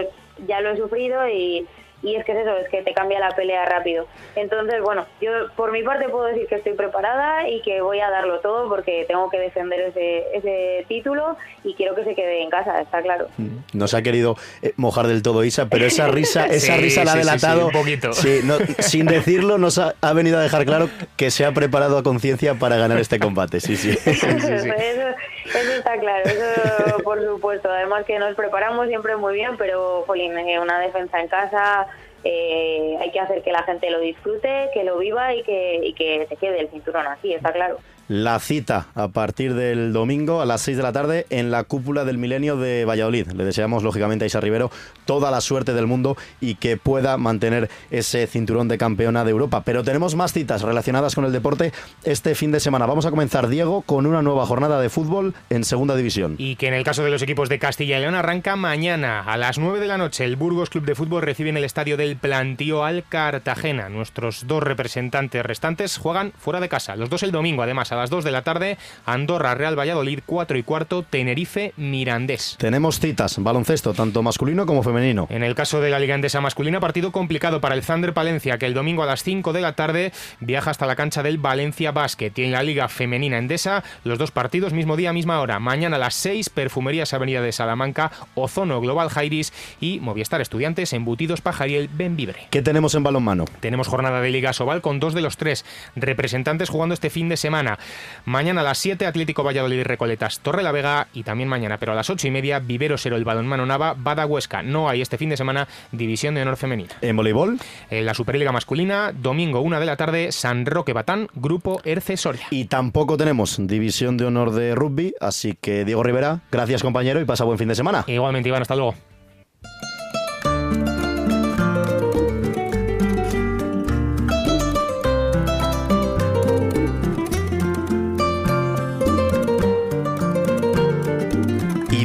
ya 0.46 0.60
lo 0.60 0.70
he 0.70 0.76
sufrido 0.76 1.26
y 1.28 1.66
y 2.02 2.16
es 2.16 2.24
que 2.24 2.32
es 2.32 2.38
eso, 2.38 2.56
es 2.56 2.68
que 2.70 2.82
te 2.82 2.94
cambia 2.94 3.20
la 3.20 3.30
pelea 3.30 3.64
rápido. 3.66 4.06
Entonces, 4.34 4.80
bueno, 4.82 5.06
yo 5.20 5.30
por 5.56 5.72
mi 5.72 5.82
parte 5.82 6.08
puedo 6.08 6.24
decir 6.24 6.46
que 6.46 6.56
estoy 6.56 6.72
preparada 6.72 7.48
y 7.48 7.60
que 7.62 7.80
voy 7.80 8.00
a 8.00 8.10
darlo 8.10 8.40
todo 8.40 8.68
porque 8.68 9.04
tengo 9.06 9.28
que 9.28 9.38
defender 9.38 9.80
ese, 9.80 10.24
ese 10.34 10.84
título 10.88 11.36
y 11.62 11.74
quiero 11.74 11.94
que 11.94 12.04
se 12.04 12.14
quede 12.14 12.42
en 12.42 12.50
casa, 12.50 12.80
está 12.80 13.02
claro. 13.02 13.28
Mm. 13.36 13.58
No 13.74 13.88
se 13.88 13.96
ha 13.96 14.02
querido 14.02 14.36
eh, 14.62 14.72
mojar 14.76 15.06
del 15.06 15.22
todo 15.22 15.44
Isa, 15.44 15.66
pero 15.66 15.84
esa 15.84 16.06
risa, 16.08 16.46
esa 16.46 16.76
risa 16.76 17.04
la 17.04 17.12
ha 17.12 17.16
delatado. 17.16 17.66
un 17.66 17.72
poquito. 17.72 18.12
sin 18.12 19.06
decirlo, 19.06 19.58
nos 19.58 19.78
ha, 19.78 19.94
venido 20.14 20.38
a 20.38 20.42
dejar 20.42 20.64
claro 20.64 20.88
que 21.16 21.30
se 21.30 21.44
ha 21.44 21.52
preparado 21.52 21.98
a 21.98 22.02
conciencia 22.02 22.54
para 22.54 22.76
ganar 22.76 22.98
este 22.98 23.18
combate. 23.18 23.60
Sí, 23.60 23.76
sí. 23.76 23.90
eso, 24.06 24.26
eso, 24.26 25.70
está 25.76 25.98
claro, 25.98 26.24
eso 26.24 26.89
por 27.04 27.22
supuesto. 27.24 27.70
Además 27.70 28.04
que 28.04 28.18
nos 28.18 28.34
preparamos 28.34 28.88
siempre 28.88 29.16
muy 29.16 29.34
bien, 29.34 29.56
pero, 29.56 30.04
jolín, 30.06 30.36
eh, 30.38 30.60
una 30.60 30.78
defensa 30.80 31.20
en 31.20 31.28
casa 31.28 31.86
eh, 32.24 32.96
hay 33.00 33.10
que 33.10 33.20
hacer 33.20 33.42
que 33.42 33.52
la 33.52 33.62
gente 33.62 33.90
lo 33.90 34.00
disfrute, 34.00 34.68
que 34.74 34.84
lo 34.84 34.98
viva 34.98 35.34
y 35.34 35.42
que, 35.42 35.80
y 35.82 35.94
que 35.94 36.26
se 36.28 36.36
quede 36.36 36.60
el 36.60 36.70
cinturón 36.70 37.06
así, 37.06 37.32
está 37.32 37.52
claro 37.52 37.78
la 38.10 38.40
cita 38.40 38.88
a 38.96 39.06
partir 39.06 39.54
del 39.54 39.92
domingo 39.92 40.40
a 40.40 40.44
las 40.44 40.62
6 40.62 40.76
de 40.78 40.82
la 40.82 40.90
tarde 40.90 41.26
en 41.30 41.52
la 41.52 41.62
cúpula 41.62 42.04
del 42.04 42.18
milenio 42.18 42.56
de 42.56 42.84
Valladolid. 42.84 43.28
Le 43.28 43.44
deseamos, 43.44 43.84
lógicamente, 43.84 44.24
a 44.24 44.26
Isa 44.26 44.40
Rivero 44.40 44.72
toda 45.04 45.30
la 45.30 45.40
suerte 45.40 45.74
del 45.74 45.86
mundo 45.86 46.16
y 46.40 46.56
que 46.56 46.76
pueda 46.76 47.16
mantener 47.18 47.70
ese 47.92 48.26
cinturón 48.26 48.66
de 48.66 48.78
campeona 48.78 49.24
de 49.24 49.30
Europa. 49.30 49.62
Pero 49.64 49.84
tenemos 49.84 50.16
más 50.16 50.32
citas 50.32 50.62
relacionadas 50.62 51.14
con 51.14 51.24
el 51.24 51.30
deporte 51.30 51.72
este 52.02 52.34
fin 52.34 52.50
de 52.50 52.58
semana. 52.58 52.84
Vamos 52.84 53.06
a 53.06 53.10
comenzar, 53.10 53.46
Diego, 53.46 53.82
con 53.82 54.06
una 54.06 54.22
nueva 54.22 54.44
jornada 54.44 54.80
de 54.80 54.88
fútbol 54.88 55.32
en 55.48 55.62
Segunda 55.62 55.94
División. 55.94 56.34
Y 56.36 56.56
que 56.56 56.66
en 56.66 56.74
el 56.74 56.82
caso 56.82 57.04
de 57.04 57.10
los 57.10 57.22
equipos 57.22 57.48
de 57.48 57.60
Castilla 57.60 57.98
y 57.98 58.00
León 58.00 58.16
arranca 58.16 58.56
mañana 58.56 59.20
a 59.20 59.36
las 59.36 59.56
9 59.56 59.78
de 59.78 59.86
la 59.86 59.98
noche. 59.98 60.24
El 60.24 60.34
Burgos 60.34 60.68
Club 60.68 60.84
de 60.84 60.96
Fútbol 60.96 61.22
recibe 61.22 61.50
en 61.50 61.58
el 61.58 61.64
estadio 61.64 61.96
del 61.96 62.16
Plantío 62.16 62.84
al 62.84 63.04
Cartagena. 63.08 63.88
Nuestros 63.88 64.48
dos 64.48 64.64
representantes 64.64 65.46
restantes 65.46 65.96
juegan 65.96 66.32
fuera 66.36 66.58
de 66.58 66.68
casa. 66.68 66.96
Los 66.96 67.08
dos 67.08 67.22
el 67.22 67.30
domingo, 67.30 67.62
además, 67.62 67.92
a 67.92 67.99
las 68.00 68.10
2 68.10 68.24
de 68.24 68.30
la 68.30 68.42
tarde, 68.42 68.78
Andorra, 69.06 69.54
Real 69.54 69.78
Valladolid, 69.78 70.20
4 70.26 70.58
y 70.58 70.62
cuarto, 70.62 71.02
Tenerife, 71.02 71.72
Mirandés. 71.76 72.56
Tenemos 72.58 72.98
citas, 72.98 73.36
baloncesto, 73.38 73.94
tanto 73.94 74.22
masculino 74.22 74.66
como 74.66 74.82
femenino. 74.82 75.26
En 75.30 75.42
el 75.42 75.54
caso 75.54 75.80
de 75.80 75.90
la 75.90 75.98
Liga 75.98 76.14
Endesa 76.14 76.40
masculina, 76.40 76.80
partido 76.80 77.12
complicado 77.12 77.60
para 77.60 77.74
el 77.74 77.82
Thunder 77.82 78.14
Palencia, 78.14 78.58
que 78.58 78.66
el 78.66 78.74
domingo 78.74 79.02
a 79.02 79.06
las 79.06 79.22
5 79.22 79.52
de 79.52 79.60
la 79.60 79.74
tarde 79.74 80.12
viaja 80.40 80.70
hasta 80.70 80.86
la 80.86 80.96
cancha 80.96 81.22
del 81.22 81.38
Valencia 81.38 81.92
Basket. 81.92 82.32
Y 82.36 82.44
en 82.44 82.52
la 82.52 82.62
Liga 82.62 82.88
Femenina 82.88 83.38
Endesa, 83.38 83.84
los 84.04 84.18
dos 84.18 84.30
partidos, 84.30 84.72
mismo 84.72 84.96
día, 84.96 85.12
misma 85.12 85.40
hora. 85.40 85.58
Mañana 85.60 85.96
a 85.96 85.98
las 85.98 86.14
6, 86.14 86.50
Perfumerías 86.50 87.12
Avenida 87.12 87.42
de 87.42 87.52
Salamanca, 87.52 88.10
Ozono 88.34 88.80
Global 88.80 89.10
Jairis 89.10 89.52
y 89.80 90.00
Movistar 90.00 90.40
Estudiantes, 90.40 90.92
Embutidos 90.92 91.40
Pajariel, 91.40 91.88
Benvibre. 91.92 92.48
¿Qué 92.50 92.62
tenemos 92.62 92.94
en 92.94 93.02
balonmano? 93.02 93.44
Tenemos 93.60 93.88
jornada 93.88 94.20
de 94.20 94.30
Liga 94.30 94.52
Sobal 94.52 94.80
con 94.80 95.00
dos 95.00 95.14
de 95.14 95.20
los 95.20 95.36
tres 95.36 95.64
representantes 95.96 96.68
jugando 96.68 96.94
este 96.94 97.10
fin 97.10 97.28
de 97.28 97.36
semana. 97.36 97.78
Mañana 98.24 98.60
a 98.60 98.64
las 98.64 98.78
7, 98.78 99.06
Atlético 99.06 99.42
Valladolid 99.42 99.82
Recoletas 99.82 100.40
Torre 100.40 100.62
la 100.62 100.72
Vega 100.72 101.08
y 101.12 101.22
también 101.22 101.48
mañana, 101.48 101.78
pero 101.78 101.92
a 101.92 101.94
las 101.94 102.10
8 102.10 102.28
y 102.28 102.30
media, 102.30 102.58
Vivero 102.58 102.98
Cero 102.98 103.16
el 103.16 103.24
Balonmano 103.24 103.66
Nava, 103.66 103.94
Bada 103.96 104.26
Huesca. 104.26 104.62
No 104.62 104.88
hay 104.88 105.00
este 105.00 105.18
fin 105.18 105.30
de 105.30 105.36
semana 105.36 105.68
división 105.92 106.34
de 106.34 106.42
honor 106.42 106.56
femenina. 106.56 106.94
¿En 107.00 107.16
voleibol? 107.16 107.58
En 107.90 108.06
la 108.06 108.14
Superliga 108.14 108.52
masculina, 108.52 109.12
domingo 109.12 109.60
1 109.60 109.80
de 109.80 109.86
la 109.86 109.96
tarde, 109.96 110.32
San 110.32 110.66
Roque 110.66 110.92
Batán, 110.92 111.28
Grupo 111.34 111.80
Erce 111.84 112.16
Soria. 112.16 112.46
Y 112.50 112.66
tampoco 112.66 113.16
tenemos 113.16 113.56
división 113.66 114.16
de 114.16 114.26
honor 114.26 114.52
de 114.52 114.74
rugby, 114.74 115.14
así 115.20 115.56
que 115.60 115.84
Diego 115.84 116.02
Rivera, 116.02 116.40
gracias 116.50 116.82
compañero 116.82 117.20
y 117.20 117.24
pasa 117.24 117.44
buen 117.44 117.58
fin 117.58 117.68
de 117.68 117.74
semana. 117.74 118.04
Igualmente, 118.06 118.48
Iván, 118.48 118.62
hasta 118.62 118.76
luego. 118.76 118.94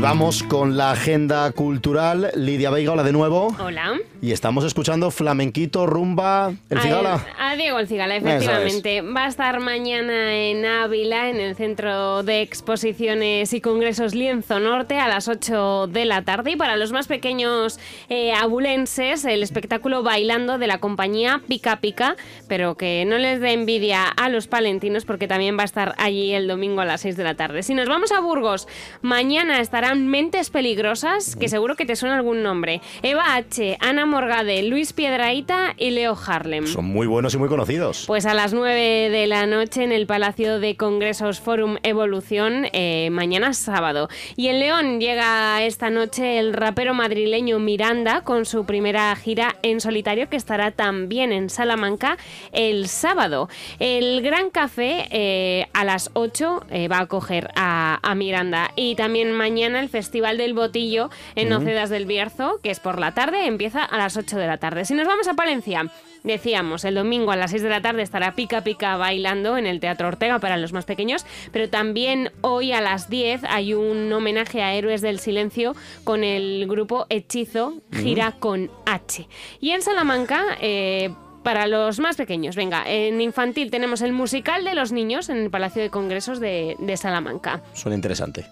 Vamos 0.06 0.44
con 0.44 0.78
la 0.78 0.92
agenda 0.92 1.52
cultural. 1.52 2.30
Lidia 2.36 2.70
Veiga, 2.70 2.92
hola 2.92 3.02
de 3.02 3.12
nuevo. 3.12 3.56
Hola. 3.60 3.96
Y 4.22 4.34
estamos 4.34 4.64
escuchando 4.64 5.10
flamenquito, 5.10 5.88
rumba, 5.88 6.54
el 6.70 6.80
Cigala. 6.80 7.26
A, 7.40 7.56
Diego 7.56 7.80
el 7.80 7.88
Cigala, 7.88 8.16
efectivamente. 8.16 9.02
Va 9.02 9.26
a 9.26 9.28
estar 9.28 9.60
mañana 9.60 10.36
en 10.36 10.64
Ávila, 10.64 11.30
en 11.30 11.40
el 11.40 11.56
Centro 11.56 12.22
de 12.22 12.42
Exposiciones 12.42 13.54
y 13.54 13.62
Congresos 13.62 14.14
Lienzo 14.14 14.60
Norte, 14.60 15.00
a 15.00 15.08
las 15.08 15.28
8 15.28 15.88
de 15.88 16.06
la 16.06 16.22
tarde. 16.24 16.52
Y 16.52 16.56
para 16.56 16.76
los 16.76 16.92
más 16.92 17.08
pequeños 17.08 17.80
eh, 18.10 18.32
abulenses, 18.34 19.26
el 19.26 19.42
espectáculo 19.42 20.04
bailando 20.04 20.60
de 20.60 20.68
la 20.68 20.78
compañía 20.78 21.42
Pica 21.48 21.78
Pica, 21.82 22.16
pero 22.48 22.78
que 22.78 23.06
no 23.06 23.18
les 23.18 23.42
dé 23.42 23.54
envidia 23.54 24.06
a 24.06 24.30
los 24.30 24.46
palentinos 24.48 25.04
porque 25.04 25.28
también 25.28 25.58
va 25.58 25.64
a 25.64 25.66
estar 25.66 25.96
allí 25.98 26.34
el 26.34 26.48
domingo 26.48 26.82
a 26.82 26.86
las 26.86 27.02
6 27.02 27.18
de 27.18 27.24
la 27.24 27.36
tarde. 27.36 27.64
Si 27.64 27.74
nos 27.74 27.88
vamos 27.88 28.12
a 28.12 28.20
Burgos, 28.20 28.68
mañana 29.02 29.62
estarán 29.62 29.95
Mentes 30.04 30.50
Peligrosas, 30.50 31.36
que 31.36 31.48
seguro 31.48 31.76
que 31.76 31.86
te 31.86 31.96
suena 31.96 32.16
algún 32.16 32.44
nombre. 32.44 32.82
Eva 33.02 33.36
H., 33.36 33.78
Ana 33.80 34.06
Morgade, 34.06 34.64
Luis 34.64 34.94
Piedraíta 34.94 35.74
y 35.78 35.92
Leo 35.92 36.18
Harlem. 36.26 36.68
Son 36.68 36.86
muy 36.86 37.08
buenos 37.08 37.34
y 37.34 37.38
muy 37.38 37.50
conocidos. 37.50 38.04
Pues 38.08 38.26
a 38.26 38.34
las 38.34 38.54
9 38.54 39.10
de 39.10 39.28
la 39.28 39.46
noche 39.46 39.84
en 39.84 39.92
el 39.92 40.08
Palacio 40.08 40.60
de 40.60 40.76
Congresos 40.76 41.40
Forum 41.40 41.78
Evolución, 41.84 42.68
eh, 42.74 43.10
mañana 43.12 43.54
sábado. 43.54 44.10
Y 44.36 44.48
en 44.48 44.60
León 44.60 45.00
llega 45.00 45.64
esta 45.64 45.90
noche 45.90 46.40
el 46.40 46.54
rapero 46.54 46.94
madrileño 46.94 47.60
Miranda 47.60 48.22
con 48.22 48.46
su 48.46 48.66
primera 48.66 49.16
gira 49.16 49.56
en 49.62 49.80
solitario 49.80 50.30
que 50.30 50.38
estará 50.38 50.72
también 50.72 51.32
en 51.32 51.50
Salamanca 51.50 52.18
el 52.52 52.88
sábado. 52.88 53.50
El 53.80 54.22
Gran 54.22 54.50
Café 54.50 55.08
eh, 55.12 55.68
a 55.74 55.84
las 55.84 56.10
8 56.14 56.66
eh, 56.70 56.88
va 56.88 56.98
a 56.98 57.02
acoger 57.02 57.50
a, 57.56 58.14
Miranda. 58.16 58.72
Y 58.76 58.96
también 58.96 59.32
mañana 59.34 59.80
el 59.86 59.90
Festival 59.90 60.38
del 60.38 60.54
Botillo 60.54 61.10
en 61.36 61.50
Nocedas 61.50 61.90
del 61.90 62.06
Bierzo, 62.06 62.60
que 62.64 62.72
es 62.72 62.80
por 62.80 63.00
la 63.00 63.14
tarde, 63.14 63.46
empieza 63.46 63.84
a 63.84 63.98
las 63.98 64.18
8 64.18 64.38
de 64.38 64.48
la 64.48 64.58
tarde. 64.58 64.84
Si 64.84 64.96
nos 64.96 65.08
vamos 65.08 65.28
a 65.28 65.36
Palencia, 65.36 65.90
Decíamos, 66.24 66.84
el 66.86 66.96
domingo 66.96 67.32
a 67.32 67.36
las 67.36 67.52
6 67.52 67.62
de 67.62 67.70
la 67.70 67.84
tarde 67.84 68.02
estará 68.02 68.34
Pica 68.34 68.64
Pica 68.64 68.98
bailando 68.98 69.60
en 69.60 69.68
el 69.68 69.80
Teatro 69.80 70.08
Ortega 70.08 70.40
para 70.40 70.58
los 70.58 70.74
más 70.74 70.86
pequeños, 70.86 71.24
pero 71.52 71.70
también 71.70 72.32
hoy 72.42 72.72
a 72.72 72.82
las 72.82 73.12
10 73.12 73.44
hay 73.44 73.76
un 73.76 74.12
homenaje 74.12 74.64
a 74.64 74.74
Héroes 74.74 75.02
del 75.02 75.20
Silencio 75.20 75.76
con 76.04 76.24
el 76.24 76.66
grupo 76.68 77.06
Hechizo, 77.10 77.76
gira 77.92 78.32
con 78.40 78.72
H. 78.88 79.28
Y 79.62 79.70
en 79.70 79.84
Salamanca... 79.84 80.58
Eh, 80.62 81.12
para 81.44 81.68
los 81.68 82.00
más 82.00 82.16
pequeños. 82.16 82.56
Venga, 82.56 82.84
en 82.88 83.22
infantil 83.22 83.70
tenemos 83.70 84.02
el 84.02 84.14
musical 84.14 84.66
de 84.66 84.74
los 84.74 84.92
niños 84.92 85.30
en 85.30 85.38
el 85.38 85.52
Palacio 85.52 85.80
de 85.84 85.92
Congresos 85.92 86.40
de, 86.40 86.76
de 86.80 86.98
Salamanca. 86.98 87.62
Suena 87.74 87.96
interesante. 87.96 88.48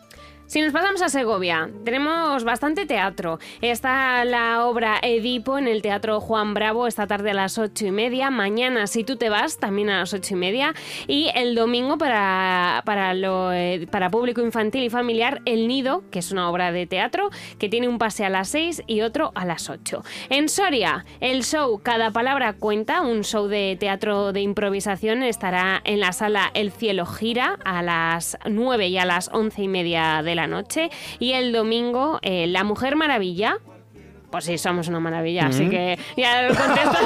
Si 0.54 0.62
nos 0.62 0.72
pasamos 0.72 1.02
a 1.02 1.10
Segovia, 1.10 1.72
tenemos 1.84 2.44
bastante 2.44 2.86
teatro. 2.86 3.40
Está 3.62 4.24
la 4.24 4.68
obra 4.68 5.00
Edipo 5.02 5.58
en 5.58 5.68
el 5.68 5.82
Teatro 5.82 6.22
Juan 6.22 6.54
Bravo 6.54 6.86
esta 6.86 7.08
tarde 7.08 7.32
a 7.32 7.34
las 7.34 7.58
ocho 7.58 7.88
y 7.88 7.92
media. 7.92 8.30
Mañana, 8.30 8.86
si 8.86 9.04
tú 9.04 9.16
te 9.16 9.30
vas, 9.30 9.58
también 9.58 9.90
a 9.90 10.02
las 10.02 10.14
ocho 10.14 10.36
y 10.36 10.38
media. 10.38 10.76
Y 11.08 11.32
el 11.34 11.56
domingo 11.56 11.98
para, 11.98 12.84
para, 12.86 13.16
eh, 13.16 13.88
para 13.90 14.12
público 14.12 14.42
infantil 14.42 14.84
y 14.84 14.92
familiar, 14.92 15.42
El 15.46 15.68
Nido, 15.68 16.04
que 16.12 16.20
es 16.20 16.32
una 16.32 16.48
obra 16.52 16.72
de 16.72 16.86
teatro 16.86 17.32
que 17.58 17.68
tiene 17.68 17.88
un 17.88 17.98
pase 17.98 18.24
a 18.24 18.30
las 18.30 18.50
seis 18.50 18.84
y 18.86 19.02
otro 19.02 19.32
a 19.34 19.46
las 19.46 19.72
ocho. 19.72 20.04
En 20.30 20.50
Soria, 20.50 21.04
el 21.20 21.44
show 21.44 21.82
Cada 21.82 22.12
Palabra 22.12 22.54
Cuenta, 22.54 23.02
un 23.02 23.24
show 23.24 23.48
de 23.48 23.76
teatro 23.80 24.34
de 24.34 24.42
improvisación, 24.42 25.24
estará 25.24 25.82
en 25.84 26.00
la 26.00 26.14
sala 26.14 26.52
El 26.54 26.72
Cielo 26.72 27.08
Gira 27.08 27.58
a 27.66 27.82
las 27.82 28.38
nueve 28.46 28.90
y 28.90 29.00
a 29.00 29.06
las 29.06 29.30
once 29.34 29.64
y 29.64 29.68
media 29.68 30.22
de 30.22 30.36
la 30.36 30.43
noche. 30.48 30.90
Y 31.20 31.34
el 31.34 31.52
domingo, 31.52 32.20
eh, 32.22 32.48
La 32.48 32.64
Mujer 32.64 32.96
Maravilla, 32.96 33.58
pues 34.34 34.46
sí, 34.46 34.58
somos 34.58 34.88
una 34.88 35.00
maravilla, 35.00 35.46
así 35.46 35.70
que 35.70 36.00
ya 36.18 36.42
lo 36.42 36.56
contesto, 36.56 36.98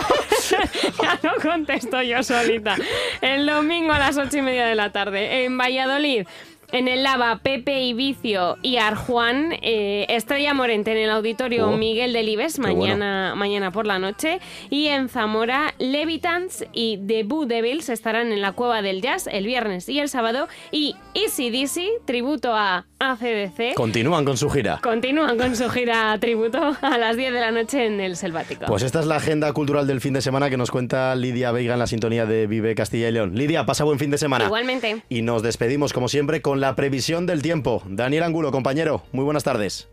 ya 1.04 1.20
lo 1.22 1.42
contesto 1.42 2.02
yo 2.02 2.24
solita. 2.24 2.78
El 3.20 3.46
domingo 3.46 3.92
a 3.92 4.00
las 4.00 4.18
ocho 4.18 4.38
y 4.38 4.42
media 4.42 4.66
de 4.66 4.76
la 4.76 4.94
tarde 4.94 5.44
en 5.44 5.58
Valladolid. 5.58 6.26
En 6.74 6.90
el 6.90 7.04
Lava, 7.04 7.40
Pepe 7.42 7.84
y 7.84 7.94
Vicio 7.94 8.58
y 8.62 8.76
Arjuan, 8.76 9.54
eh, 9.62 10.06
Estrella 10.10 10.54
Morente 10.54 10.92
en 10.92 10.98
el 10.98 11.10
Auditorio 11.10 11.70
oh, 11.70 11.78
Miguel 11.78 12.12
Delibes, 12.12 12.60
mañana, 12.60 13.36
mañana 13.38 13.72
por 13.72 13.88
la 13.88 14.00
noche. 14.00 14.40
Y 14.70 14.88
en 14.88 15.08
Zamora, 15.08 15.74
Levitans 15.80 16.66
y 16.74 16.98
The 17.08 17.24
Boo 17.24 17.46
Devils 17.46 17.88
estarán 17.88 18.34
en 18.34 18.42
la 18.42 18.52
Cueva 18.52 18.82
del 18.82 19.02
Jazz 19.02 19.28
el 19.32 19.46
viernes 19.46 19.88
y 19.88 20.00
el 20.00 20.10
sábado. 20.10 20.50
Y 20.70 20.98
Easy 21.14 21.50
Dizzy, 21.50 21.90
tributo 22.04 22.54
a 22.54 22.86
ACDC. 23.00 23.76
Continúan 23.76 24.26
con 24.26 24.36
su 24.36 24.50
gira. 24.50 24.80
Continúan 24.82 25.38
con 25.38 25.56
su 25.56 25.70
gira 25.70 26.18
tributo 26.20 26.76
a 26.82 26.98
las 26.98 27.16
10 27.16 27.32
de 27.32 27.40
la 27.40 27.52
noche 27.52 27.86
en 27.86 28.02
el 28.02 28.18
Selvático. 28.18 28.66
Pues 28.66 28.84
esta 28.84 29.00
es 29.00 29.06
la 29.06 29.18
agenda 29.18 29.54
cultural 29.54 29.88
del 29.88 30.02
fin 30.02 30.14
de 30.14 30.22
semana 30.22 30.50
que 30.50 30.58
nos 30.58 30.72
cuenta 30.72 31.16
Lidia 31.16 31.52
Veiga 31.52 31.74
en 31.74 31.80
la 31.80 31.88
sintonía 31.88 32.26
de 32.26 32.48
Vive 32.48 32.76
Castilla 32.76 33.08
y 33.08 33.12
León. 33.12 33.36
Lidia, 33.36 33.66
pasa 33.66 33.84
buen 33.84 34.00
fin 34.00 34.12
de 34.12 34.18
semana. 34.18 34.46
Igualmente. 34.46 35.04
Y 35.10 35.22
nos 35.22 35.44
despedimos 35.44 35.94
como 35.94 36.10
siempre 36.10 36.42
con 36.42 36.57
la 36.60 36.76
previsión 36.76 37.26
del 37.26 37.42
tiempo. 37.42 37.82
Daniel 37.88 38.24
Angulo, 38.24 38.52
compañero, 38.52 39.04
muy 39.12 39.24
buenas 39.24 39.44
tardes. 39.44 39.88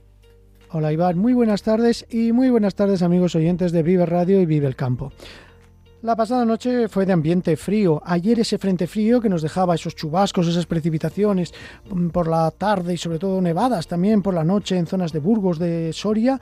Hola 0.71 0.93
Iván, 0.93 1.19
muy 1.19 1.33
buenas 1.33 1.63
tardes 1.63 2.05
y 2.11 2.33
muy 2.33 2.51
buenas 2.51 2.75
tardes 2.75 3.03
amigos 3.03 3.37
oyentes 3.37 3.71
de 3.71 3.83
Vive 3.83 4.07
Radio 4.07 4.41
y 4.41 4.47
Vive 4.47 4.67
el 4.67 4.75
Campo. 4.75 5.13
La 6.03 6.17
pasada 6.17 6.45
noche 6.45 6.89
fue 6.89 7.07
de 7.07 7.15
ambiente 7.15 7.57
frío. 7.57 8.03
Ayer 8.05 8.39
ese 8.41 8.59
frente 8.59 8.87
frío 8.87 9.23
que 9.23 9.31
nos 9.31 9.41
dejaba 9.41 9.75
esos 9.75 9.95
chubascos, 9.95 10.47
esas 10.47 10.67
precipitaciones 10.67 11.55
mm, 11.89 12.09
por 12.09 12.29
la 12.29 12.51
tarde 12.51 12.93
y 12.93 12.99
sobre 12.99 13.19
todo 13.19 13.41
nevadas 13.41 13.87
también 13.87 14.21
por 14.21 14.35
la 14.35 14.45
noche 14.45 14.77
en 14.77 14.87
zonas 14.87 15.13
de 15.13 15.21
Burgos, 15.21 15.59
de 15.59 15.93
Soria. 15.95 16.39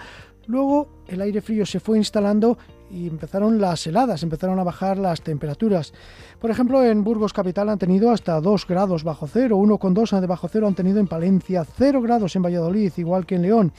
Luego 0.46 1.04
el 1.06 1.20
aire 1.20 1.40
frío 1.42 1.64
se 1.64 1.78
fue 1.78 1.98
instalando 1.98 2.58
y 2.92 3.08
empezaron 3.08 3.60
las 3.60 3.86
heladas, 3.86 4.22
empezaron 4.22 4.58
a 4.58 4.64
bajar 4.64 4.98
las 4.98 5.22
temperaturas. 5.22 5.94
Por 6.38 6.50
ejemplo, 6.50 6.84
en 6.84 7.02
Burgos 7.02 7.32
Capital 7.32 7.70
han 7.70 7.78
tenido 7.78 8.10
hasta 8.10 8.40
2 8.40 8.66
grados 8.66 9.02
bajo 9.02 9.26
cero, 9.26 9.56
1,2 9.56 10.20
de 10.20 10.26
bajo 10.26 10.48
cero 10.48 10.66
han 10.66 10.74
tenido 10.74 11.00
en 11.00 11.08
Palencia, 11.08 11.64
0 11.64 12.02
grados 12.02 12.36
en 12.36 12.42
Valladolid, 12.42 12.92
igual 12.96 13.24
que 13.24 13.36
en 13.36 13.42
León, 13.42 13.72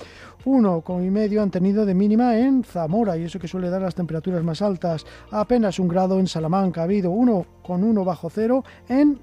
1,5 0.45 1.05
y 1.05 1.09
medio 1.11 1.41
han 1.43 1.51
tenido 1.51 1.85
de 1.85 1.93
mínima 1.93 2.37
en 2.37 2.63
Zamora, 2.63 3.15
y 3.15 3.23
eso 3.23 3.39
que 3.39 3.47
suele 3.47 3.69
dar 3.69 3.81
las 3.81 3.95
temperaturas 3.95 4.43
más 4.43 4.61
altas, 4.61 5.05
apenas 5.31 5.77
un 5.77 5.87
grado 5.87 6.19
en 6.19 6.27
Salamanca, 6.27 6.81
ha 6.81 6.85
habido 6.85 7.11
1,1 7.11 8.03
bajo 8.03 8.29
cero 8.29 8.63
en 8.89 9.19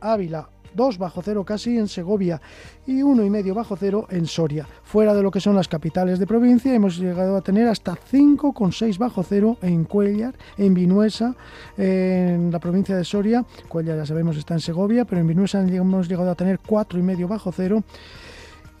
Ávila, 0.00 0.48
2 0.74 0.98
bajo 0.98 1.22
cero 1.22 1.44
casi 1.44 1.78
en 1.78 1.88
Segovia 1.88 2.40
y 2.86 3.00
1,5 3.00 3.54
bajo 3.54 3.76
cero 3.76 4.06
en 4.10 4.26
Soria. 4.26 4.66
Fuera 4.82 5.14
de 5.14 5.22
lo 5.22 5.30
que 5.30 5.40
son 5.40 5.54
las 5.54 5.68
capitales 5.68 6.18
de 6.18 6.26
provincia 6.26 6.74
hemos 6.74 6.98
llegado 6.98 7.36
a 7.36 7.40
tener 7.40 7.68
hasta 7.68 7.94
5,6 7.94 8.98
bajo 8.98 9.22
cero 9.22 9.56
en 9.62 9.84
Cuellar, 9.84 10.34
en 10.56 10.74
Vinuesa, 10.74 11.34
en 11.76 12.50
la 12.50 12.58
provincia 12.58 12.96
de 12.96 13.04
Soria. 13.04 13.44
Cuellar 13.68 13.98
ya 13.98 14.06
sabemos 14.06 14.36
está 14.36 14.54
en 14.54 14.60
Segovia, 14.60 15.04
pero 15.04 15.20
en 15.20 15.26
Vinuesa 15.26 15.60
hemos 15.60 16.08
llegado 16.08 16.30
a 16.30 16.34
tener 16.34 16.60
4,5 16.60 17.28
bajo 17.28 17.52
cero. 17.52 17.82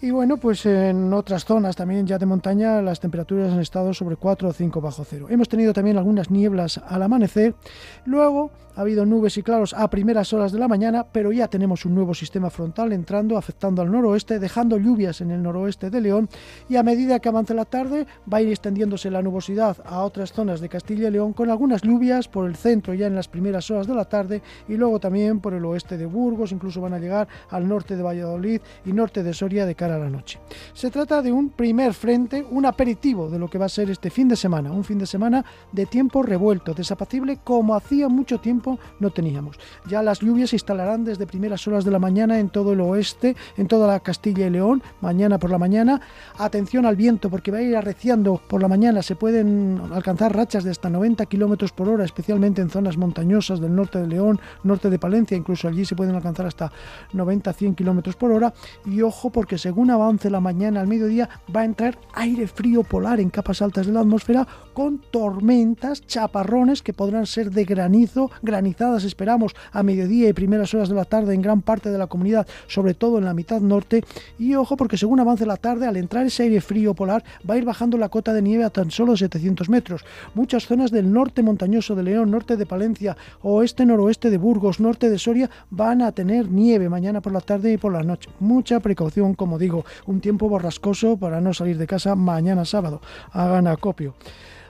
Y 0.00 0.12
bueno, 0.12 0.36
pues 0.36 0.64
en 0.64 1.12
otras 1.12 1.44
zonas 1.44 1.74
también 1.74 2.06
ya 2.06 2.18
de 2.18 2.26
montaña 2.26 2.80
las 2.80 3.00
temperaturas 3.00 3.52
han 3.52 3.58
estado 3.58 3.92
sobre 3.92 4.14
4 4.14 4.48
o 4.48 4.52
5 4.52 4.80
bajo 4.80 5.04
cero. 5.04 5.26
Hemos 5.28 5.48
tenido 5.48 5.72
también 5.72 5.98
algunas 5.98 6.30
nieblas 6.30 6.78
al 6.86 7.02
amanecer. 7.02 7.56
Luego 8.04 8.52
ha 8.78 8.82
habido 8.82 9.04
nubes 9.04 9.36
y 9.36 9.42
claros 9.42 9.74
a 9.74 9.90
primeras 9.90 10.32
horas 10.32 10.52
de 10.52 10.60
la 10.60 10.68
mañana, 10.68 11.04
pero 11.10 11.32
ya 11.32 11.48
tenemos 11.48 11.84
un 11.84 11.96
nuevo 11.96 12.14
sistema 12.14 12.48
frontal 12.48 12.92
entrando, 12.92 13.36
afectando 13.36 13.82
al 13.82 13.90
noroeste, 13.90 14.38
dejando 14.38 14.78
lluvias 14.78 15.20
en 15.20 15.32
el 15.32 15.42
noroeste 15.42 15.90
de 15.90 16.00
León 16.00 16.28
y 16.68 16.76
a 16.76 16.84
medida 16.84 17.18
que 17.18 17.28
avance 17.28 17.54
la 17.54 17.64
tarde 17.64 18.06
va 18.32 18.38
a 18.38 18.42
ir 18.42 18.50
extendiéndose 18.50 19.10
la 19.10 19.20
nubosidad 19.20 19.78
a 19.84 20.04
otras 20.04 20.32
zonas 20.32 20.60
de 20.60 20.68
Castilla 20.68 21.08
y 21.08 21.10
León 21.10 21.32
con 21.32 21.50
algunas 21.50 21.82
lluvias 21.82 22.28
por 22.28 22.48
el 22.48 22.54
centro 22.54 22.94
ya 22.94 23.08
en 23.08 23.16
las 23.16 23.26
primeras 23.26 23.68
horas 23.68 23.88
de 23.88 23.96
la 23.96 24.04
tarde 24.04 24.42
y 24.68 24.74
luego 24.74 25.00
también 25.00 25.40
por 25.40 25.54
el 25.54 25.64
oeste 25.64 25.98
de 25.98 26.06
Burgos, 26.06 26.52
incluso 26.52 26.80
van 26.80 26.94
a 26.94 27.00
llegar 27.00 27.26
al 27.50 27.66
norte 27.66 27.96
de 27.96 28.04
Valladolid 28.04 28.60
y 28.86 28.92
norte 28.92 29.24
de 29.24 29.34
Soria 29.34 29.66
de 29.66 29.74
a 29.90 29.98
la 29.98 30.10
noche. 30.10 30.38
Se 30.74 30.90
trata 30.90 31.22
de 31.22 31.32
un 31.32 31.50
primer 31.50 31.94
frente, 31.94 32.44
un 32.50 32.66
aperitivo 32.66 33.28
de 33.28 33.38
lo 33.38 33.48
que 33.48 33.58
va 33.58 33.66
a 33.66 33.68
ser 33.68 33.90
este 33.90 34.10
fin 34.10 34.28
de 34.28 34.36
semana, 34.36 34.70
un 34.70 34.84
fin 34.84 34.98
de 34.98 35.06
semana 35.06 35.44
de 35.72 35.86
tiempo 35.86 36.22
revuelto, 36.22 36.74
desapacible 36.74 37.38
como 37.44 37.74
hacía 37.74 38.08
mucho 38.08 38.38
tiempo 38.38 38.78
no 39.00 39.10
teníamos. 39.10 39.58
Ya 39.88 40.02
las 40.02 40.20
lluvias 40.20 40.50
se 40.50 40.56
instalarán 40.56 41.04
desde 41.04 41.26
primeras 41.26 41.66
horas 41.66 41.84
de 41.84 41.90
la 41.90 41.98
mañana 41.98 42.38
en 42.38 42.48
todo 42.48 42.72
el 42.72 42.80
oeste, 42.80 43.36
en 43.56 43.68
toda 43.68 43.86
la 43.86 44.00
Castilla 44.00 44.46
y 44.46 44.50
León, 44.50 44.82
mañana 45.00 45.38
por 45.38 45.50
la 45.50 45.58
mañana. 45.58 46.00
Atención 46.38 46.86
al 46.86 46.96
viento 46.96 47.30
porque 47.30 47.50
va 47.50 47.58
a 47.58 47.62
ir 47.62 47.76
arreciando 47.76 48.40
por 48.48 48.60
la 48.60 48.68
mañana, 48.68 49.02
se 49.02 49.16
pueden 49.16 49.80
alcanzar 49.92 50.34
rachas 50.34 50.64
de 50.64 50.70
hasta 50.70 50.90
90 50.90 51.26
kilómetros 51.26 51.72
por 51.72 51.88
hora, 51.88 52.04
especialmente 52.04 52.62
en 52.62 52.70
zonas 52.70 52.96
montañosas 52.96 53.60
del 53.60 53.74
norte 53.74 54.00
de 54.00 54.06
León, 54.06 54.40
norte 54.64 54.90
de 54.90 54.98
Palencia, 54.98 55.36
incluso 55.36 55.68
allí 55.68 55.84
se 55.84 55.96
pueden 55.96 56.14
alcanzar 56.14 56.46
hasta 56.46 56.72
90-100 57.12 57.74
kilómetros 57.74 58.16
por 58.16 58.32
hora. 58.32 58.52
Y 58.84 59.02
ojo 59.02 59.30
porque 59.30 59.58
según 59.58 59.77
avance 59.86 60.30
la 60.30 60.40
mañana 60.40 60.80
al 60.80 60.88
mediodía 60.88 61.28
va 61.54 61.60
a 61.60 61.64
entrar 61.64 61.98
aire 62.14 62.46
frío 62.48 62.82
polar 62.82 63.20
en 63.20 63.30
capas 63.30 63.62
altas 63.62 63.86
de 63.86 63.92
la 63.92 64.00
atmósfera 64.00 64.46
con 64.74 64.98
tormentas, 64.98 66.06
chaparrones 66.06 66.82
que 66.82 66.92
podrán 66.92 67.26
ser 67.26 67.50
de 67.50 67.64
granizo, 67.64 68.30
granizadas 68.42 69.04
esperamos 69.04 69.54
a 69.72 69.82
mediodía 69.82 70.28
y 70.28 70.32
primeras 70.32 70.74
horas 70.74 70.88
de 70.88 70.94
la 70.94 71.04
tarde 71.04 71.34
en 71.34 71.42
gran 71.42 71.62
parte 71.62 71.90
de 71.90 71.98
la 71.98 72.06
comunidad, 72.06 72.46
sobre 72.66 72.94
todo 72.94 73.18
en 73.18 73.24
la 73.24 73.34
mitad 73.34 73.60
norte. 73.60 74.04
Y 74.38 74.54
ojo 74.54 74.76
porque 74.76 74.96
según 74.96 75.20
avance 75.20 75.46
la 75.46 75.56
tarde, 75.56 75.86
al 75.86 75.96
entrar 75.96 76.26
ese 76.26 76.44
aire 76.44 76.60
frío 76.60 76.94
polar, 76.94 77.24
va 77.48 77.54
a 77.54 77.58
ir 77.58 77.64
bajando 77.64 77.98
la 77.98 78.08
cota 78.08 78.32
de 78.32 78.42
nieve 78.42 78.64
a 78.64 78.70
tan 78.70 78.90
solo 78.90 79.16
700 79.16 79.68
metros. 79.68 80.04
Muchas 80.34 80.66
zonas 80.66 80.90
del 80.90 81.12
norte 81.12 81.42
montañoso 81.42 81.94
de 81.94 82.02
León, 82.02 82.30
norte 82.30 82.56
de 82.56 82.66
Palencia, 82.66 83.16
oeste 83.42 83.86
noroeste 83.86 84.30
de 84.30 84.38
Burgos, 84.38 84.80
norte 84.80 85.10
de 85.10 85.18
Soria, 85.18 85.50
van 85.70 86.02
a 86.02 86.12
tener 86.12 86.50
nieve 86.50 86.88
mañana 86.88 87.20
por 87.20 87.32
la 87.32 87.40
tarde 87.40 87.72
y 87.72 87.78
por 87.78 87.92
la 87.92 88.02
noche. 88.02 88.30
Mucha 88.40 88.80
precaución, 88.80 89.34
como 89.34 89.58
digo, 89.68 89.84
un 90.06 90.20
tiempo 90.20 90.48
borrascoso 90.48 91.18
para 91.18 91.42
no 91.42 91.52
salir 91.52 91.76
de 91.76 91.86
casa 91.86 92.14
mañana 92.14 92.64
sábado. 92.64 93.02
Hagan 93.32 93.66
acopio. 93.66 94.14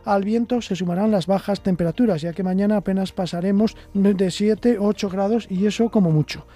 Al 0.04 0.24
viento 0.24 0.60
se 0.60 0.74
sumarán 0.74 1.12
las 1.12 1.26
bajas 1.26 1.60
temperaturas, 1.60 2.20
ya 2.22 2.32
que 2.32 2.42
mañana 2.42 2.78
apenas 2.78 3.12
pasaremos 3.12 3.76
de 3.94 4.30
7, 4.30 4.78
8 4.80 5.08
grados 5.08 5.46
y 5.48 5.66
eso 5.66 5.90
como 5.90 6.10
mucho. 6.10 6.46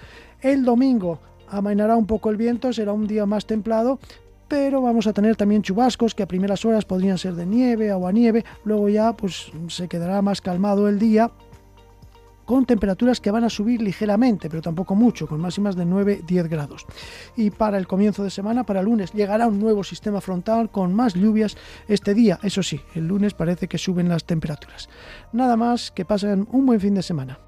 El 0.41 0.65
domingo 0.65 1.19
amainará 1.47 1.95
un 1.95 2.05
poco 2.05 2.29
el 2.29 2.35
viento, 2.35 2.73
será 2.73 2.91
un 2.91 3.07
día 3.07 3.25
más 3.25 3.45
templado, 3.45 3.99
pero 4.49 4.81
vamos 4.81 5.07
a 5.07 5.13
tener 5.13 5.37
también 5.37 5.61
chubascos 5.61 6.15
que 6.15 6.23
a 6.23 6.27
primeras 6.27 6.65
horas 6.65 6.83
podrían 6.83 7.17
ser 7.17 7.35
de 7.35 7.45
nieve, 7.45 7.91
agua 7.91 8.11
nieve, 8.11 8.43
luego 8.65 8.89
ya 8.89 9.13
pues 9.13 9.51
se 9.67 9.87
quedará 9.87 10.21
más 10.21 10.41
calmado 10.41 10.89
el 10.89 10.99
día 10.99 11.31
con 12.45 12.65
temperaturas 12.65 13.19
que 13.19 13.31
van 13.31 13.43
a 13.43 13.49
subir 13.49 13.81
ligeramente, 13.81 14.49
pero 14.49 14.61
tampoco 14.61 14.95
mucho, 14.95 15.27
con 15.27 15.39
máximas 15.39 15.75
de 15.75 15.85
9-10 15.85 16.49
grados. 16.49 16.85
Y 17.35 17.51
para 17.51 17.77
el 17.77 17.87
comienzo 17.87 18.23
de 18.23 18.29
semana, 18.29 18.63
para 18.65 18.79
el 18.79 18.85
lunes, 18.85 19.13
llegará 19.13 19.47
un 19.47 19.59
nuevo 19.59 19.83
sistema 19.83 20.21
frontal 20.21 20.69
con 20.69 20.93
más 20.93 21.13
lluvias 21.13 21.57
este 21.87 22.13
día. 22.13 22.39
Eso 22.43 22.63
sí, 22.63 22.81
el 22.95 23.07
lunes 23.07 23.33
parece 23.33 23.67
que 23.67 23.77
suben 23.77 24.09
las 24.09 24.25
temperaturas. 24.25 24.89
Nada 25.31 25.55
más, 25.55 25.91
que 25.91 26.05
pasen 26.05 26.47
un 26.51 26.65
buen 26.65 26.79
fin 26.79 26.95
de 26.95 27.03
semana. 27.03 27.39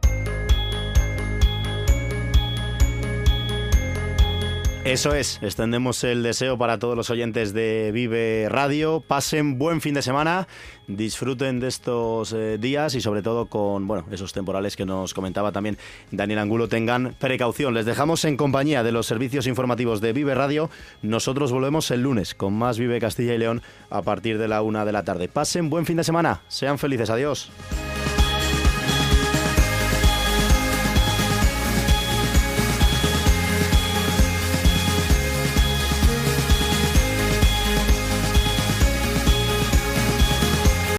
Eso 4.86 5.16
es, 5.16 5.40
extendemos 5.42 6.04
el 6.04 6.22
deseo 6.22 6.60
para 6.60 6.78
todos 6.78 6.96
los 6.96 7.10
oyentes 7.10 7.54
de 7.54 7.90
Vive 7.92 8.46
Radio. 8.50 9.00
Pasen 9.00 9.58
buen 9.58 9.82
fin 9.82 9.96
de 9.96 10.04
semana, 10.04 10.48
disfruten 10.88 11.60
de 11.60 11.70
estos 11.70 12.32
eh, 12.34 12.60
días 12.60 12.94
y 12.94 13.02
sobre 13.02 13.24
todo 13.24 13.48
con 13.48 13.88
bueno, 13.88 14.06
esos 14.12 14.32
temporales 14.32 14.76
que 14.76 14.86
nos 14.86 15.16
comentaba 15.16 15.52
también 15.52 15.80
Daniel 16.12 16.38
Angulo. 16.38 16.68
Tengan 16.68 17.16
precaución. 17.18 17.74
Les 17.74 17.88
dejamos 17.88 18.26
en 18.26 18.38
compañía 18.38 18.84
de 18.84 18.92
los 18.92 19.08
servicios 19.08 19.48
informativos 19.48 20.02
de 20.02 20.14
Vive 20.14 20.36
Radio. 20.36 20.70
Nosotros 21.02 21.52
volvemos 21.52 21.90
el 21.90 22.04
lunes 22.04 22.36
con 22.36 22.54
más 22.54 22.78
Vive 22.78 23.00
Castilla 23.00 23.34
y 23.34 23.40
León 23.40 23.64
a 23.90 24.04
partir 24.04 24.38
de 24.38 24.48
la 24.48 24.62
una 24.62 24.86
de 24.86 24.92
la 24.92 25.04
tarde. 25.04 25.28
Pasen 25.28 25.72
buen 25.72 25.88
fin 25.88 25.98
de 25.98 26.04
semana. 26.04 26.44
Sean 26.48 26.78
felices. 26.78 27.10
Adiós. 27.10 27.50